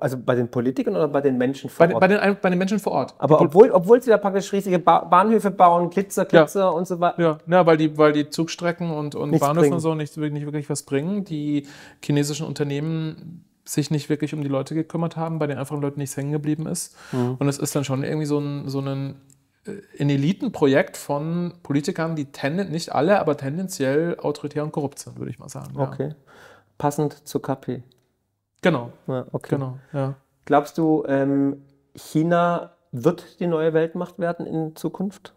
also 0.00 0.18
bei 0.18 0.34
den 0.34 0.50
Politikern 0.50 0.96
oder 0.96 1.06
bei 1.06 1.20
den 1.20 1.38
Menschen 1.38 1.70
vor 1.70 1.86
bei, 1.86 1.94
Ort? 1.94 2.00
Bei 2.00 2.08
den, 2.08 2.36
bei 2.40 2.50
den 2.50 2.58
Menschen 2.58 2.80
vor 2.80 2.92
Ort. 2.92 3.14
Aber 3.18 3.40
obwohl, 3.40 3.70
obwohl 3.70 4.02
sie 4.02 4.10
da 4.10 4.18
praktisch 4.18 4.52
riesige 4.52 4.80
ba 4.80 5.04
Bahnhöfe 5.04 5.52
bauen, 5.52 5.90
Glitzer, 5.90 6.24
Glitzer 6.24 6.60
ja. 6.60 6.68
und 6.70 6.88
so 6.88 6.98
weiter. 6.98 7.22
Ja, 7.22 7.38
ja 7.46 7.66
weil, 7.66 7.76
die, 7.76 7.96
weil 7.96 8.12
die 8.12 8.30
Zugstrecken 8.30 8.90
und, 8.90 9.14
und 9.14 9.38
Bahnhöfe 9.38 9.60
bringen. 9.60 9.74
und 9.74 9.80
so 9.80 9.94
nicht, 9.94 10.16
nicht 10.16 10.44
wirklich 10.44 10.68
was 10.68 10.82
bringen. 10.82 11.24
Die 11.24 11.66
chinesischen 12.04 12.46
Unternehmen 12.46 13.44
sich 13.64 13.90
nicht 13.90 14.08
wirklich 14.08 14.34
um 14.34 14.42
die 14.42 14.48
Leute 14.48 14.74
gekümmert 14.74 15.16
haben, 15.16 15.38
bei 15.38 15.46
den 15.46 15.58
einfachen 15.58 15.80
Leuten 15.80 16.00
nichts 16.00 16.16
hängen 16.16 16.32
geblieben 16.32 16.66
ist. 16.66 16.96
Mhm. 17.12 17.36
Und 17.38 17.48
es 17.48 17.58
ist 17.58 17.74
dann 17.76 17.84
schon 17.84 18.02
irgendwie 18.02 18.26
so 18.26 18.38
ein, 18.38 18.68
so 18.68 18.80
ein, 18.80 19.20
äh, 19.66 20.02
ein 20.02 20.10
Elitenprojekt 20.10 20.96
von 20.96 21.54
Politikern, 21.62 22.16
die 22.16 22.26
tenden, 22.26 22.70
nicht 22.70 22.92
alle, 22.92 23.20
aber 23.20 23.36
tendenziell 23.36 24.18
autoritär 24.18 24.64
und 24.64 24.72
korrupt 24.72 24.98
sind, 24.98 25.18
würde 25.18 25.30
ich 25.30 25.38
mal 25.38 25.48
sagen. 25.48 25.78
Okay. 25.78 26.08
Ja. 26.08 26.14
Passend 26.78 27.26
zur 27.28 27.42
KP. 27.42 27.82
Genau. 28.62 28.92
Ja, 29.06 29.26
okay. 29.32 29.56
Genau, 29.56 29.78
ja. 29.92 30.14
Glaubst 30.44 30.78
du, 30.78 31.04
ähm, 31.06 31.62
China 31.94 32.72
wird 32.90 33.40
die 33.40 33.46
neue 33.46 33.74
Weltmacht 33.74 34.18
werden 34.18 34.46
in 34.46 34.74
Zukunft? 34.76 35.34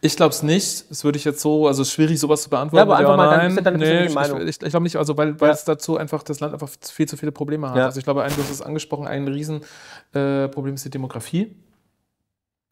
Ich 0.00 0.16
glaube 0.16 0.30
es 0.30 0.42
nicht. 0.42 0.90
Das 0.90 1.04
würde 1.04 1.18
ich 1.18 1.24
jetzt 1.24 1.40
so, 1.40 1.66
also 1.66 1.82
es 1.82 1.88
ist 1.88 1.94
schwierig, 1.94 2.20
sowas 2.20 2.42
zu 2.42 2.50
beantworten. 2.50 2.76
Ja, 2.76 2.82
aber 2.82 2.96
einfach 2.96 3.10
ja, 3.10 3.16
mal 3.16 3.48
nein. 3.48 3.64
Dann, 3.64 3.76
nee, 3.76 4.06
ich, 4.06 4.14
ich, 4.14 4.62
ich 4.62 4.70
glaube 4.70 4.82
nicht, 4.82 4.96
also 4.96 5.16
weil, 5.16 5.40
weil 5.40 5.48
ja. 5.48 5.54
es 5.54 5.64
dazu 5.64 5.96
einfach 5.96 6.22
das 6.22 6.40
Land 6.40 6.52
einfach 6.52 6.68
viel 6.68 7.08
zu 7.08 7.16
viele 7.16 7.32
Probleme 7.32 7.70
hat. 7.70 7.76
Ja. 7.76 7.84
Also 7.86 7.98
ich 7.98 8.04
glaube, 8.04 8.22
ein, 8.22 8.30
du 8.34 8.42
hast 8.42 8.50
es 8.50 8.62
angesprochen, 8.62 9.06
ein 9.06 9.26
Riesenproblem 9.28 10.72
äh, 10.72 10.74
ist 10.74 10.84
die 10.84 10.90
Demografie. 10.90 11.56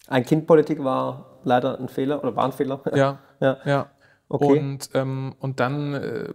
Ein 0.09 0.25
Kindpolitik 0.25 0.85
war 0.85 1.39
leider 1.45 1.79
ein 1.79 1.89
Fehler 1.89 2.23
oder 2.23 2.37
war 2.37 2.45
ein 2.45 2.53
Fehler. 2.53 2.81
Ja. 2.95 3.19
ja. 3.41 3.59
ja. 3.65 3.91
Okay. 4.29 4.59
Und, 4.59 4.91
ähm, 4.95 5.35
und 5.39 5.61
dann, 5.61 5.95
äh, 5.95 6.35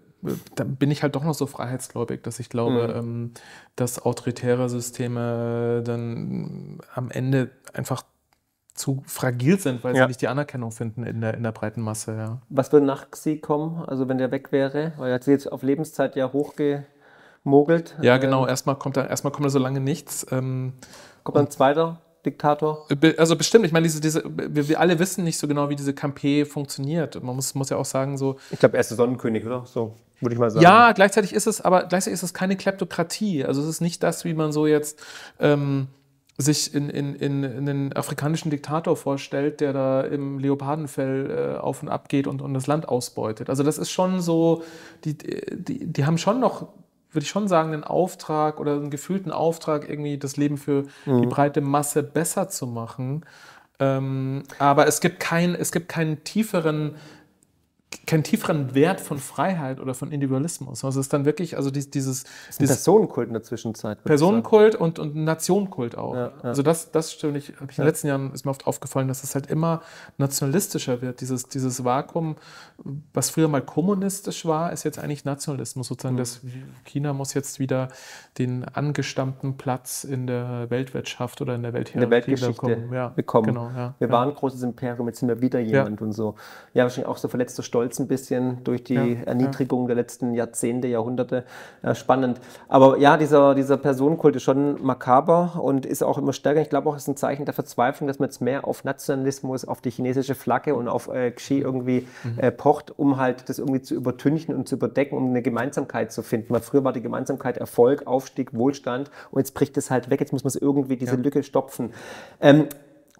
dann 0.55 0.75
bin 0.75 0.91
ich 0.91 1.03
halt 1.03 1.15
doch 1.15 1.23
noch 1.23 1.33
so 1.33 1.47
freiheitsgläubig, 1.47 2.21
dass 2.23 2.39
ich 2.39 2.49
glaube, 2.49 2.87
mhm. 2.87 2.95
ähm, 2.95 3.31
dass 3.75 4.03
autoritäre 4.03 4.69
Systeme 4.69 5.81
dann 5.83 6.79
am 6.93 7.09
Ende 7.11 7.51
einfach 7.73 8.03
zu 8.79 9.03
fragil 9.05 9.59
sind, 9.59 9.83
weil 9.83 9.95
Ja. 9.95 10.03
sie 10.03 10.07
nicht 10.07 10.21
die 10.21 10.29
Anerkennung 10.29 10.71
finden 10.71 11.03
in 11.03 11.19
der, 11.21 11.33
in 11.33 11.43
der 11.43 11.51
breiten 11.51 11.81
Masse. 11.81 12.15
Ja. 12.15 12.41
Was 12.49 12.71
würde 12.71 12.85
nach 12.85 13.11
Xi 13.11 13.37
kommen, 13.37 13.83
also 13.85 14.07
wenn 14.07 14.17
der 14.17 14.31
weg 14.31 14.51
wäre? 14.51 14.93
Weil 14.97 15.09
er 15.09 15.15
hat 15.15 15.23
sich 15.25 15.33
jetzt 15.33 15.51
auf 15.51 15.63
Lebenszeit 15.63 16.15
ja 16.15 16.31
hochgemogelt. 16.31 17.95
Ja, 18.01 18.15
Ähm, 18.15 18.21
genau. 18.21 18.47
Erstmal 18.47 18.75
kommt 18.77 18.97
da, 18.97 19.05
erstmal 19.05 19.31
kommt 19.33 19.45
da 19.45 19.49
so 19.49 19.59
lange 19.59 19.79
nichts. 19.79 20.25
Ähm, 20.31 20.73
Kommt 21.23 21.37
dann 21.37 21.45
ein 21.45 21.51
zweiter 21.51 21.99
Diktator? 22.25 22.87
also 23.17 23.35
bestimmt, 23.35 23.65
ich 23.65 23.71
meine, 23.71 23.83
diese, 23.83 23.99
diese, 24.01 24.23
wir, 24.25 24.67
wir 24.69 24.79
alle 24.79 24.97
wissen 24.99 25.23
nicht 25.23 25.37
so 25.37 25.47
genau, 25.47 25.69
wie 25.69 25.75
diese 25.75 25.91
Campé 25.91 26.45
funktioniert. 26.45 27.21
Man 27.21 27.35
muss, 27.35 27.53
muss 27.55 27.69
ja 27.69 27.77
auch 27.77 27.85
sagen, 27.85 28.17
so, 28.17 28.37
Ich 28.51 28.59
glaube, 28.59 28.77
er 28.77 28.81
ist 28.81 28.89
der 28.91 28.97
Sonnenkönig, 28.97 29.45
oder? 29.45 29.65
So, 29.65 29.93
würde 30.21 30.33
ich 30.33 30.39
mal 30.39 30.49
sagen. 30.51 30.63
Ja, 30.63 30.91
gleichzeitig 30.93 31.33
ist 31.33 31.47
es, 31.47 31.59
aber 31.61 31.83
gleichzeitig 31.83 32.13
ist 32.15 32.23
es 32.23 32.33
keine 32.33 32.55
Kleptokratie. 32.55 33.43
Also 33.45 33.61
es 33.61 33.67
ist 33.67 33.81
nicht 33.81 34.03
das, 34.03 34.23
wie 34.25 34.33
man 34.33 34.51
so 34.53 34.67
jetzt 34.67 35.01
ähm, 35.39 35.87
sich 36.41 36.73
in, 36.73 36.89
in, 36.89 37.15
in, 37.15 37.43
in 37.43 37.65
den 37.65 37.93
afrikanischen 37.93 38.49
Diktator 38.49 38.95
vorstellt, 38.95 39.59
der 39.59 39.73
da 39.73 40.01
im 40.01 40.39
Leopardenfell 40.39 41.55
äh, 41.57 41.59
auf 41.59 41.83
und 41.83 41.89
ab 41.89 42.07
geht 42.07 42.27
und, 42.27 42.41
und 42.41 42.53
das 42.53 42.65
Land 42.65 42.87
ausbeutet. 42.87 43.49
Also 43.49 43.61
das 43.61 43.77
ist 43.77 43.91
schon 43.91 44.21
so, 44.21 44.63
die, 45.03 45.17
die, 45.17 45.85
die 45.85 46.05
haben 46.05 46.17
schon 46.17 46.39
noch, 46.39 46.69
würde 47.11 47.23
ich 47.23 47.29
schon 47.29 47.49
sagen, 47.49 47.73
einen 47.73 47.83
Auftrag 47.83 48.61
oder 48.61 48.75
einen 48.75 48.89
gefühlten 48.89 49.33
Auftrag, 49.33 49.89
irgendwie 49.89 50.17
das 50.17 50.37
Leben 50.37 50.57
für 50.57 50.83
die 51.05 51.27
breite 51.27 51.59
Masse 51.59 52.03
besser 52.03 52.47
zu 52.47 52.67
machen. 52.67 53.25
Ähm, 53.79 54.43
aber 54.59 54.87
es 54.87 55.01
gibt, 55.01 55.19
kein, 55.19 55.55
es 55.55 55.73
gibt 55.73 55.89
keinen 55.89 56.23
tieferen 56.23 56.95
keinen 58.05 58.23
tieferen 58.23 58.75
Wert 58.75 59.01
von 59.01 59.17
Freiheit 59.17 59.79
oder 59.79 59.93
von 59.93 60.11
Individualismus. 60.11 60.83
Also 60.83 60.99
es 60.99 61.07
ist 61.07 61.13
dann 61.13 61.25
wirklich, 61.25 61.57
also 61.57 61.71
dies, 61.71 61.89
dieses, 61.89 62.23
dieses 62.59 62.77
Personenkult 62.77 63.27
in 63.27 63.33
der 63.33 63.43
Zwischenzeit. 63.43 64.03
Personenkult 64.03 64.75
und, 64.75 64.99
und 64.99 65.15
Nationenkult 65.15 65.97
auch. 65.97 66.13
Ja, 66.13 66.27
ja. 66.27 66.33
Also 66.43 66.61
das, 66.61 66.91
das 66.91 67.13
stimmt. 67.13 67.37
Ich, 67.37 67.49
hab 67.59 67.71
ich 67.71 67.77
in 67.77 67.83
den 67.83 67.87
letzten 67.87 68.07
Jahren 68.07 68.31
ist 68.33 68.45
mir 68.45 68.51
oft 68.51 68.67
aufgefallen, 68.67 69.07
dass 69.07 69.23
es 69.23 69.33
halt 69.33 69.47
immer 69.47 69.81
nationalistischer 70.17 71.01
wird. 71.01 71.21
Dieses, 71.21 71.47
dieses 71.47 71.83
Vakuum, 71.83 72.35
was 73.13 73.31
früher 73.31 73.47
mal 73.47 73.61
kommunistisch 73.61 74.45
war, 74.45 74.71
ist 74.71 74.83
jetzt 74.83 74.99
eigentlich 74.99 75.25
Nationalismus. 75.25 75.87
Mhm. 75.87 75.89
Sozusagen, 75.89 76.17
das 76.17 76.41
China 76.85 77.13
muss 77.13 77.33
jetzt 77.33 77.59
wieder 77.59 77.89
den 78.37 78.65
angestammten 78.65 79.57
Platz 79.57 80.03
in 80.03 80.27
der 80.27 80.69
Weltwirtschaft 80.69 81.41
oder 81.41 81.55
in 81.55 81.63
der 81.63 81.71
sagen. 81.71 81.93
In 81.93 81.99
der 82.01 82.09
Weltgeschichte 82.09 82.53
bekommen. 82.53 82.93
Ja, 82.93 83.07
bekommen. 83.09 83.47
Genau, 83.47 83.69
ja, 83.75 83.95
Wir 83.99 84.07
ja. 84.07 84.13
waren 84.13 84.29
ein 84.29 84.35
großes 84.35 84.61
Imperium, 84.63 85.07
jetzt 85.07 85.19
sind 85.19 85.29
wir 85.29 85.41
wieder 85.41 85.59
jemand 85.59 86.01
und 86.01 86.13
so. 86.13 86.35
Ja, 86.73 86.83
wahrscheinlich 86.83 87.07
auch 87.07 87.17
so 87.17 87.27
verletzter 87.27 87.63
Stolz 87.63 87.78
ein 87.99 88.07
bisschen 88.07 88.63
durch 88.63 88.83
die 88.83 88.93
Ja, 88.95 89.23
Erniedrigung 89.25 89.87
der 89.87 89.95
letzten 89.95 90.33
Jahrzehnte, 90.33 90.87
Jahrhunderte. 90.87 91.43
Ja, 91.83 91.95
spannend. 91.95 92.39
Aber 92.67 92.97
ja, 92.97 93.17
dieser, 93.17 93.55
dieser 93.55 93.77
Personenkult 93.77 94.35
ist 94.35 94.43
schon 94.43 94.83
makaber 94.83 95.59
und 95.61 95.85
ist 95.85 96.03
auch 96.03 96.17
immer 96.17 96.33
stärker. 96.33 96.61
Ich 96.61 96.69
glaube 96.69 96.89
auch, 96.89 96.95
es 96.95 97.03
ist 97.03 97.07
ein 97.07 97.15
Zeichen 97.17 97.45
der 97.45 97.53
Verzweiflung, 97.53 98.07
dass 98.07 98.19
man 98.19 98.29
jetzt 98.29 98.41
mehr 98.41 98.67
auf 98.67 98.83
Nationalismus, 98.83 99.65
auf 99.65 99.81
die 99.81 99.89
chinesische 99.91 100.35
Flagge 100.35 100.75
und 100.75 100.87
auf 100.87 101.07
äh, 101.07 101.31
Xi 101.31 101.59
irgendwie 101.59 102.07
Mhm. 102.23 102.39
äh, 102.39 102.51
pocht, 102.51 102.97
um 102.97 103.17
halt 103.17 103.49
das 103.49 103.59
irgendwie 103.59 103.81
zu 103.81 103.95
übertünchen 103.95 104.55
und 104.55 104.67
zu 104.67 104.75
überdecken, 104.75 105.17
um 105.17 105.29
eine 105.29 105.41
Gemeinsamkeit 105.41 106.11
zu 106.11 106.21
finden. 106.21 106.53
Weil 106.53 106.61
früher 106.61 106.83
war 106.83 106.93
die 106.93 107.01
Gemeinsamkeit 107.01 107.57
Erfolg, 107.57 108.07
Aufstieg, 108.07 108.53
Wohlstand 108.53 109.11
und 109.31 109.39
jetzt 109.39 109.53
bricht 109.53 109.77
es 109.77 109.89
halt 109.91 110.09
weg. 110.09 110.19
Jetzt 110.19 110.33
muss 110.33 110.43
man 110.43 110.49
es 110.49 110.55
irgendwie 110.55 110.97
diese 110.97 111.15
Lücke 111.15 111.43
stopfen. 111.43 111.91
Ähm, 112.41 112.65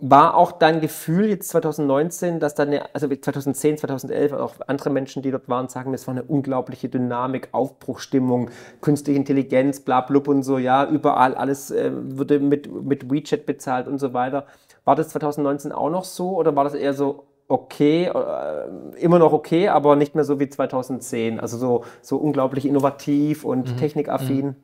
war 0.01 0.35
auch 0.35 0.53
dein 0.53 0.79
Gefühl 0.79 1.29
jetzt 1.29 1.49
2019, 1.49 2.39
dass 2.39 2.55
dann, 2.55 2.73
also 2.93 3.07
2010, 3.07 3.77
2011, 3.79 4.33
auch 4.33 4.55
andere 4.67 4.89
Menschen, 4.89 5.21
die 5.21 5.31
dort 5.31 5.49
waren, 5.49 5.67
sagen, 5.67 5.93
es 5.93 6.07
war 6.07 6.13
eine 6.13 6.23
unglaubliche 6.23 6.87
Dynamik, 6.87 7.49
Aufbruchstimmung, 7.51 8.49
künstliche 8.81 9.19
Intelligenz, 9.19 9.81
bla 9.81 10.01
blub 10.01 10.29
und 10.29 10.43
so, 10.43 10.57
ja, 10.57 10.87
überall 10.87 11.35
alles 11.35 11.71
äh, 11.71 11.91
wurde 11.93 12.39
mit, 12.39 12.71
mit 12.71 13.11
WeChat 13.11 13.45
bezahlt 13.45 13.87
und 13.87 13.99
so 13.99 14.13
weiter. 14.13 14.45
War 14.85 14.95
das 14.95 15.09
2019 15.09 15.73
auch 15.73 15.89
noch 15.89 16.05
so 16.05 16.37
oder 16.37 16.55
war 16.55 16.63
das 16.63 16.75
eher 16.75 16.93
so, 16.93 17.25
okay, 17.49 18.05
äh, 18.05 18.99
immer 19.01 19.19
noch 19.19 19.33
okay, 19.33 19.67
aber 19.67 19.97
nicht 19.97 20.15
mehr 20.15 20.23
so 20.23 20.39
wie 20.39 20.49
2010? 20.49 21.41
Also 21.41 21.57
so, 21.57 21.83
so 22.01 22.17
unglaublich 22.17 22.65
innovativ 22.65 23.43
und 23.43 23.77
technikaffin. 23.77 24.55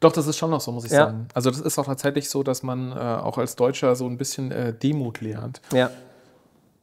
Doch, 0.00 0.12
das 0.12 0.26
ist 0.26 0.36
schon 0.36 0.50
noch 0.50 0.60
so, 0.60 0.72
muss 0.72 0.84
ich 0.84 0.90
Ja. 0.92 1.06
sagen. 1.06 1.28
Also 1.34 1.50
das 1.50 1.60
ist 1.60 1.78
auch 1.78 1.86
tatsächlich 1.86 2.28
so, 2.30 2.42
dass 2.42 2.62
man 2.62 2.92
äh, 2.92 2.94
auch 2.96 3.38
als 3.38 3.56
Deutscher 3.56 3.94
so 3.96 4.06
ein 4.06 4.16
bisschen 4.18 4.50
äh, 4.50 4.72
Demut 4.72 5.20
lernt. 5.20 5.60
Ja. 5.72 5.90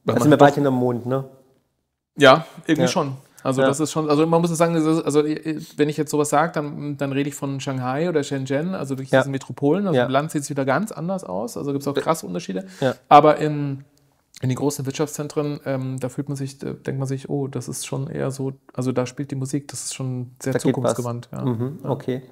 Weil 0.04 0.14
Da 0.16 0.20
sind 0.22 0.30
wir 0.30 0.36
doch- 0.36 0.46
weit 0.46 0.54
hinterm 0.54 0.74
Mond, 0.74 1.06
ne? 1.06 1.24
Ja, 2.16 2.46
irgendwie 2.66 2.82
Ja. 2.82 2.88
schon. 2.88 3.16
Also 3.44 3.60
Ja. 3.60 3.68
das 3.68 3.78
ist 3.78 3.92
schon, 3.92 4.10
also 4.10 4.26
man 4.26 4.40
muss 4.40 4.50
sagen, 4.50 4.74
ist, 4.74 5.04
also 5.04 5.24
äh, 5.24 5.60
wenn 5.76 5.88
ich 5.88 5.96
jetzt 5.96 6.10
sowas 6.10 6.28
sage, 6.30 6.52
dann, 6.52 6.96
dann 6.96 7.12
rede 7.12 7.28
ich 7.28 7.34
von 7.34 7.60
Shanghai 7.60 8.08
oder 8.08 8.22
Shenzhen, 8.24 8.74
also 8.74 8.94
durch 8.96 9.10
Ja. 9.10 9.20
diese 9.20 9.30
Metropolen. 9.30 9.86
Also 9.86 10.00
im 10.00 10.10
Land 10.10 10.30
sieht 10.32 10.42
es 10.42 10.50
wieder 10.50 10.64
ganz 10.64 10.90
anders 10.92 11.22
aus. 11.24 11.56
Also 11.56 11.72
gibt 11.72 11.82
es 11.82 11.88
auch 11.88 11.94
krasse 11.94 12.26
Unterschiede. 12.26 12.66
Aber 13.08 13.36
in, 13.36 13.84
in 14.40 14.48
den 14.48 14.56
großen 14.56 14.86
Wirtschaftszentren, 14.86 15.60
ähm, 15.66 16.00
da 16.00 16.08
fühlt 16.08 16.28
man 16.28 16.36
sich, 16.36 16.58
da 16.58 16.72
denkt 16.72 16.98
man 16.98 17.06
sich, 17.08 17.28
oh, 17.28 17.46
das 17.48 17.68
ist 17.68 17.86
schon 17.86 18.08
eher 18.08 18.30
so, 18.30 18.52
also 18.74 18.90
da 18.92 19.06
spielt 19.06 19.30
die 19.30 19.36
Musik, 19.36 19.68
das 19.68 19.84
ist 19.86 19.94
schon 19.94 20.32
sehr 20.42 20.54
Da 20.54 20.58
zukunftsgewandt. 20.58 21.28
Mhm, 21.32 21.78
okay. 21.84 22.22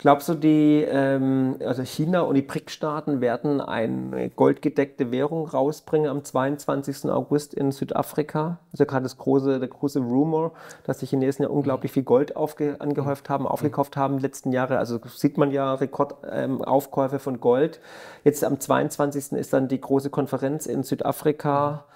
Glaubst 0.00 0.28
du, 0.28 0.34
die, 0.34 0.86
ähm, 0.88 1.56
also 1.58 1.82
China 1.82 2.20
und 2.20 2.36
die 2.36 2.42
BRIC-Staaten 2.42 3.20
werden 3.20 3.60
eine 3.60 4.30
goldgedeckte 4.30 5.10
Währung 5.10 5.48
rausbringen 5.48 6.08
am 6.08 6.22
22. 6.22 7.10
August 7.10 7.52
in 7.52 7.72
Südafrika? 7.72 8.60
Das 8.66 8.74
ist 8.74 8.78
ja 8.78 8.84
gerade 8.84 9.02
das 9.02 9.18
große, 9.18 9.58
der 9.58 9.68
große 9.68 9.98
Rumor, 9.98 10.52
dass 10.84 10.98
die 10.98 11.06
Chinesen 11.06 11.42
ja 11.42 11.48
unglaublich 11.48 11.90
viel 11.90 12.04
Gold 12.04 12.36
angehäuft 12.36 13.28
haben, 13.28 13.44
aufgekauft 13.48 13.96
haben 13.96 14.18
die 14.18 14.22
letzten 14.22 14.52
Jahre. 14.52 14.78
Also 14.78 15.00
sieht 15.04 15.36
man 15.36 15.50
ja 15.50 15.74
Rekordaufkäufe 15.74 17.16
ähm, 17.16 17.20
von 17.20 17.40
Gold. 17.40 17.80
Jetzt 18.22 18.44
am 18.44 18.60
22. 18.60 19.32
ist 19.32 19.52
dann 19.52 19.66
die 19.66 19.80
große 19.80 20.10
Konferenz 20.10 20.66
in 20.66 20.84
Südafrika. 20.84 21.86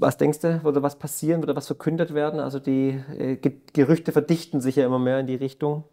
Was 0.00 0.16
denkst 0.16 0.40
du, 0.40 0.64
würde 0.64 0.82
was 0.82 0.98
passieren, 0.98 1.42
würde 1.42 1.54
was 1.54 1.66
verkündet 1.66 2.14
werden? 2.14 2.40
Also 2.40 2.58
die 2.58 3.00
äh, 3.18 3.36
Ge 3.36 3.52
Gerüchte 3.72 4.12
verdichten 4.12 4.60
sich 4.60 4.76
ja 4.76 4.86
immer 4.86 4.98
mehr 4.98 5.20
in 5.20 5.26
die 5.26 5.34
Richtung. 5.34 5.84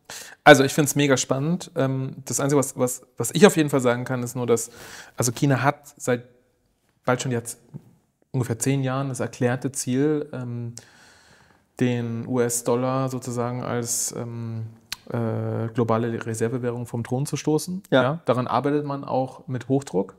Also 0.43 0.63
ich 0.63 0.73
finde 0.73 0.87
es 0.87 0.95
mega 0.95 1.17
spannend. 1.17 1.71
Ähm, 1.75 2.15
Das 2.25 2.39
Einzige, 2.39 2.59
was, 2.59 2.77
was, 2.77 3.01
was 3.17 3.31
ich 3.31 3.45
auf 3.45 3.57
jeden 3.57 3.69
Fall 3.69 3.81
sagen 3.81 4.05
kann, 4.05 4.23
ist 4.23 4.35
nur, 4.35 4.47
dass 4.47 4.71
also 5.17 5.31
China 5.31 5.61
hat 5.61 5.93
seit 5.97 6.23
bald 7.05 7.21
schon 7.21 7.31
jetzt 7.31 7.59
ungefähr 8.31 8.59
zehn 8.59 8.83
Jahren 8.83 9.09
das 9.09 9.19
erklärte 9.19 9.71
Ziel, 9.71 10.29
ähm, 10.33 10.73
den 11.79 12.27
US-Dollar 12.27 13.09
sozusagen 13.09 13.61
als 13.63 14.13
ähm, 14.17 14.67
äh, 15.09 15.67
globale 15.73 16.25
Reservewährung 16.25 16.85
vom 16.85 17.03
Thron 17.03 17.25
zu 17.25 17.37
stoßen. 17.37 17.83
Ja. 17.91 18.19
daran 18.25 18.47
arbeitet 18.47 18.85
man 18.85 19.03
auch 19.03 19.47
mit 19.47 19.67
Hochdruck. 19.69 20.15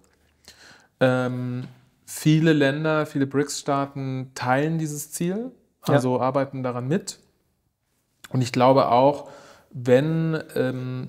Ähm, 1.01 1.65
viele 2.11 2.55
Länder, 2.55 3.05
viele 3.05 3.27
BRICS-Staaten 3.27 4.31
teilen 4.35 4.79
dieses 4.79 5.13
Ziel, 5.13 5.53
Ja. 5.87 5.95
also 5.95 6.21
arbeiten 6.21 6.63
daran 6.63 6.89
mit. 6.89 7.19
Und 8.31 8.41
ich 8.41 8.51
glaube 8.51 8.89
auch, 8.91 9.29
wenn 9.73 10.43
ähm, 10.55 11.09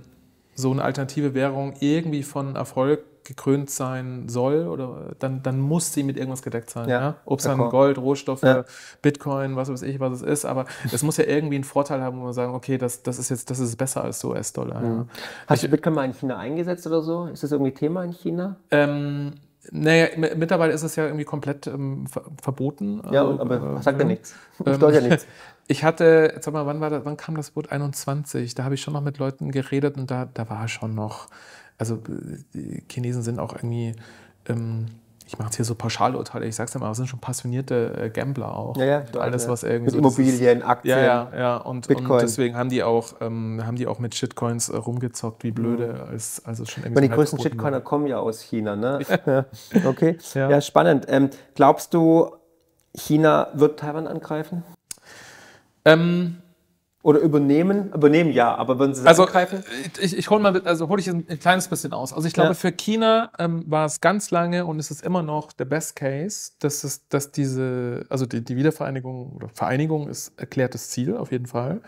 so 0.55 0.71
eine 0.71 0.83
alternative 0.83 1.33
Währung 1.33 1.73
irgendwie 1.79 2.21
von 2.23 2.57
Erfolg 2.57 2.99
gekrönt 3.23 3.69
sein 3.69 4.27
soll, 4.27 4.67
oder 4.67 5.11
dann, 5.19 5.41
dann 5.41 5.59
muss 5.61 5.93
sie 5.93 6.03
mit 6.03 6.17
irgendwas 6.17 6.41
gedeckt 6.41 6.69
sein. 6.69 6.89
Ja, 6.89 6.99
Ja, 7.01 7.15
Ob 7.25 7.39
es 7.39 7.45
dann. 7.45 7.59
Gold, 7.59 7.97
Rohstoffe, 7.97 8.41
Ja. 8.43 8.65
Bitcoin, 9.01 9.55
was 9.55 9.71
weiß 9.71 9.83
ich, 9.83 9.99
was 10.01 10.13
es 10.13 10.21
ist, 10.21 10.45
aber 10.45 10.65
es 10.91 11.01
muss 11.03 11.15
ja 11.15 11.25
irgendwie 11.25 11.55
einen 11.55 11.63
Vorteil 11.63 12.01
haben, 12.01 12.19
wo 12.19 12.23
man 12.25 12.33
sagen, 12.33 12.53
okay, 12.53 12.77
das, 12.77 13.03
das 13.03 13.19
ist 13.19 13.29
jetzt 13.29 13.49
das 13.49 13.59
ist 13.59 13.77
besser 13.77 14.03
als 14.03 14.21
US-Dollar. 14.23 14.83
Ja. 14.83 15.05
Hast 15.47 15.63
du 15.63 15.69
Bitcoin 15.69 15.93
mal 15.93 16.05
in 16.05 16.13
China 16.13 16.37
eingesetzt 16.37 16.85
oder 16.87 17.01
so? 17.01 17.27
Ist 17.27 17.43
das 17.43 17.51
irgendwie 17.53 17.73
Thema 17.73 18.03
in 18.03 18.11
China? 18.11 18.57
Ähm, 18.71 19.31
naja, 19.71 20.07
mittlerweile 20.17 20.73
ist 20.73 20.83
es 20.83 20.95
ja 20.95 21.05
irgendwie 21.05 21.25
komplett 21.25 21.67
ähm, 21.67 22.07
ver 22.07 22.23
verboten. 22.41 23.01
Ja, 23.11 23.25
Also, 23.25 23.41
aber 23.41 23.77
äh, 23.77 23.81
sagt 23.81 23.99
ja 23.99 24.03
ja. 24.03 24.05
nichts. 24.05 24.35
Steuert 24.61 24.95
ja 24.95 25.01
nichts. 25.01 25.25
Ich 25.71 25.83
hatte, 25.83 26.35
sag 26.41 26.51
mal, 26.55 26.65
wann, 26.65 26.81
war 26.81 26.89
das, 26.89 27.05
wann 27.05 27.15
kam 27.15 27.35
das 27.35 27.55
Wort 27.55 27.71
21? 27.71 28.55
Da 28.55 28.63
habe 28.63 28.73
ich 28.73 28.81
schon 28.81 28.95
noch 28.95 29.03
mit 29.03 29.19
Leuten 29.19 29.51
geredet 29.51 29.97
und 29.97 30.09
da, 30.09 30.25
da 30.25 30.49
war 30.49 30.67
schon 30.67 30.95
noch, 30.95 31.27
also 31.77 31.97
äh, 31.97 32.39
die 32.55 32.83
Chinesen 32.89 33.21
sind 33.21 33.37
auch 33.37 33.53
irgendwie, 33.53 33.93
ähm, 34.47 34.87
ich 35.29 35.37
mache 35.37 35.49
jetzt 35.49 35.57
hier 35.57 35.65
so 35.65 35.75
Pauschalurteile, 35.75 36.47
ich 36.47 36.55
sag's 36.55 36.73
ja 36.73 36.79
mal, 36.79 36.87
aber 36.87 36.95
sind 36.95 37.05
schon 37.05 37.19
passionierte 37.19 37.93
äh, 38.05 38.09
Gambler 38.09 38.57
auch. 38.57 38.75
Ja, 38.77 38.85
ja, 38.85 38.99
Und 39.01 39.17
alles, 39.17 39.43
ja. 39.43 39.49
was 39.51 39.61
irgendwie 39.61 39.83
Mit 39.83 39.91
so 39.91 39.97
Immobilien, 39.99 40.63
Aktien. 40.63 40.97
Ja, 40.97 41.29
ja, 41.31 41.37
ja. 41.37 41.57
Und, 41.57 41.87
Bitcoin. 41.87 42.09
und 42.13 42.21
deswegen 42.23 42.55
haben 42.57 42.69
die 42.69 42.81
auch, 42.81 43.13
ähm, 43.21 43.61
haben 43.63 43.75
die 43.75 43.85
auch 43.85 43.99
mit 43.99 44.15
Shitcoins 44.15 44.69
äh, 44.69 44.77
rumgezockt, 44.77 45.43
wie 45.43 45.51
blöde, 45.51 46.07
als, 46.09 46.43
als 46.45 46.57
es 46.57 46.71
schon 46.71 46.83
Ich 46.83 46.89
meine, 46.89 47.07
die 47.07 47.13
größten 47.13 47.39
Shitcoiner 47.39 47.73
war. 47.73 47.81
kommen 47.81 48.07
ja 48.07 48.17
aus 48.17 48.41
China, 48.41 48.75
ne? 48.75 49.01
Ja. 49.27 49.45
Okay. 49.85 50.17
Ja, 50.33 50.49
Ja. 50.49 50.61
spannend. 50.61 51.05
Ähm, 51.07 51.29
glaubst 51.53 51.93
du, 51.93 52.31
China 52.95 53.49
wird 53.53 53.79
Taiwan 53.79 54.07
angreifen? 54.07 54.63
Ähm, 55.85 56.37
Oder 57.01 57.19
übernehmen? 57.19 57.93
Übernehmen 57.93 58.31
ja, 58.33 58.53
aber 58.55 58.77
würden 58.77 58.93
sie 58.93 59.07
Also 59.07 59.23
angreifen? 59.23 59.63
ich, 60.01 60.17
ich 60.17 60.29
hole 60.29 60.41
mal, 60.41 60.61
also 60.63 60.89
hole 60.89 60.99
ich 60.99 61.09
ein, 61.09 61.25
ein 61.29 61.39
kleines 61.39 61.69
bisschen 61.69 61.93
aus. 61.93 62.11
Also 62.11 62.27
ich 62.27 62.33
glaube, 62.33 62.49
Ja. 62.49 62.53
für 62.55 62.73
China 62.73 63.31
ähm, 63.39 63.63
war 63.67 63.85
es 63.85 64.01
ganz 64.01 64.31
lange 64.31 64.65
und 64.65 64.79
ist 64.79 64.91
es 64.91 64.99
immer 65.01 65.23
noch 65.23 65.53
der 65.53 65.63
Best 65.65 65.95
Case, 65.95 66.51
dass 66.59 66.83
es, 66.83 67.07
dass 67.07 67.31
diese, 67.31 68.05
also 68.09 68.25
die, 68.25 68.43
die 68.43 68.57
Wiedervereinigung 68.57 69.31
oder 69.33 69.47
Vereinigung 69.47 70.09
ist 70.09 70.33
erklärtes 70.37 70.89
Ziel 70.89 71.15
auf 71.15 71.31
jeden 71.31 71.45
Fall. 71.45 71.81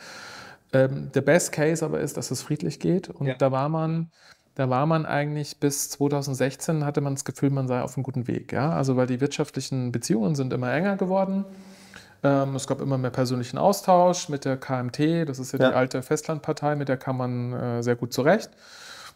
Ähm, 0.71 1.11
der 1.13 1.21
Best 1.21 1.51
Case 1.51 1.83
aber 1.83 1.99
ist, 1.99 2.15
dass 2.15 2.31
es 2.31 2.41
friedlich 2.41 2.79
geht 2.79 3.09
und 3.09 3.27
Ja. 3.27 3.33
da 3.35 3.51
war 3.51 3.67
man 3.67 4.11
da 4.55 4.69
war 4.69 4.85
man 4.85 5.05
eigentlich 5.05 5.59
bis 5.61 5.89
2016, 5.91 6.83
hatte 6.85 6.99
man 6.99 7.15
das 7.15 7.23
Gefühl, 7.23 7.51
man 7.51 7.69
sei 7.69 7.81
auf 7.81 7.95
einem 7.95 8.03
guten 8.03 8.27
Weg. 8.27 8.51
Ja? 8.51 8.71
Also 8.71 8.97
weil 8.97 9.07
die 9.07 9.21
wirtschaftlichen 9.21 9.93
Beziehungen 9.93 10.35
sind 10.35 10.51
immer 10.51 10.71
enger 10.73 10.97
geworden. 10.97 11.45
Ähm, 11.45 11.55
es 12.23 12.67
gab 12.67 12.81
immer 12.81 12.97
mehr 12.99 13.09
persönlichen 13.09 13.57
Austausch 13.57 14.29
mit 14.29 14.45
der 14.45 14.57
KMT, 14.57 15.27
das 15.27 15.39
ist 15.39 15.53
ja, 15.53 15.59
ja. 15.59 15.69
die 15.69 15.75
alte 15.75 16.03
Festlandpartei, 16.03 16.75
mit 16.75 16.87
der 16.87 16.97
kam 16.97 17.17
man 17.17 17.53
äh, 17.53 17.83
sehr 17.83 17.95
gut 17.95 18.13
zurecht. 18.13 18.51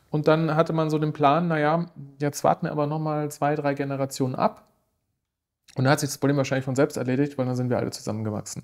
Und 0.10 0.28
dann 0.28 0.56
hatte 0.56 0.74
man 0.74 0.90
so 0.90 0.98
den 0.98 1.14
Plan, 1.14 1.48
naja, 1.48 1.86
jetzt 2.20 2.44
warten 2.44 2.66
wir 2.66 2.72
aber 2.72 2.88
nochmal 2.88 3.30
zwei, 3.32 3.56
drei 3.56 3.74
Generationen 3.74 4.36
ab. 4.36 4.68
Und 5.76 5.84
da 5.84 5.92
hat 5.92 6.00
sich 6.00 6.10
das 6.10 6.18
Problem 6.18 6.38
wahrscheinlich 6.38 6.64
von 6.64 6.76
selbst 6.76 6.96
erledigt, 6.96 7.38
weil 7.38 7.46
dann 7.46 7.56
sind 7.56 7.70
wir 7.70 7.78
alle 7.78 7.92
zusammengewachsen. 7.92 8.64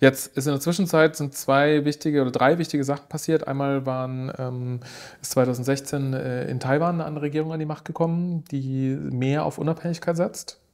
Jetzt 0.00 0.36
ist 0.38 0.46
in 0.46 0.52
der 0.52 0.60
Zwischenzeit 0.60 1.14
sind 1.14 1.34
zwei 1.34 1.84
wichtige 1.84 2.22
oder 2.22 2.30
drei 2.30 2.56
wichtige 2.56 2.82
Sachen 2.82 3.08
passiert. 3.08 3.46
Einmal 3.46 3.84
waren, 3.84 4.32
ähm, 4.38 4.80
ist 5.20 5.32
2016 5.32 6.14
äh, 6.14 6.44
in 6.48 6.58
Taiwan 6.58 6.94
eine 6.94 7.04
andere 7.04 7.26
Regierung 7.26 7.52
an 7.52 7.60
die 7.60 7.66
Macht 7.66 7.84
gekommen, 7.84 8.42
die 8.50 8.96
mehr 8.96 9.44
auf 9.44 9.58
Unabhängigkeit 9.58 10.16
setzt 10.16 10.58
ähm, 10.58 10.65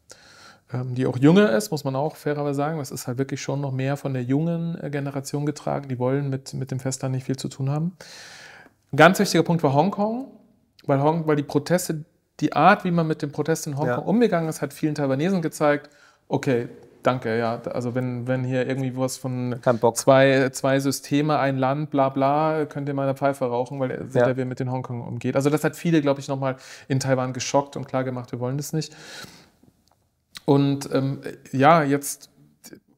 die 0.94 1.06
auch 1.06 1.18
jünger 1.18 1.52
ist, 1.52 1.70
muss 1.70 1.84
man 1.84 1.96
auch 1.96 2.16
fairerweise 2.16 2.56
sagen. 2.56 2.78
Das 2.78 2.90
ist 2.90 3.06
halt 3.06 3.18
wirklich 3.18 3.40
schon 3.40 3.60
noch 3.60 3.72
mehr 3.72 3.96
von 3.96 4.14
der 4.14 4.22
jungen 4.22 4.78
äh, 4.82 4.90
Generation 4.90 5.46
getragen. 5.46 5.88
Die 5.88 5.98
wollen 5.98 6.30
mit, 6.30 6.54
mit 6.54 6.70
dem 6.70 6.80
Festland 6.80 7.14
nicht 7.14 7.24
viel 7.24 7.36
zu 7.36 7.48
tun 7.48 7.70
haben. 7.70 7.96
Ein 8.92 8.96
ganz 8.96 9.18
wichtiger 9.18 9.42
Punkt 9.42 9.62
war 9.62 9.72
Hongkong, 9.74 10.26
weil, 10.86 11.02
Hong, 11.02 11.26
weil 11.26 11.36
die 11.36 11.42
Proteste, 11.42 12.04
die 12.40 12.52
Art, 12.52 12.84
wie 12.84 12.90
man 12.90 13.06
mit 13.06 13.22
den 13.22 13.32
Protesten 13.32 13.70
in 13.70 13.78
Hongkong 13.78 14.04
ja. 14.04 14.04
umgegangen 14.04 14.48
ist, 14.48 14.60
hat 14.60 14.72
vielen 14.72 14.94
Taiwanesen 14.94 15.42
gezeigt, 15.42 15.90
okay, 16.28 16.68
danke, 17.02 17.38
ja. 17.38 17.60
Also 17.72 17.94
wenn, 17.94 18.26
wenn 18.26 18.44
hier 18.44 18.66
irgendwie 18.66 18.96
was 18.96 19.16
von 19.16 19.56
zwei, 19.94 20.50
zwei 20.50 20.80
Systeme, 20.80 21.38
ein 21.38 21.58
Land, 21.58 21.90
bla 21.90 22.08
bla, 22.08 22.64
könnt 22.66 22.88
ihr 22.88 22.94
mal 22.94 23.04
eine 23.04 23.16
Pfeife 23.16 23.44
rauchen, 23.44 23.80
weil 23.80 23.90
er 23.90 24.28
ja. 24.28 24.36
wie 24.36 24.44
mit 24.44 24.60
den 24.60 24.70
Hongkong 24.70 25.06
umgeht. 25.06 25.36
Also 25.36 25.50
das 25.50 25.64
hat 25.64 25.76
viele, 25.76 26.00
glaube 26.00 26.20
ich, 26.20 26.28
nochmal 26.28 26.56
in 26.88 27.00
Taiwan 27.00 27.32
geschockt 27.32 27.76
und 27.76 27.86
klar 27.86 28.04
gemacht, 28.04 28.32
wir 28.32 28.40
wollen 28.40 28.56
das 28.56 28.72
nicht. 28.72 28.94
Und 30.44 30.88
ähm, 30.92 31.20
ja, 31.52 31.82
jetzt 31.82 32.30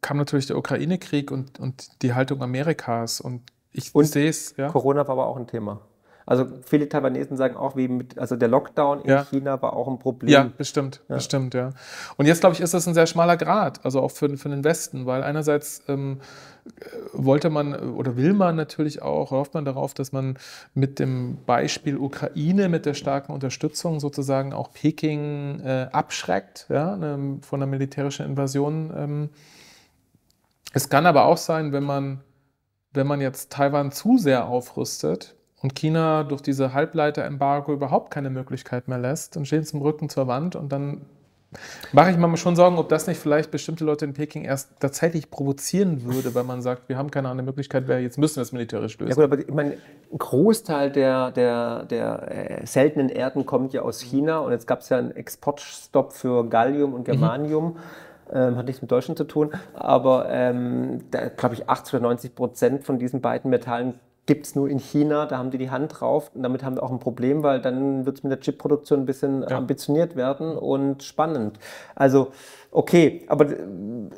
kam 0.00 0.18
natürlich 0.18 0.46
der 0.46 0.58
Ukraine-Krieg 0.58 1.30
und, 1.30 1.58
und 1.58 2.02
die 2.02 2.14
Haltung 2.14 2.42
Amerikas 2.42 3.20
und 3.20 3.42
ich 3.72 3.90
sehe 3.90 4.28
es. 4.28 4.54
Ja. 4.56 4.68
Corona 4.68 5.06
war 5.06 5.14
aber 5.14 5.26
auch 5.26 5.36
ein 5.36 5.46
Thema. 5.46 5.80
Also 6.26 6.46
viele 6.64 6.88
Taiwanesen 6.88 7.36
sagen 7.36 7.56
auch, 7.56 7.76
wie 7.76 7.88
mit, 7.88 8.18
also 8.18 8.36
der 8.36 8.48
Lockdown 8.48 9.02
in 9.02 9.10
ja. 9.10 9.24
China 9.24 9.60
war 9.60 9.74
auch 9.74 9.88
ein 9.88 9.98
Problem. 9.98 10.30
Ja, 10.30 10.50
bestimmt, 10.56 11.02
ja. 11.08 11.16
bestimmt, 11.16 11.54
ja. 11.54 11.70
Und 12.16 12.26
jetzt, 12.26 12.40
glaube 12.40 12.54
ich, 12.54 12.60
ist 12.60 12.72
das 12.72 12.86
ein 12.86 12.94
sehr 12.94 13.06
schmaler 13.06 13.36
Grad, 13.36 13.84
also 13.84 14.00
auch 14.00 14.10
für, 14.10 14.36
für 14.38 14.48
den 14.48 14.64
Westen, 14.64 15.04
weil 15.04 15.22
einerseits 15.22 15.82
ähm, 15.88 16.20
wollte 17.12 17.50
man 17.50 17.74
oder 17.74 18.16
will 18.16 18.32
man 18.32 18.56
natürlich 18.56 19.02
auch, 19.02 19.32
hofft 19.32 19.52
man 19.52 19.66
darauf, 19.66 19.92
dass 19.92 20.12
man 20.12 20.38
mit 20.72 20.98
dem 20.98 21.38
Beispiel 21.44 21.98
Ukraine, 21.98 22.70
mit 22.70 22.86
der 22.86 22.94
starken 22.94 23.32
Unterstützung 23.32 24.00
sozusagen 24.00 24.54
auch 24.54 24.72
Peking 24.72 25.60
äh, 25.60 25.88
abschreckt 25.92 26.66
ja, 26.70 26.96
ne, 26.96 27.38
von 27.42 27.60
der 27.60 27.66
militärischen 27.66 28.24
Invasion. 28.24 28.92
Ähm. 28.96 29.28
Es 30.72 30.88
kann 30.88 31.04
aber 31.04 31.26
auch 31.26 31.36
sein, 31.36 31.72
wenn 31.72 31.84
man 31.84 32.20
wenn 32.94 33.08
man 33.08 33.20
jetzt 33.20 33.50
Taiwan 33.50 33.90
zu 33.92 34.16
sehr 34.16 34.46
aufrüstet 34.46 35.34
und 35.64 35.74
China 35.74 36.24
durch 36.24 36.42
diese 36.42 36.74
Halbleiter-Embargo 36.74 37.72
überhaupt 37.72 38.10
keine 38.10 38.28
Möglichkeit 38.28 38.86
mehr 38.86 38.98
lässt, 38.98 39.34
dann 39.34 39.46
stehen 39.46 39.64
sie 39.64 39.74
im 39.74 39.82
Rücken 39.82 40.10
zur 40.10 40.26
Wand 40.26 40.56
und 40.56 40.70
dann 40.70 41.06
mache 41.92 42.10
ich 42.10 42.18
mir 42.18 42.36
schon 42.36 42.54
Sorgen, 42.54 42.76
ob 42.76 42.90
das 42.90 43.06
nicht 43.06 43.18
vielleicht 43.18 43.50
bestimmte 43.50 43.82
Leute 43.82 44.04
in 44.04 44.12
Peking 44.12 44.44
erst 44.44 44.78
tatsächlich 44.78 45.30
provozieren 45.30 46.04
würde, 46.04 46.34
weil 46.34 46.44
man 46.44 46.60
sagt, 46.60 46.90
wir 46.90 46.98
haben 46.98 47.10
keine 47.10 47.30
andere 47.30 47.46
Möglichkeit 47.46 47.88
mehr, 47.88 47.98
jetzt 47.98 48.18
müssen 48.18 48.36
wir 48.36 48.42
es 48.42 48.52
militärisch 48.52 48.98
lösen. 48.98 49.08
Ja 49.08 49.14
gut, 49.14 49.24
aber 49.24 49.38
ich 49.38 49.54
meine, 49.54 49.78
ein 50.12 50.18
Großteil 50.18 50.92
der, 50.92 51.30
der, 51.30 51.84
der 51.86 52.60
äh, 52.60 52.66
seltenen 52.66 53.08
Erden 53.08 53.46
kommt 53.46 53.72
ja 53.72 53.80
aus 53.80 54.02
China 54.02 54.40
und 54.40 54.52
jetzt 54.52 54.66
gab 54.66 54.80
es 54.80 54.90
ja 54.90 54.98
einen 54.98 55.12
Exportstopp 55.12 56.12
für 56.12 56.46
Gallium 56.46 56.92
und 56.92 57.04
Germanium. 57.04 57.72
Mhm 57.72 57.78
ähm, 58.32 58.56
hat 58.56 58.64
nichts 58.64 58.80
mit 58.80 58.90
Deutschland 58.90 59.18
zu 59.18 59.24
tun, 59.24 59.50
aber 59.74 60.30
ähm, 60.30 61.04
glaube 61.36 61.54
ich 61.54 61.68
80 61.68 61.94
oder 61.94 62.04
90 62.04 62.34
Prozent 62.34 62.84
von 62.84 62.98
diesen 62.98 63.20
beiden 63.20 63.50
Metallen 63.50 64.00
gibt 64.26 64.46
es 64.46 64.54
nur 64.54 64.68
in 64.68 64.78
China, 64.78 65.26
da 65.26 65.38
haben 65.38 65.50
die 65.50 65.58
die 65.58 65.70
Hand 65.70 66.00
drauf 66.00 66.30
und 66.34 66.42
damit 66.42 66.64
haben 66.64 66.76
wir 66.76 66.82
auch 66.82 66.90
ein 66.90 66.98
Problem, 66.98 67.42
weil 67.42 67.60
dann 67.60 68.06
wird 68.06 68.18
es 68.18 68.22
mit 68.22 68.32
der 68.32 68.40
Chipproduktion 68.40 69.00
ein 69.00 69.06
bisschen 69.06 69.42
ja. 69.42 69.56
ambitioniert 69.56 70.16
werden 70.16 70.56
und 70.56 71.02
spannend. 71.02 71.58
Also 71.94 72.32
okay, 72.70 73.24
aber 73.28 73.50
äh, 73.50 73.56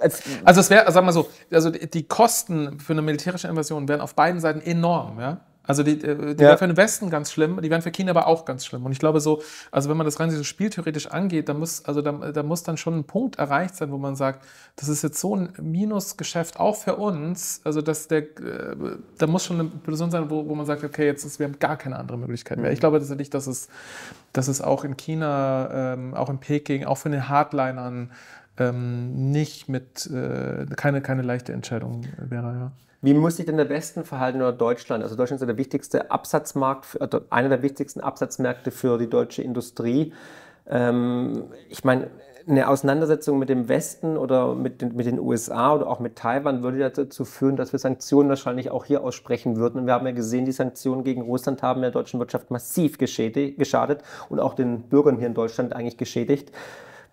als 0.01 0.23
also 0.45 0.61
es 0.61 0.71
wäre, 0.71 0.91
sagen 0.93 1.07
wir 1.07 1.13
so, 1.13 1.27
also 1.51 1.71
die 1.71 2.07
Kosten 2.07 2.79
für 2.79 2.93
eine 2.93 3.03
militärische 3.03 3.49
Invasion 3.49 3.89
wären 3.89 4.01
auf 4.01 4.15
beiden 4.15 4.41
Seiten 4.41 4.61
enorm, 4.61 5.19
ja. 5.19 5.41
Also 5.67 5.83
die, 5.83 6.01
äh, 6.03 6.35
die 6.35 6.43
ja. 6.43 6.49
wären 6.49 6.59
für 6.59 6.67
den 6.67 6.77
Westen 6.77 7.11
ganz 7.11 7.33
schlimm, 7.33 7.61
die 7.61 7.71
wären 7.71 7.83
für 7.83 7.91
China 7.91 8.11
aber 8.11 8.27
auch 8.27 8.45
ganz 8.45 8.65
schlimm. 8.65 8.85
Und 8.85 8.93
ich 8.93 8.99
glaube 8.99 9.21
so, 9.21 9.43
also 9.71 9.91
wenn 9.91 9.97
man 9.97 10.05
das 10.05 10.21
rein 10.21 10.31
so 10.31 10.43
spieltheoretisch 10.43 11.09
angeht, 11.09 11.49
da 11.49 11.55
muss, 11.55 11.85
also 11.85 12.03
da, 12.03 12.13
da 12.13 12.43
muss 12.43 12.63
dann 12.63 12.77
schon 12.77 12.99
ein 12.99 13.05
Punkt 13.05 13.37
erreicht 13.37 13.77
sein, 13.77 13.91
wo 13.91 13.99
man 13.99 14.17
sagt, 14.17 14.45
das 14.77 14.89
ist 14.89 15.03
jetzt 15.03 15.21
so 15.21 15.37
ein 15.37 15.53
Minusgeschäft 15.61 16.61
auch 16.61 16.77
für 16.77 16.97
uns. 16.97 17.61
Also 17.65 17.83
dass 17.83 18.09
der, 18.09 18.23
äh, 18.23 18.77
da 19.19 19.27
muss 19.27 19.45
schon 19.45 19.61
eine 19.61 19.69
Person 19.69 20.11
sein, 20.11 20.31
wo, 20.31 20.47
wo 20.49 20.55
man 20.55 20.67
sagt, 20.67 20.85
okay, 20.85 21.07
jetzt 21.07 21.25
ist, 21.25 21.39
wir 21.39 21.47
haben 21.47 21.59
gar 21.59 21.77
keine 21.77 21.97
andere 21.97 22.19
Möglichkeit 22.19 22.59
mehr. 22.59 22.71
Mhm. 22.71 22.75
Ich 22.75 22.81
glaube 22.81 22.99
tatsächlich, 22.99 23.31
dass 23.31 23.47
es, 23.47 23.69
dass 24.33 24.49
es 24.49 24.61
auch 24.61 24.85
in 24.85 24.97
China, 24.97 25.95
ähm, 25.95 26.15
auch 26.15 26.31
in 26.31 26.39
Peking, 26.39 26.85
auch 26.85 26.99
für 26.99 27.11
den 27.11 27.29
Hardlinern 27.29 28.11
ähm, 28.59 29.31
nicht 29.33 29.69
mit, 29.69 30.07
äh, 30.07 30.67
keine, 30.77 31.03
keine 31.03 31.23
leichte 31.23 31.53
Entscheidung 31.53 32.05
wäre, 32.19 32.55
ja. 32.55 32.73
Wie 33.07 33.15
muss 33.15 33.37
sich 33.37 33.47
denn 33.47 33.57
der 33.57 33.69
Westen 33.69 34.05
verhalten 34.05 34.39
oder 34.39 34.53
Deutschland? 34.53 35.05
Also 35.05 35.15
Deutschland 35.15 35.41
ist 35.41 35.43
ja 35.43 35.47
der 35.47 35.59
wichtigste 35.59 36.11
Absatzmarkt, 36.11 37.01
also 37.01 37.21
einer 37.31 37.49
der 37.49 37.63
wichtigsten 37.63 38.01
Absatzmärkte 38.01 38.73
für 38.73 38.99
die 38.99 39.09
deutsche 39.09 39.43
Industrie. 39.43 40.13
Ähm, 40.69 41.45
ich 41.69 41.85
meine, 41.85 42.11
eine 42.49 42.69
Auseinandersetzung 42.69 43.39
mit 43.39 43.49
dem 43.49 43.69
Westen 43.69 44.17
oder 44.17 44.57
mit 44.57 44.83
den, 44.83 44.97
mit 44.97 45.07
den 45.07 45.21
USA 45.21 45.73
oder 45.73 45.87
auch 45.87 46.01
mit 46.01 46.17
Taiwan 46.17 46.65
würde 46.65 46.91
dazu 46.91 47.25
führen, 47.25 47.55
dass 47.55 47.71
wir 47.71 47.79
Sanktionen 47.79 48.29
wahrscheinlich 48.29 48.73
auch 48.73 48.85
hier 48.85 49.05
aussprechen 49.05 49.55
würden. 49.55 49.83
Und 49.83 49.87
wir 49.87 49.95
haben 49.95 50.07
ja 50.07 50.13
gesehen, 50.13 50.45
die 50.45 50.51
Sanktionen 50.51 51.05
gegen 51.05 51.23
Russland 51.23 51.63
haben 51.63 51.83
der 51.83 51.93
deutschen 51.93 52.19
Wirtschaft 52.19 52.51
massiv 52.51 52.99
geschadet 52.99 54.03
und 54.29 54.41
auch 54.41 54.55
den 54.55 54.83
Bürgern 54.83 55.17
hier 55.17 55.29
in 55.29 55.35
Deutschland 55.35 55.77
eigentlich 55.77 55.97
geschädigt. 55.97 56.51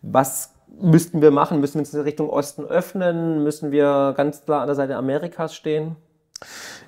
Was 0.02 0.56
müssten 0.80 1.22
wir 1.22 1.32
machen? 1.32 1.60
Müssen 1.60 1.76
wir 1.76 1.80
uns 1.80 1.94
in 1.94 2.02
Richtung 2.02 2.30
Osten 2.30 2.66
öffnen? 2.66 3.44
Müssen 3.44 3.72
wir 3.72 4.14
ganz 4.16 4.44
klar 4.46 4.62
an 4.62 4.68
der 4.68 4.76
Seite 4.76 4.96
Amerikas 4.96 5.56
stehen? 5.56 5.96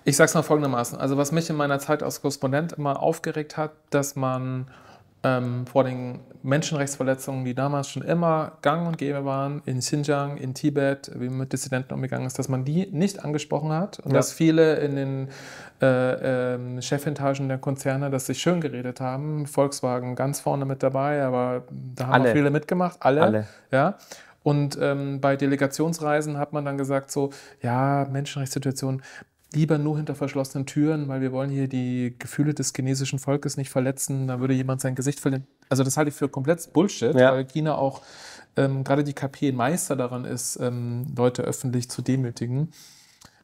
Ich 0.03 0.17
sage 0.17 0.27
es 0.27 0.33
mal 0.33 0.43
folgendermaßen. 0.43 0.97
Also 0.97 1.17
was 1.17 1.31
mich 1.31 1.49
in 1.49 1.55
meiner 1.55 1.79
Zeit 1.79 2.03
als 2.03 2.21
Korrespondent 2.21 2.73
immer 2.73 3.01
aufgeregt 3.01 3.57
hat, 3.57 3.71
dass 3.89 4.15
man 4.15 4.67
ähm, 5.25 5.65
vor 5.65 5.83
den 5.83 6.19
Menschenrechtsverletzungen, 6.43 7.45
die 7.45 7.55
damals 7.55 7.89
schon 7.89 8.03
immer 8.03 8.59
gang 8.61 8.87
und 8.87 8.99
gäbe 8.99 9.25
waren, 9.25 9.63
in 9.65 9.79
Xinjiang, 9.79 10.37
in 10.37 10.53
Tibet, 10.53 11.11
wie 11.15 11.29
man 11.29 11.39
mit 11.39 11.53
Dissidenten 11.53 11.95
umgegangen 11.95 12.27
ist, 12.27 12.37
dass 12.37 12.47
man 12.47 12.63
die 12.63 12.85
nicht 12.91 13.25
angesprochen 13.25 13.71
hat 13.71 13.99
und 13.99 14.11
ja. 14.11 14.17
dass 14.17 14.31
viele 14.31 14.75
in 14.75 14.95
den 14.95 15.29
äh, 15.81 16.53
äh, 16.53 16.81
Chefetagen 16.81 17.47
der 17.47 17.57
Konzerne 17.57 18.11
das 18.11 18.27
sich 18.27 18.39
schön 18.39 18.61
geredet 18.61 19.01
haben. 19.01 19.47
Volkswagen 19.47 20.15
ganz 20.15 20.39
vorne 20.39 20.65
mit 20.65 20.83
dabei, 20.83 21.23
aber 21.23 21.63
da 21.71 22.05
haben 22.05 22.13
alle. 22.13 22.29
auch 22.29 22.33
viele 22.33 22.51
mitgemacht, 22.51 22.97
alle. 22.99 23.21
alle. 23.23 23.47
Ja. 23.71 23.97
Und 24.43 24.77
ähm, 24.79 25.21
bei 25.21 25.35
Delegationsreisen 25.35 26.37
hat 26.37 26.53
man 26.53 26.65
dann 26.65 26.77
gesagt, 26.77 27.09
so, 27.09 27.31
ja, 27.63 28.07
Menschenrechtssituation, 28.11 29.01
lieber 29.55 29.77
nur 29.77 29.97
hinter 29.97 30.15
verschlossenen 30.15 30.65
Türen, 30.65 31.07
weil 31.07 31.21
wir 31.21 31.31
wollen 31.31 31.49
hier 31.49 31.67
die 31.67 32.15
Gefühle 32.19 32.53
des 32.53 32.73
chinesischen 32.75 33.19
Volkes 33.19 33.57
nicht 33.57 33.69
verletzen. 33.69 34.27
Da 34.27 34.39
würde 34.39 34.53
jemand 34.53 34.81
sein 34.81 34.95
Gesicht 34.95 35.19
verlieren. 35.19 35.47
Also 35.69 35.83
das 35.83 35.97
halte 35.97 36.09
ich 36.09 36.15
für 36.15 36.29
komplett 36.29 36.71
Bullshit, 36.73 37.15
ja. 37.15 37.33
weil 37.33 37.45
China 37.45 37.75
auch 37.75 38.01
ähm, 38.57 38.83
gerade 38.83 39.03
die 39.03 39.13
KP 39.13 39.49
ein 39.49 39.55
Meister 39.55 39.95
daran 39.95 40.25
ist, 40.25 40.57
ähm, 40.61 41.05
Leute 41.15 41.41
öffentlich 41.41 41.89
zu 41.89 42.01
demütigen. 42.01 42.71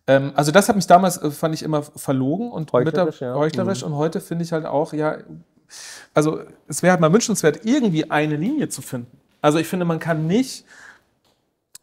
Ähm, 0.08 0.32
also 0.36 0.52
das 0.52 0.70
hat 0.70 0.76
mich 0.76 0.88
damals, 0.88 1.18
äh, 1.18 1.32
fand 1.32 1.54
ich 1.54 1.64
immer 1.64 1.84
verlogen 1.84 2.52
und 2.52 2.72
heuchlerisch, 2.72 3.22
ja. 3.22 3.36
heuchlerisch. 3.36 3.82
Mhm. 3.82 3.94
und 3.94 3.98
heute 3.98 4.22
finde 4.22 4.44
ich 4.44 4.52
halt 4.52 4.66
auch, 4.66 4.94
ja, 4.94 5.18
also 6.14 6.42
es 6.68 6.84
wäre 6.84 6.92
halt 6.92 7.02
mal 7.02 7.14
wünschenswert, 7.14 7.66
irgendwie 7.66 8.10
eine 8.10 8.36
Linie 8.36 8.70
zu 8.70 8.82
finden. 8.82 9.18
Also 9.42 9.58
ich 9.58 9.68
finde, 9.68 9.86
man 9.86 10.00
kann 10.00 10.28
nicht 10.28 10.66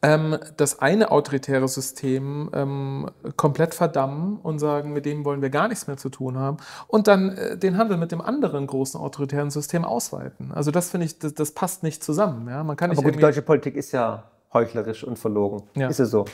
ähm, 0.01 0.38
das 0.57 0.78
eine 0.78 1.11
autoritäre 1.11 1.66
System 1.66 2.51
ähm, 2.55 3.11
komplett 3.36 3.74
verdammen 3.74 4.38
und 4.38 4.59
sagen, 4.61 4.92
mit 4.92 5.05
dem 5.07 5.24
wollen 5.24 5.42
wir 5.42 5.51
gar 5.51 5.68
nichts 5.68 5.88
mehr 5.88 5.96
zu 5.96 6.09
tun 6.09 6.38
haben 6.38 6.59
und 6.86 7.09
dann 7.09 7.30
äh, 7.30 7.59
den 7.59 7.76
Handel 7.76 7.96
mit 7.96 8.12
dem 8.12 8.20
anderen 8.20 8.66
großen 8.66 9.01
autoritären 9.01 9.51
System 9.51 9.84
ausweiten. 9.84 10.53
Also 10.53 10.70
das 10.70 10.90
finde 10.90 11.07
ich, 11.07 11.18
das, 11.18 11.34
das, 11.34 11.51
passt 11.51 11.82
nicht 11.82 12.05
zusammen. 12.05 12.49
Ja? 12.49 12.62
Man 12.62 12.76
kann 12.76 12.90
Aber 12.90 13.01
nicht 13.01 13.05
gut, 13.05 13.16
die 13.16 13.20
deutsche 13.20 13.42
Politik 13.42 13.74
ist 13.74 13.90
ja 13.92 14.24
heuchlerisch 14.53 15.03
und 15.03 15.18
verlogen. 15.18 15.62
Ja. 15.74 15.88
Ist 15.88 15.99
es 15.99 16.11
so? 16.11 16.26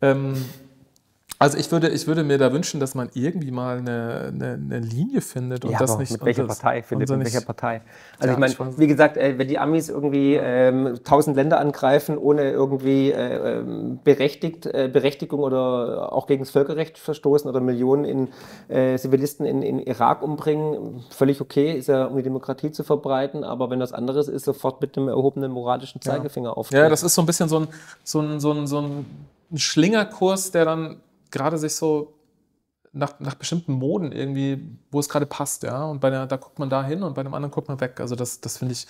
Ähm, 0.00 0.34
Also 1.42 1.58
ich 1.58 1.72
würde, 1.72 1.88
ich 1.88 2.06
würde 2.06 2.22
mir 2.22 2.38
da 2.38 2.52
wünschen, 2.52 2.78
dass 2.78 2.94
man 2.94 3.10
irgendwie 3.14 3.50
mal 3.50 3.78
eine, 3.78 4.32
eine, 4.32 4.52
eine 4.52 4.78
Linie 4.78 5.20
findet 5.20 5.64
und 5.64 5.72
ja, 5.72 5.78
das 5.78 5.98
nicht. 5.98 6.12
Mit 6.12 6.24
welcher 6.24 6.46
das, 6.46 6.60
Partei, 6.60 6.84
Philipp? 6.84 7.08
Mit 7.08 7.18
welcher 7.18 7.40
Partei? 7.40 7.82
Also 8.20 8.28
Ja, 8.28 8.32
ich 8.34 8.38
meine, 8.38 8.52
ich 8.52 8.78
wie 8.78 8.86
gesagt, 8.86 9.16
äh, 9.16 9.36
wenn 9.38 9.48
die 9.48 9.58
Amis 9.58 9.88
irgendwie 9.88 10.34
ähm, 10.34 11.00
tausend 11.02 11.34
Länder 11.34 11.58
angreifen, 11.58 12.16
ohne 12.16 12.48
irgendwie 12.52 13.10
äh, 13.10 13.58
ähm, 13.58 13.98
berechtigt, 14.04 14.66
äh, 14.66 14.88
Berechtigung 14.92 15.40
oder 15.40 16.12
auch 16.12 16.28
gegen 16.28 16.44
das 16.44 16.50
Völkerrecht 16.50 16.96
verstoßen 16.96 17.50
oder 17.50 17.60
Millionen 17.60 18.04
in 18.04 18.28
äh, 18.68 18.96
Zivilisten 18.96 19.44
in, 19.44 19.62
in 19.62 19.80
Irak 19.80 20.22
umbringen, 20.22 21.02
völlig 21.10 21.40
okay, 21.40 21.72
ist 21.72 21.88
ja 21.88 22.04
um 22.04 22.16
die 22.16 22.22
Demokratie 22.22 22.70
zu 22.70 22.84
verbreiten, 22.84 23.42
aber 23.42 23.68
wenn 23.68 23.80
das 23.80 23.92
anderes 23.92 24.28
ist, 24.28 24.44
sofort 24.44 24.80
mit 24.80 24.96
einem 24.96 25.08
erhobenen 25.08 25.50
moralischen 25.50 26.00
Zeigefinger 26.00 26.56
auftreten. 26.56 26.84
Ja, 26.84 26.88
das 26.88 27.02
ist 27.02 27.16
so 27.16 27.22
ein 27.22 27.26
bisschen 27.26 27.48
so 27.48 27.58
ein, 27.58 27.68
so 28.04 28.20
ein, 28.20 28.38
so 28.38 28.52
ein, 28.52 28.68
so 28.68 28.78
ein 28.78 29.06
Schlingerkurs, 29.56 30.52
der 30.52 30.66
dann 30.66 31.00
gerade 31.32 31.58
sich 31.58 31.74
so 31.74 32.14
nach, 32.94 33.18
nach 33.20 33.34
bestimmten 33.34 33.72
Moden 33.72 34.12
irgendwie, 34.12 34.78
wo 34.90 35.00
es 35.00 35.08
gerade 35.08 35.24
passt, 35.24 35.62
ja. 35.62 35.84
Und 35.86 36.00
bei 36.00 36.10
der, 36.10 36.26
da 36.26 36.36
guckt 36.36 36.58
man 36.58 36.68
da 36.68 36.84
hin 36.84 37.02
und 37.02 37.14
bei 37.14 37.22
dem 37.22 37.32
anderen 37.32 37.50
guckt 37.50 37.68
man 37.68 37.80
weg. 37.80 38.00
Also 38.00 38.14
das, 38.14 38.40
das 38.42 38.58
finde 38.58 38.72
ich, 38.72 38.86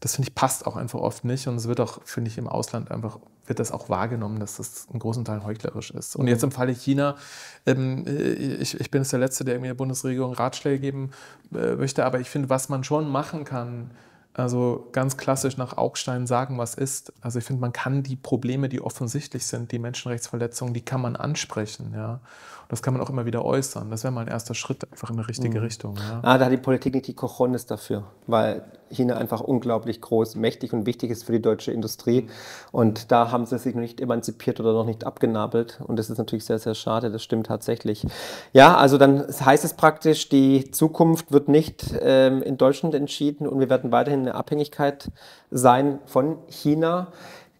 das 0.00 0.14
finde 0.14 0.28
ich 0.28 0.34
passt 0.34 0.66
auch 0.66 0.76
einfach 0.76 1.00
oft 1.00 1.24
nicht. 1.24 1.46
Und 1.48 1.56
es 1.56 1.68
wird 1.68 1.78
auch, 1.80 2.02
finde 2.04 2.30
ich, 2.30 2.38
im 2.38 2.48
Ausland 2.48 2.90
einfach, 2.90 3.18
wird 3.46 3.58
das 3.58 3.70
auch 3.70 3.90
wahrgenommen, 3.90 4.40
dass 4.40 4.56
das 4.56 4.86
in 4.90 4.98
großen 4.98 5.26
Teilen 5.26 5.44
heuchlerisch 5.44 5.90
ist. 5.90 6.16
Und 6.16 6.28
jetzt 6.28 6.42
im 6.42 6.50
Falle 6.50 6.72
China, 6.72 7.16
ähm, 7.66 8.06
ich, 8.06 8.80
ich 8.80 8.90
bin 8.90 9.02
jetzt 9.02 9.12
der 9.12 9.20
Letzte, 9.20 9.44
der 9.44 9.54
irgendwie 9.54 9.68
der 9.68 9.74
Bundesregierung 9.74 10.32
Ratschläge 10.32 10.80
geben 10.80 11.10
äh, 11.54 11.76
möchte, 11.76 12.06
aber 12.06 12.20
ich 12.20 12.30
finde, 12.30 12.48
was 12.48 12.70
man 12.70 12.84
schon 12.84 13.08
machen 13.10 13.44
kann, 13.44 13.90
also 14.34 14.88
ganz 14.92 15.16
klassisch 15.16 15.56
nach 15.56 15.76
Augstein 15.76 16.26
sagen, 16.26 16.58
was 16.58 16.74
ist. 16.74 17.12
Also 17.20 17.38
ich 17.38 17.44
finde, 17.44 17.60
man 17.60 17.72
kann 17.72 18.02
die 18.02 18.16
Probleme, 18.16 18.68
die 18.68 18.80
offensichtlich 18.80 19.46
sind, 19.46 19.72
die 19.72 19.78
Menschenrechtsverletzungen, 19.78 20.72
die 20.72 20.84
kann 20.84 21.02
man 21.02 21.16
ansprechen, 21.16 21.92
ja. 21.94 22.20
Das 22.72 22.80
kann 22.80 22.94
man 22.94 23.02
auch 23.02 23.10
immer 23.10 23.26
wieder 23.26 23.44
äußern. 23.44 23.90
Das 23.90 24.02
wäre 24.02 24.14
mal 24.14 24.22
ein 24.22 24.28
erster 24.28 24.54
Schritt 24.54 24.90
einfach 24.90 25.10
in 25.10 25.18
die 25.18 25.22
richtige 25.24 25.60
Richtung. 25.60 25.94
Ja. 25.98 26.20
Ah, 26.22 26.38
da 26.38 26.46
hat 26.46 26.52
die 26.52 26.56
Politik 26.56 26.94
nicht 26.94 27.06
die 27.06 27.12
Cojones 27.12 27.66
dafür, 27.66 28.04
weil 28.26 28.64
China 28.88 29.18
einfach 29.18 29.42
unglaublich 29.42 30.00
groß, 30.00 30.36
mächtig 30.36 30.72
und 30.72 30.86
wichtig 30.86 31.10
ist 31.10 31.24
für 31.24 31.32
die 31.32 31.42
deutsche 31.42 31.70
Industrie. 31.70 32.30
Und 32.70 33.12
da 33.12 33.30
haben 33.30 33.44
sie 33.44 33.58
sich 33.58 33.74
noch 33.74 33.82
nicht 33.82 34.00
emanzipiert 34.00 34.58
oder 34.58 34.72
noch 34.72 34.86
nicht 34.86 35.04
abgenabelt. 35.04 35.82
Und 35.86 35.98
das 35.98 36.08
ist 36.08 36.16
natürlich 36.16 36.46
sehr, 36.46 36.58
sehr 36.58 36.74
schade. 36.74 37.10
Das 37.10 37.22
stimmt 37.22 37.48
tatsächlich. 37.48 38.06
Ja, 38.54 38.74
also 38.78 38.96
dann 38.96 39.26
heißt 39.28 39.66
es 39.66 39.74
praktisch, 39.74 40.30
die 40.30 40.70
Zukunft 40.70 41.30
wird 41.30 41.48
nicht 41.48 41.94
ähm, 42.00 42.42
in 42.42 42.56
Deutschland 42.56 42.94
entschieden 42.94 43.46
und 43.46 43.60
wir 43.60 43.68
werden 43.68 43.92
weiterhin 43.92 44.20
in 44.20 44.26
der 44.26 44.36
Abhängigkeit 44.36 45.10
sein 45.50 45.98
von 46.06 46.38
China. 46.48 47.08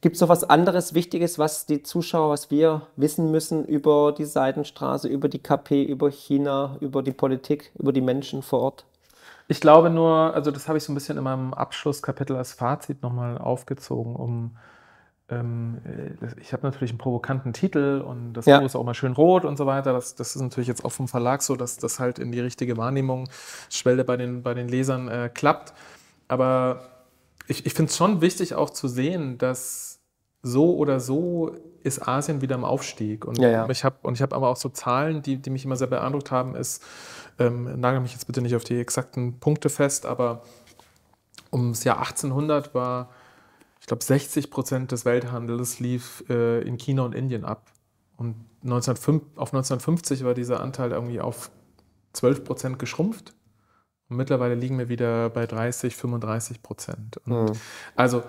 Gibt 0.02 0.16
es 0.16 0.20
noch 0.20 0.28
was 0.28 0.42
anderes 0.42 0.94
Wichtiges, 0.94 1.38
was 1.38 1.64
die 1.64 1.84
Zuschauer, 1.84 2.30
was 2.30 2.50
wir 2.50 2.88
wissen 2.96 3.30
müssen 3.30 3.64
über 3.64 4.12
die 4.12 4.24
Seidenstraße, 4.24 5.06
über 5.06 5.28
die 5.28 5.38
KP, 5.38 5.84
über 5.84 6.10
China, 6.10 6.76
über 6.80 7.04
die 7.04 7.12
Politik, 7.12 7.70
über 7.78 7.92
die 7.92 8.00
Menschen 8.00 8.42
vor 8.42 8.60
Ort? 8.62 8.84
Ich 9.46 9.60
glaube 9.60 9.90
nur, 9.90 10.34
also 10.34 10.50
das 10.50 10.66
habe 10.66 10.78
ich 10.78 10.82
so 10.82 10.90
ein 10.90 10.96
bisschen 10.96 11.18
in 11.18 11.22
meinem 11.22 11.54
Abschlusskapitel 11.54 12.34
als 12.34 12.52
Fazit 12.52 13.00
nochmal 13.02 13.38
aufgezogen, 13.38 14.16
um 14.16 14.56
ähm, 15.28 15.78
äh, 15.84 16.40
ich 16.40 16.52
habe 16.52 16.64
natürlich 16.64 16.90
einen 16.90 16.98
provokanten 16.98 17.52
Titel 17.52 18.02
und 18.04 18.32
das 18.32 18.46
Ja. 18.46 18.58
Buch 18.58 18.66
ist 18.66 18.74
auch 18.74 18.84
mal 18.84 18.94
schön 18.94 19.12
rot 19.12 19.44
und 19.44 19.56
so 19.56 19.66
weiter. 19.66 19.92
Das, 19.92 20.16
das 20.16 20.34
ist 20.34 20.42
natürlich 20.42 20.66
jetzt 20.66 20.84
auch 20.84 20.90
vom 20.90 21.06
Verlag 21.06 21.42
so, 21.42 21.54
dass 21.54 21.76
das 21.76 22.00
halt 22.00 22.18
in 22.18 22.32
die 22.32 22.40
richtige 22.40 22.76
Wahrnehmungsschwelle 22.76 24.02
bei 24.02 24.16
den, 24.16 24.42
bei 24.42 24.54
den 24.54 24.68
Lesern 24.68 25.06
äh, 25.06 25.30
klappt. 25.32 25.74
Aber 26.26 26.88
ich, 27.46 27.66
ich 27.66 27.74
finde 27.74 27.90
es 27.90 27.96
schon 27.96 28.20
wichtig 28.20 28.54
auch 28.54 28.70
zu 28.70 28.88
sehen, 28.88 29.38
dass 29.38 29.91
so 30.42 30.76
oder 30.76 31.00
so 31.00 31.54
ist 31.82 32.06
Asien 32.06 32.40
wieder 32.40 32.54
im 32.54 32.64
Aufstieg. 32.64 33.24
Und 33.24 33.38
Ja, 33.38 33.48
ja. 33.48 33.68
ich 33.68 33.84
habe 33.84 33.96
und 34.02 34.14
ich 34.14 34.22
habe 34.22 34.34
aber 34.34 34.48
auch 34.48 34.56
so 34.56 34.68
Zahlen, 34.68 35.22
die, 35.22 35.36
die 35.36 35.50
mich 35.50 35.64
immer 35.64 35.76
sehr 35.76 35.86
beeindruckt 35.86 36.30
haben, 36.30 36.54
ist, 36.54 36.82
ähm, 37.38 37.80
nagel 37.80 38.00
mich 38.00 38.12
jetzt 38.12 38.26
bitte 38.26 38.42
nicht 38.42 38.54
auf 38.54 38.64
die 38.64 38.78
exakten 38.78 39.38
Punkte 39.40 39.68
fest, 39.68 40.06
aber 40.06 40.42
ums 41.52 41.84
Jahr 41.84 41.98
1800 41.98 42.74
war, 42.74 43.10
ich 43.80 43.86
glaube, 43.86 44.04
60 44.04 44.50
Prozent 44.50 44.92
des 44.92 45.04
Welthandels 45.04 45.80
lief 45.80 46.24
äh, 46.28 46.60
in 46.62 46.78
China 46.78 47.02
und 47.02 47.14
Indien 47.14 47.44
ab. 47.44 47.66
Und 48.16 48.36
1905, 48.62 49.22
auf 49.36 49.52
1950 49.52 50.24
war 50.24 50.34
dieser 50.34 50.60
Anteil 50.60 50.92
irgendwie 50.92 51.20
auf 51.20 51.50
12 52.12 52.44
Prozent 52.44 52.78
geschrumpft. 52.78 53.34
Und 54.08 54.18
mittlerweile 54.18 54.54
liegen 54.54 54.78
wir 54.78 54.88
wieder 54.88 55.30
bei 55.30 55.46
30, 55.46 55.96
35 55.96 56.62
Prozent. 56.62 57.20
Mhm. 57.24 57.52
Also 57.96 58.22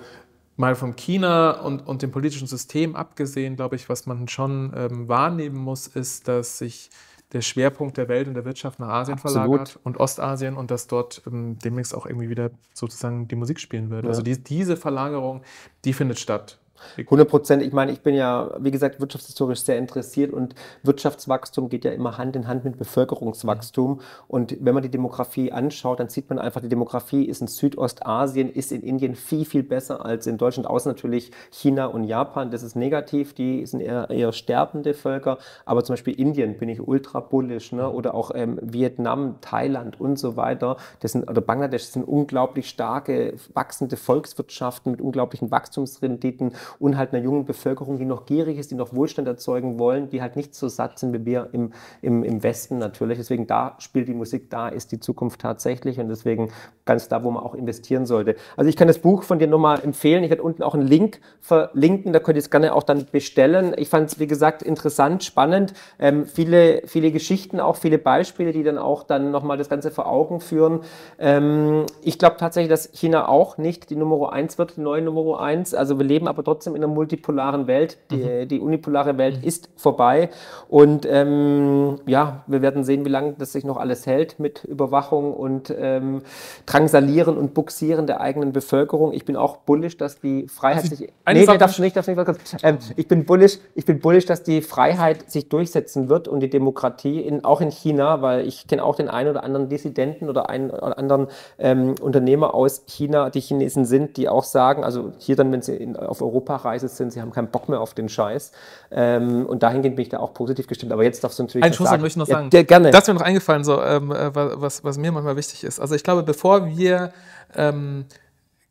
mal 0.56 0.76
von 0.76 0.96
China 0.96 1.62
und, 1.62 1.86
und 1.88 2.02
dem 2.02 2.12
politischen 2.12 2.48
System 2.48 2.96
abgesehen, 2.96 3.56
glaube 3.56 3.76
ich, 3.76 3.90
was 3.90 4.06
man 4.06 4.28
schon 4.28 4.72
ähm, 4.76 5.08
wahrnehmen 5.08 5.58
muss, 5.58 5.88
ist, 5.88 6.28
dass 6.28 6.58
sich 6.58 6.90
der 7.34 7.42
Schwerpunkt 7.42 7.98
der 7.98 8.08
Welt 8.08 8.28
und 8.28 8.36
der 8.36 8.46
Wirtschaft 8.46 8.80
nach 8.80 8.90
Asien 8.90 9.16
Absolut. 9.16 9.34
verlagert 9.34 9.80
und 9.84 10.00
Ostasien 10.00 10.56
und 10.56 10.70
dass 10.70 10.88
dort 10.88 11.24
ähm, 11.26 11.58
demnächst 11.60 11.96
auch 11.96 12.06
irgendwie 12.06 12.30
wieder 12.30 12.52
sozusagen 12.74 13.28
die 13.28 13.36
Musik 13.36 13.60
spielen 13.60 13.90
wird. 13.90 14.04
Ja. 14.04 14.10
Also 14.10 14.22
die, 14.22 14.42
diese 14.42 14.78
Verlagerung, 14.78 15.42
die 15.84 15.94
findet 15.94 16.20
statt. 16.20 16.60
100 16.98 17.28
Prozent. 17.28 17.64
Ich 17.64 17.74
meine, 17.74 17.92
ich 17.92 18.02
bin 18.02 18.16
ja, 18.16 18.52
wie 18.60 18.72
gesagt, 18.72 19.00
wirtschaftshistorisch 19.00 19.62
sehr 19.62 19.78
interessiert 19.78 20.34
und 20.34 20.56
Wirtschaftswachstum 20.84 21.70
geht 21.70 21.86
ja 21.86 21.92
immer 21.92 22.18
Hand 22.18 22.36
in 22.36 22.48
Hand 22.48 22.64
mit 22.64 22.78
Bevölkerungswachstum. 22.78 24.02
Und 24.28 24.58
wenn 24.60 24.74
man 24.74 24.84
die 24.84 24.90
Demografie 24.90 25.52
anschaut, 25.52 26.00
dann 26.00 26.10
sieht 26.10 26.30
man 26.30 26.40
einfach, 26.40 26.62
die 26.62 26.70
Demografie 26.70 27.26
ist 27.26 27.42
in 27.42 27.48
Südostasien, 27.48 28.52
ist 28.52 28.72
in 28.72 28.82
Indien 28.82 29.16
viel, 29.16 29.46
viel 29.46 29.64
besser 29.64 30.06
als 30.06 30.28
in 30.28 30.38
Deutschland, 30.38 30.68
außer 30.68 30.90
natürlich 30.90 31.32
China 31.52 31.86
und 31.86 32.04
Japan. 32.04 32.52
Das 32.52 32.64
ist 32.64 32.76
negativ, 32.76 33.34
die 33.34 33.66
sind 33.66 33.80
eher, 33.80 34.10
eher 34.10 34.32
sterbende 34.34 34.94
Völker. 34.94 35.38
Aber 35.66 35.84
zum 35.84 35.94
Beispiel 35.94 36.20
Indien 36.20 36.58
bin 36.58 36.70
ich 36.70 36.86
ultra 36.86 37.20
bullish, 37.20 37.72
ne? 37.72 37.90
oder 37.90 38.14
auch 38.14 38.32
ähm, 38.34 38.60
Vietnam, 38.62 39.36
Thailand 39.42 40.00
und 40.00 40.18
so 40.20 40.36
weiter. 40.36 40.78
Das 41.00 41.12
sind, 41.14 41.30
oder 41.30 41.42
Bangladesch, 41.42 41.84
das 41.84 41.94
sind 41.94 42.04
unglaublich 42.04 42.70
starke, 42.70 43.36
wachsende 43.54 43.98
Volkswirtschaften 43.98 44.92
mit 44.92 45.02
unglaublichen 45.02 45.52
Wachstumsrenditen 45.52 46.54
und 46.80 46.98
halt 46.98 47.14
einer 47.14 47.24
jungen 47.24 47.46
Bevölkerung, 47.46 47.98
die 47.98 48.06
noch 48.06 48.26
gierig 48.26 48.58
ist, 48.58 48.72
die 48.72 48.76
noch 48.76 48.94
Wohlstand 48.94 49.28
erzeugen 49.28 49.80
wollen, 49.80 50.10
die 50.10 50.22
halt 50.22 50.36
nicht 50.36 50.56
so 50.56 50.68
satt 50.68 51.00
sind 51.00 51.14
wie 51.14 51.26
wir 51.26 51.50
im, 51.52 51.72
im, 52.02 52.24
im 52.24 52.44
Westen 52.44 52.78
natürlich. 52.78 53.18
Deswegen 53.18 53.48
da 53.48 53.76
spielt 53.80 54.08
die 54.08 54.14
Musik, 54.14 54.50
da 54.50 54.68
ist 54.68 54.92
die 54.92 55.00
Zukunft 55.00 55.42
tatsächlich 55.42 56.00
und 56.00 56.10
deswegen 56.10 56.50
ganz 56.86 57.08
da, 57.08 57.24
wo 57.24 57.32
man 57.32 57.44
auch 57.44 57.56
investieren 57.56 58.06
sollte. 58.06 58.36
Also 58.58 58.70
ich 58.70 58.76
kann 58.76 58.88
das 58.88 59.00
Buch 59.00 59.24
von 59.24 59.40
dir 59.40 59.48
nochmal 59.48 59.82
empfehlen. 59.84 60.24
Ich 60.24 60.30
werde 60.30 60.44
unten 60.44 60.64
auch 60.64 60.74
einen 60.74 60.88
Link 60.88 61.20
verlinken, 61.40 62.14
da 62.14 62.20
könnt 62.20 62.38
ihr 62.38 62.42
es 62.42 62.50
gerne 62.50 62.74
auch 62.74 62.84
dann 62.84 63.06
bestellen. 63.12 63.74
Ich 63.78 63.90
fand 63.90 64.10
es, 64.10 64.20
wie 64.20 64.28
gesagt, 64.28 64.64
interessant, 64.64 65.24
spannend. 65.24 65.74
Ähm, 66.00 66.26
viele, 66.26 66.82
viele 66.86 67.12
Geschichten, 67.12 67.60
auch 67.60 67.76
viele 67.76 67.98
Beispiele, 67.98 68.52
die 68.52 68.64
dann 68.64 68.78
auch 68.78 69.04
dann 69.04 69.32
nochmal 69.32 69.58
das 69.58 69.70
Ganze 69.70 69.92
vor 69.92 70.08
Augen 70.08 70.40
führen. 70.40 70.82
Ähm, 71.20 71.86
ich 72.02 72.20
glaube 72.20 72.38
tatsächlich, 72.38 72.70
dass 72.70 72.90
China 72.94 73.28
auch 73.28 73.58
nicht 73.58 73.90
die 73.90 73.96
Nummer 73.96 74.34
eins 74.34 74.58
wird, 74.58 74.78
die 74.78 74.82
neue 74.82 75.02
Nummer 75.02 75.40
eins. 75.40 75.74
Also 75.74 75.98
wir 75.98 76.06
leben 76.06 76.28
aber 76.28 76.44
trotzdem 76.44 76.63
in 76.68 76.76
einer 76.84 76.88
multipolaren 76.88 77.68
Welt. 77.68 77.98
Die, 78.12 78.48
die 78.48 78.60
unipolare 78.60 79.18
Welt 79.18 79.44
ist 79.44 79.70
vorbei. 79.76 80.30
Und 80.70 81.08
ähm, 81.10 82.00
ja, 82.06 82.44
wir 82.48 82.62
werden 82.62 82.84
sehen, 82.84 83.06
wie 83.06 83.10
lange 83.10 83.34
das 83.38 83.52
sich 83.54 83.64
noch 83.64 83.78
alles 83.78 84.06
hält 84.06 84.40
mit 84.40 84.64
Überwachung 84.64 85.34
und 85.34 85.74
ähm, 85.78 86.22
Drangsalieren 86.66 87.38
und 87.38 87.54
Buxieren 87.54 88.08
der 88.08 88.22
eigenen 88.22 88.54
Bevölkerung. 88.54 89.14
Ich 89.14 89.26
bin 89.26 89.36
auch 89.36 89.58
bullish, 89.58 89.98
dass 89.98 90.20
die 90.20 90.48
Freiheit 90.48 90.86
sich. 90.86 91.12
eine 91.26 91.40
Nee, 91.40 91.46
nee, 91.46 91.58
darfst 91.58 91.78
du 91.78 91.82
nicht, 91.82 91.96
darfst 91.96 92.10
nicht. 92.10 92.64
Ähm, 92.64 92.78
ich, 92.96 93.08
bin 93.08 93.26
bullish, 93.26 93.60
ich 93.76 93.86
bin 93.86 94.00
bullish, 94.00 94.26
dass 94.26 94.44
die 94.44 94.62
Freiheit 94.62 95.30
sich 95.30 95.50
durchsetzen 95.50 96.10
wird 96.10 96.28
und 96.28 96.40
die 96.40 96.50
Demokratie, 96.50 97.22
in, 97.22 97.44
auch 97.44 97.62
in 97.62 97.72
China, 97.72 98.22
weil 98.22 98.48
ich 98.48 98.68
kenne 98.68 98.84
auch 98.84 98.96
den 98.96 99.10
einen 99.10 99.30
oder 99.30 99.44
anderen 99.44 99.70
Dissidenten 99.70 100.30
oder 100.30 100.50
einen 100.50 100.72
oder 100.72 100.98
anderen 100.98 101.28
ähm, 101.58 101.96
Unternehmer 102.02 102.54
aus 102.54 102.84
China, 102.88 103.30
die 103.30 103.42
Chinesen 103.42 103.86
sind, 103.86 104.18
die 104.18 104.30
auch 104.30 104.44
sagen, 104.44 104.84
also 104.84 105.12
hier 105.18 105.36
dann, 105.36 105.52
wenn 105.52 105.62
sie 105.62 105.76
in, 105.76 105.96
auf 105.96 106.22
Europareise 106.48 106.88
sind, 106.88 107.12
sie 107.12 107.22
haben 107.22 107.32
keinen 107.32 107.48
Bock 107.50 107.70
mehr 107.70 107.80
auf 107.80 107.94
den 107.94 108.10
Scheiß. 108.10 108.52
Ähm, 108.92 109.46
und 109.46 109.64
dahingehend 109.64 109.96
bin 109.96 110.04
ich 110.04 110.10
da 110.10 110.20
auch 110.20 110.34
positiv 110.34 110.68
gestimmt. 110.68 110.92
Aber 110.92 111.04
jetzt 111.04 111.24
darfst 111.24 111.40
du 111.40 111.44
natürlich. 111.44 111.64
Ein 111.64 111.72
was 111.72 111.78
Schlusswort 111.78 112.02
möchte 112.02 112.14
ich 112.14 112.18
noch 112.18 112.28
Ja, 112.28 112.36
sagen. 112.36 112.50
der- 112.50 112.64
gerne. 112.64 112.92
Das 112.92 113.04
ist 113.04 113.08
mir 113.08 113.14
noch 113.16 113.22
eingefallen, 113.22 113.64
so, 113.64 113.82
ähm, 113.82 114.12
äh, 114.12 114.32
was, 114.36 114.84
was 114.84 114.98
mir 114.98 115.12
manchmal 115.12 115.36
wichtig 115.36 115.64
ist. 115.64 115.80
Also 115.80 115.96
ich 115.96 116.04
glaube, 116.04 116.24
bevor 116.24 116.68
wir 116.68 117.14
ähm, 117.56 118.06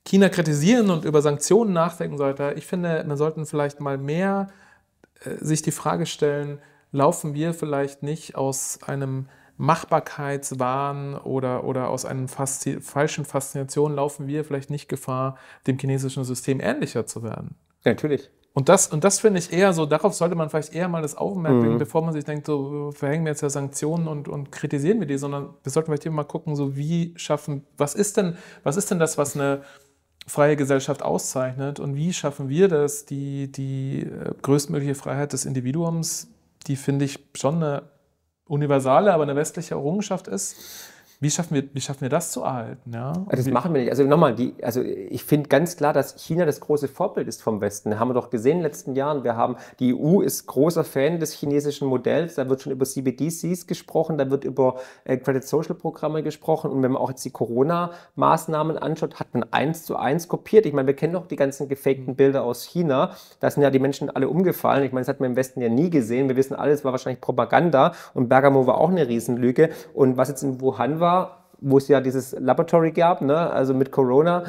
China 0.04 0.28
kritisieren 0.28 0.90
und 0.90 1.04
über 1.04 1.22
Sanktionen 1.22 1.72
nachdenken 1.72 2.18
sollte, 2.18 2.54
ich 2.56 2.66
finde, 2.66 3.04
wir 3.06 3.16
sollten 3.16 3.46
vielleicht 3.46 3.80
mal 3.80 3.98
mehr 3.98 4.48
äh, 5.24 5.36
sich 5.44 5.62
die 5.62 5.70
Frage 5.72 6.06
stellen, 6.06 6.58
laufen 6.92 7.34
wir 7.34 7.54
vielleicht 7.54 8.02
nicht 8.02 8.34
aus 8.36 8.78
einem 8.86 9.26
Machbarkeitswahn 9.62 11.14
oder, 11.14 11.62
oder 11.64 11.88
aus 11.88 12.04
einer 12.04 12.26
Faszi 12.26 12.80
falschen 12.80 13.24
Faszination, 13.24 13.94
laufen 13.94 14.26
wir 14.26 14.44
vielleicht 14.44 14.70
nicht 14.70 14.88
Gefahr, 14.88 15.36
dem 15.68 15.78
chinesischen 15.78 16.24
System 16.24 16.60
ähnlicher 16.60 17.06
zu 17.06 17.22
werden? 17.22 17.54
Ja, 17.84 17.92
natürlich. 17.92 18.28
Und 18.54 18.68
das, 18.68 18.88
und 18.88 19.04
das 19.04 19.20
finde 19.20 19.38
ich 19.38 19.52
eher 19.52 19.72
so, 19.72 19.86
darauf 19.86 20.14
sollte 20.14 20.34
man 20.34 20.50
vielleicht 20.50 20.74
eher 20.74 20.88
mal 20.88 21.00
das 21.00 21.16
Augenmerk 21.16 21.54
Mhm. 21.54 21.62
legen, 21.62 21.78
bevor 21.78 22.02
man 22.02 22.12
sich 22.12 22.24
denkt, 22.24 22.46
so 22.46 22.90
verhängen 22.92 23.24
wir 23.24 23.30
jetzt 23.30 23.40
ja 23.40 23.48
Sanktionen 23.50 24.08
und, 24.08 24.28
und 24.28 24.50
kritisieren 24.50 24.98
wir 24.98 25.06
die, 25.06 25.16
sondern 25.16 25.50
wir 25.62 25.70
sollten 25.70 25.86
vielleicht 25.86 26.06
immer 26.06 26.16
mal 26.16 26.24
gucken, 26.24 26.56
so 26.56 26.76
wie 26.76 27.14
schaffen, 27.16 27.64
was 27.78 27.94
ist 27.94 28.16
denn, 28.16 28.36
was 28.64 28.76
ist 28.76 28.90
denn 28.90 28.98
das, 28.98 29.16
was 29.16 29.36
eine 29.36 29.62
freie 30.26 30.56
Gesellschaft 30.56 31.02
auszeichnet 31.02 31.78
und 31.78 31.94
wie 31.94 32.12
schaffen 32.12 32.48
wir 32.48 32.66
das, 32.68 33.06
die, 33.06 33.50
die 33.50 34.00
äh, 34.00 34.32
größtmögliche 34.42 34.96
Freiheit 34.96 35.32
des 35.32 35.44
Individuums 35.44 36.28
die 36.66 36.76
finde 36.76 37.04
ich 37.04 37.18
schon 37.34 37.56
eine 37.56 37.82
universale, 38.46 39.12
aber 39.12 39.22
eine 39.22 39.36
westliche 39.36 39.74
Errungenschaft 39.74 40.28
ist. 40.28 40.91
Wie 41.22 41.30
schaffen 41.30 41.54
wir, 41.54 41.62
wie 41.72 41.80
schaffen 41.80 42.00
wir 42.00 42.08
das 42.08 42.32
zu 42.32 42.42
erhalten? 42.42 42.90
Ja? 42.92 43.12
Das 43.30 43.46
wie, 43.46 43.52
machen 43.52 43.72
wir 43.72 43.80
nicht. 43.80 43.90
Also 43.90 44.02
nochmal, 44.02 44.34
die, 44.34 44.54
also 44.60 44.82
ich 44.82 45.22
finde 45.22 45.48
ganz 45.48 45.76
klar, 45.76 45.92
dass 45.92 46.16
China 46.16 46.44
das 46.44 46.58
große 46.58 46.88
Vorbild 46.88 47.28
ist 47.28 47.44
vom 47.44 47.60
Westen. 47.60 47.90
Das 47.90 48.00
haben 48.00 48.08
wir 48.08 48.14
doch 48.14 48.28
gesehen 48.28 48.54
in 48.54 48.58
den 48.58 48.64
letzten 48.64 48.96
Jahren. 48.96 49.22
Wir 49.22 49.36
haben, 49.36 49.54
die 49.78 49.94
EU 49.94 50.20
ist 50.20 50.48
großer 50.48 50.82
Fan 50.82 51.20
des 51.20 51.32
chinesischen 51.32 51.86
Modells. 51.86 52.34
Da 52.34 52.48
wird 52.48 52.62
schon 52.62 52.72
über 52.72 52.84
CBDCs 52.84 53.68
gesprochen, 53.68 54.18
da 54.18 54.30
wird 54.30 54.42
über 54.42 54.80
äh, 55.04 55.16
Credit 55.16 55.44
Social 55.44 55.76
Programme 55.76 56.24
gesprochen. 56.24 56.72
Und 56.72 56.82
wenn 56.82 56.90
man 56.90 57.00
auch 57.00 57.10
jetzt 57.10 57.24
die 57.24 57.30
Corona-Maßnahmen 57.30 58.76
anschaut, 58.76 59.20
hat 59.20 59.32
man 59.32 59.44
eins 59.52 59.84
zu 59.84 59.94
eins 59.94 60.26
kopiert. 60.26 60.66
Ich 60.66 60.72
meine, 60.72 60.88
wir 60.88 60.96
kennen 60.96 61.12
doch 61.12 61.28
die 61.28 61.36
ganzen 61.36 61.68
gefakten 61.68 62.16
Bilder 62.16 62.42
aus 62.42 62.64
China. 62.64 63.14
Da 63.38 63.48
sind 63.48 63.62
ja 63.62 63.70
die 63.70 63.78
Menschen 63.78 64.10
alle 64.10 64.28
umgefallen. 64.28 64.82
Ich 64.82 64.90
meine, 64.90 65.02
das 65.02 65.08
hat 65.08 65.20
man 65.20 65.30
im 65.30 65.36
Westen 65.36 65.60
ja 65.62 65.68
nie 65.68 65.88
gesehen. 65.88 66.26
Wir 66.26 66.34
wissen 66.34 66.56
alles, 66.56 66.84
war 66.84 66.90
wahrscheinlich 66.90 67.20
Propaganda. 67.20 67.92
Und 68.12 68.28
Bergamo 68.28 68.66
war 68.66 68.78
auch 68.78 68.90
eine 68.90 69.06
Riesenlüge. 69.06 69.70
Und 69.94 70.16
was 70.16 70.28
jetzt 70.28 70.42
in 70.42 70.60
Wuhan 70.60 70.98
war, 70.98 71.11
wo 71.60 71.78
es 71.78 71.88
ja 71.88 72.00
dieses 72.00 72.32
Laboratory 72.38 72.92
gab, 72.92 73.22
ne? 73.22 73.50
also 73.50 73.72
mit 73.74 73.92
Corona, 73.92 74.44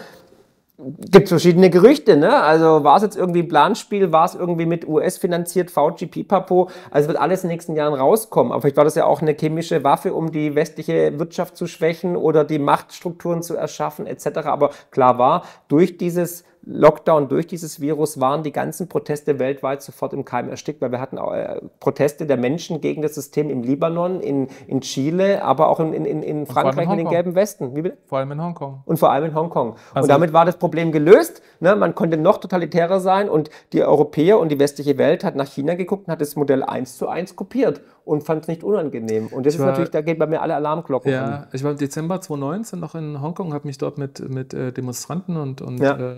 gibt 0.77 1.25
es 1.25 1.29
verschiedene 1.29 1.69
Gerüchte. 1.69 2.17
Ne? 2.17 2.33
Also 2.35 2.83
war 2.83 2.97
es 2.97 3.03
jetzt 3.03 3.15
irgendwie 3.15 3.43
Planspiel, 3.43 4.11
war 4.11 4.25
es 4.25 4.35
irgendwie 4.35 4.65
mit 4.65 4.87
US 4.87 5.17
finanziert, 5.17 5.71
VG, 5.71 6.07
Pipapo. 6.07 6.69
Also 6.91 7.07
wird 7.07 7.19
alles 7.19 7.43
in 7.43 7.49
den 7.49 7.55
nächsten 7.55 7.75
Jahren 7.75 7.93
rauskommen. 7.93 8.51
Aber 8.51 8.61
vielleicht 8.61 8.77
war 8.77 8.83
das 8.83 8.95
ja 8.95 9.05
auch 9.05 9.21
eine 9.21 9.33
chemische 9.33 9.83
Waffe, 9.83 10.13
um 10.13 10.31
die 10.31 10.55
westliche 10.55 11.17
Wirtschaft 11.19 11.57
zu 11.57 11.67
schwächen 11.67 12.15
oder 12.15 12.43
die 12.43 12.59
Machtstrukturen 12.59 13.43
zu 13.43 13.55
erschaffen 13.55 14.07
etc. 14.07 14.39
Aber 14.45 14.71
klar 14.91 15.17
war, 15.17 15.43
durch 15.67 15.97
dieses 15.97 16.43
Lockdown 16.65 17.27
durch 17.27 17.47
dieses 17.47 17.81
Virus 17.81 18.19
waren 18.19 18.43
die 18.43 18.51
ganzen 18.51 18.87
Proteste 18.87 19.37
weltweit 19.37 19.81
sofort 19.81 20.13
im 20.13 20.23
Keim 20.23 20.49
erstickt, 20.49 20.81
weil 20.81 20.91
wir 20.91 21.01
hatten 21.01 21.17
äh, 21.17 21.59
Proteste 21.79 22.25
der 22.25 22.37
Menschen 22.37 22.79
gegen 22.79 23.01
das 23.01 23.15
System 23.15 23.49
im 23.49 23.63
Libanon, 23.63 24.21
in, 24.21 24.47
in 24.67 24.81
Chile, 24.81 25.43
aber 25.43 25.67
auch 25.67 25.79
in, 25.79 25.93
in, 25.93 26.23
in 26.23 26.45
Frankreich 26.45 26.85
in, 26.85 26.91
in 26.91 26.97
den 26.99 27.09
gelben 27.09 27.35
Westen. 27.35 27.73
Vor 28.05 28.19
allem 28.19 28.31
in 28.31 28.41
Hongkong. 28.41 28.81
Und 28.85 28.97
vor 28.97 29.11
allem 29.11 29.25
in 29.25 29.35
Hongkong. 29.35 29.75
Also 29.93 30.05
und 30.05 30.09
damit 30.09 30.31
war 30.31 30.45
das 30.45 30.57
Problem 30.57 30.91
gelöst. 30.91 31.41
Ne? 31.59 31.75
Man 31.75 31.95
konnte 31.95 32.17
noch 32.17 32.37
totalitärer 32.37 32.99
sein 33.01 33.29
und 33.29 33.49
die 33.73 33.83
Europäer 33.83 34.39
und 34.39 34.49
die 34.49 34.59
westliche 34.59 34.97
Welt 34.97 35.23
hat 35.23 35.35
nach 35.35 35.47
China 35.47 35.75
geguckt 35.75 36.07
und 36.07 36.11
hat 36.13 36.21
das 36.21 36.35
Modell 36.35 36.63
eins 36.63 36.97
zu 36.97 37.09
eins 37.09 37.35
kopiert 37.35 37.81
und 38.05 38.23
fand 38.23 38.43
es 38.43 38.47
nicht 38.47 38.63
unangenehm. 38.63 39.27
Und 39.27 39.45
das 39.45 39.53
ich 39.53 39.59
ist 39.59 39.65
war, 39.65 39.71
natürlich, 39.71 39.91
da 39.91 40.01
geht 40.01 40.19
bei 40.19 40.27
mir 40.27 40.41
alle 40.41 40.55
Alarmglocken 40.55 41.11
ja, 41.11 41.23
an. 41.23 41.47
Ich 41.53 41.63
war 41.63 41.71
im 41.71 41.77
Dezember 41.77 42.19
2019 42.21 42.79
noch 42.79 42.95
in 42.95 43.21
Hongkong, 43.21 43.53
habe 43.53 43.67
mich 43.67 43.77
dort 43.77 43.97
mit, 43.97 44.27
mit 44.29 44.53
äh, 44.53 44.71
Demonstranten 44.71 45.37
und, 45.37 45.61
und 45.61 45.79
ja. 45.79 46.13
äh, 46.13 46.15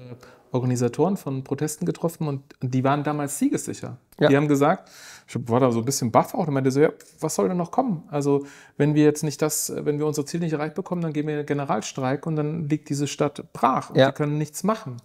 Organisatoren 0.52 1.18
von 1.18 1.44
Protesten 1.44 1.86
getroffen 1.86 2.28
und, 2.28 2.42
die 2.62 2.84
waren 2.84 3.04
damals 3.04 3.38
siegessicher. 3.38 3.98
Ja. 4.20 4.30
Die 4.30 4.38
haben 4.38 4.48
gesagt, 4.48 4.90
ich 5.28 5.36
war 5.50 5.60
da 5.60 5.72
so 5.72 5.80
ein 5.80 5.86
bisschen 5.86 6.12
baff 6.12 6.34
auch 6.34 6.48
und 6.48 6.54
meinte 6.54 6.72
so, 6.72 6.80
ja, 6.80 6.90
was 7.20 7.36
soll 7.36 7.50
denn 7.50 7.58
noch 7.58 7.72
kommen? 7.72 8.04
Also 8.10 8.46
wenn 8.78 8.96
wir 8.96 9.04
jetzt 9.04 9.24
nicht 9.24 9.42
das, 9.42 9.72
wenn 9.76 10.00
wir 10.00 10.08
unser 10.08 10.26
Ziel 10.26 10.40
nicht 10.40 10.54
erreicht 10.54 10.76
bekommen, 10.76 11.02
dann 11.02 11.14
gehen 11.14 11.28
wir 11.28 11.34
in 11.34 11.42
den 11.42 11.46
Generalstreik 11.46 12.26
und 12.26 12.38
dann 12.38 12.70
liegt 12.70 12.90
diese 12.90 13.08
Stadt 13.08 13.44
brach 13.54 13.90
und 13.90 13.98
ja. 13.98 14.08
wir 14.08 14.14
können 14.14 14.38
nichts 14.38 14.64
machen. 14.64 14.98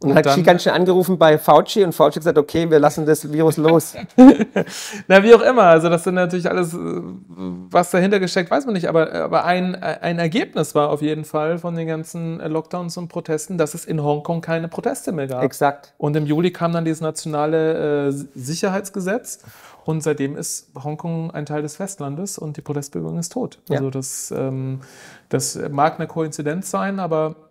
Und, 0.00 0.10
und 0.10 0.16
hat 0.16 0.26
Xi 0.26 0.42
ganz 0.44 0.62
schnell 0.62 0.76
angerufen 0.76 1.18
bei 1.18 1.38
Fauci 1.38 1.82
und 1.82 1.92
Fauci 1.92 2.20
gesagt, 2.20 2.38
okay, 2.38 2.70
wir 2.70 2.78
lassen 2.78 3.04
das 3.04 3.32
Virus 3.32 3.56
los. 3.56 3.94
Na, 5.08 5.24
wie 5.24 5.34
auch 5.34 5.40
immer. 5.40 5.64
Also 5.64 5.88
das 5.88 6.04
sind 6.04 6.14
natürlich 6.14 6.48
alles, 6.48 6.72
äh, 6.72 6.76
was 6.76 7.90
dahinter 7.90 8.20
gesteckt, 8.20 8.48
weiß 8.48 8.64
man 8.64 8.74
nicht. 8.74 8.88
Aber, 8.88 9.12
aber 9.12 9.44
ein, 9.44 9.74
ein 9.74 10.20
Ergebnis 10.20 10.76
war 10.76 10.90
auf 10.90 11.02
jeden 11.02 11.24
Fall 11.24 11.58
von 11.58 11.74
den 11.74 11.88
ganzen 11.88 12.38
Lockdowns 12.38 12.96
und 12.96 13.08
Protesten, 13.08 13.58
dass 13.58 13.74
es 13.74 13.84
in 13.84 14.00
Hongkong 14.00 14.40
keine 14.40 14.68
Proteste 14.68 15.10
mehr 15.10 15.26
gab. 15.26 15.42
Exakt. 15.42 15.94
Und 15.98 16.14
im 16.14 16.26
Juli 16.26 16.52
kam 16.52 16.72
dann 16.72 16.84
dieses 16.84 17.00
nationale 17.00 18.08
äh, 18.08 18.12
Sicherheitsgesetz. 18.36 19.40
Und 19.84 20.02
seitdem 20.02 20.36
ist 20.36 20.70
Hongkong 20.80 21.30
ein 21.32 21.46
Teil 21.46 21.62
des 21.62 21.76
Festlandes 21.76 22.38
und 22.38 22.56
die 22.56 22.60
Protestbewegung 22.60 23.18
ist 23.18 23.32
tot. 23.32 23.58
Ja. 23.68 23.78
Also 23.78 23.90
das, 23.90 24.30
ähm, 24.36 24.80
das 25.30 25.58
mag 25.70 25.98
eine 25.98 26.06
Koinzidenz 26.06 26.70
sein, 26.70 27.00
aber 27.00 27.47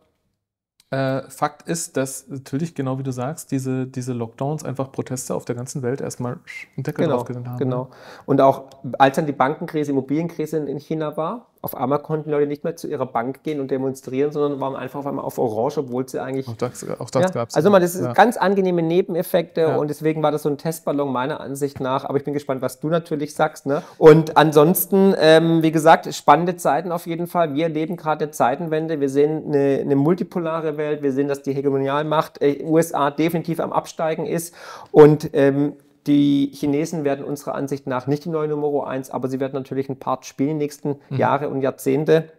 äh, 0.90 1.24
Fakt 1.30 1.68
ist, 1.68 1.98
dass 1.98 2.28
natürlich, 2.30 2.74
genau 2.74 2.98
wie 2.98 3.04
du 3.04 3.12
sagst, 3.12 3.52
diese, 3.52 3.88
diese 3.88 4.14
Lockdowns 4.14 4.64
einfach 4.64 4.92
Proteste 4.92 5.36
auf 5.36 5.44
der 5.44 5.56
ganzen 5.56 5.82
Welt 5.82 6.00
erstmal 6.00 6.40
einen 6.76 6.84
Deckel 6.84 7.06
genau, 7.06 7.18
draufgesetzt 7.18 7.48
haben. 7.48 7.58
Genau. 7.58 7.90
Und 8.26 8.40
auch 8.40 8.70
als 8.98 9.18
dann 9.18 9.26
die 9.26 9.34
Bankenkrise, 9.34 9.92
Immobilienkrise 9.92 10.58
in 10.58 10.80
China 10.80 11.18
war, 11.18 11.48
auf 11.68 11.76
einmal 11.76 12.00
konnten 12.00 12.32
Leute 12.32 12.48
nicht 12.48 12.64
mehr 12.64 12.78
zu 12.78 12.88
ihrer 12.88 13.06
Bank 13.06 13.44
gehen 13.44 13.60
und 13.60 13.70
demonstrieren, 13.70 14.32
sondern 14.32 14.62
waren 14.62 14.78
einfach 14.78 15.00
auf 15.00 15.06
einmal 15.06 15.26
auf 15.26 15.38
Orange, 15.38 15.80
obwohl 15.80 16.08
sie 16.08 16.22
eigentlich. 16.22 16.48
Auch 16.48 16.56
das, 16.56 16.88
auch 16.98 17.10
das 17.10 17.24
ja, 17.24 17.30
gab 17.30 17.50
es. 17.50 17.56
Also 17.56 17.70
mal, 17.70 17.82
das 17.82 17.92
sind 17.92 18.06
ja. 18.06 18.14
ganz 18.14 18.38
angenehme 18.38 18.82
Nebeneffekte 18.82 19.62
ja. 19.62 19.76
und 19.76 19.90
deswegen 19.90 20.24
war 20.24 20.32
das 20.32 20.44
so 20.44 20.50
ein 20.50 20.58
Testballon 20.58 21.12
meiner 21.12 21.42
Ansicht 21.42 21.82
nach. 21.82 22.06
Aber 22.06 22.18
ich 22.18 22.24
bin 22.24 22.34
gespannt, 22.34 22.62
was 22.62 22.80
du 22.80 22.88
natürlich 22.88 23.36
sagst. 23.36 23.66
Ne? 23.66 23.84
Und 23.98 24.38
ansonsten, 24.38 25.14
ähm, 25.20 25.62
wie 25.62 25.74
gesagt, 25.74 26.14
spannende 26.16 26.56
Zeiten 26.56 26.94
auf 26.94 27.06
jeden 27.06 27.28
Fall. 27.28 27.54
Wir 27.54 27.64
erleben 27.64 27.98
gerade 27.98 28.24
eine 28.24 28.32
Zeitenwende. 28.32 29.02
Wir 29.02 29.10
sehen 29.10 29.44
eine, 29.48 29.80
eine 29.82 29.98
multipolare 29.98 30.78
Welt. 30.78 31.04
Wir 31.04 31.12
sehen, 31.12 31.28
dass 31.28 31.42
die 31.42 31.52
Hegemonialmacht 31.52 32.42
äh, 32.42 32.64
USA 32.64 33.12
definitiv 33.12 33.60
am 33.60 33.74
Absteigen 33.74 34.26
ist 34.26 34.56
und 34.92 35.32
ähm, 35.34 35.74
die 36.08 36.52
Chinesen 36.54 37.04
werden 37.04 37.26
unserer 37.26 37.56
Ansicht 37.56 37.86
nach 37.88 38.08
nicht 38.08 38.26
die 38.26 38.30
neue 38.30 38.48
Nummer 38.48 38.88
1, 38.88 39.12
aber 39.12 39.28
sie 39.28 39.40
werden 39.40 39.54
natürlich 39.54 39.90
ein 39.90 40.00
Part 40.00 40.26
spielen 40.26 40.52
in 40.52 40.56
den 40.56 40.64
nächsten 40.64 40.96
mhm. 41.10 41.18
Jahre 41.18 41.50
und 41.50 41.62
Jahrzehnte. 41.62 42.32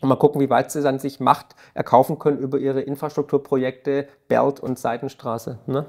Und 0.00 0.08
mal 0.08 0.16
gucken, 0.16 0.40
wie 0.40 0.50
weit 0.50 0.70
sie 0.70 0.82
dann 0.82 0.98
sich 0.98 1.20
Macht 1.20 1.54
erkaufen 1.74 2.18
können 2.18 2.38
über 2.38 2.58
ihre 2.58 2.82
Infrastrukturprojekte 2.82 4.08
Belt 4.28 4.60
und 4.60 4.78
Seitenstraße. 4.78 5.58
Ne? 5.66 5.86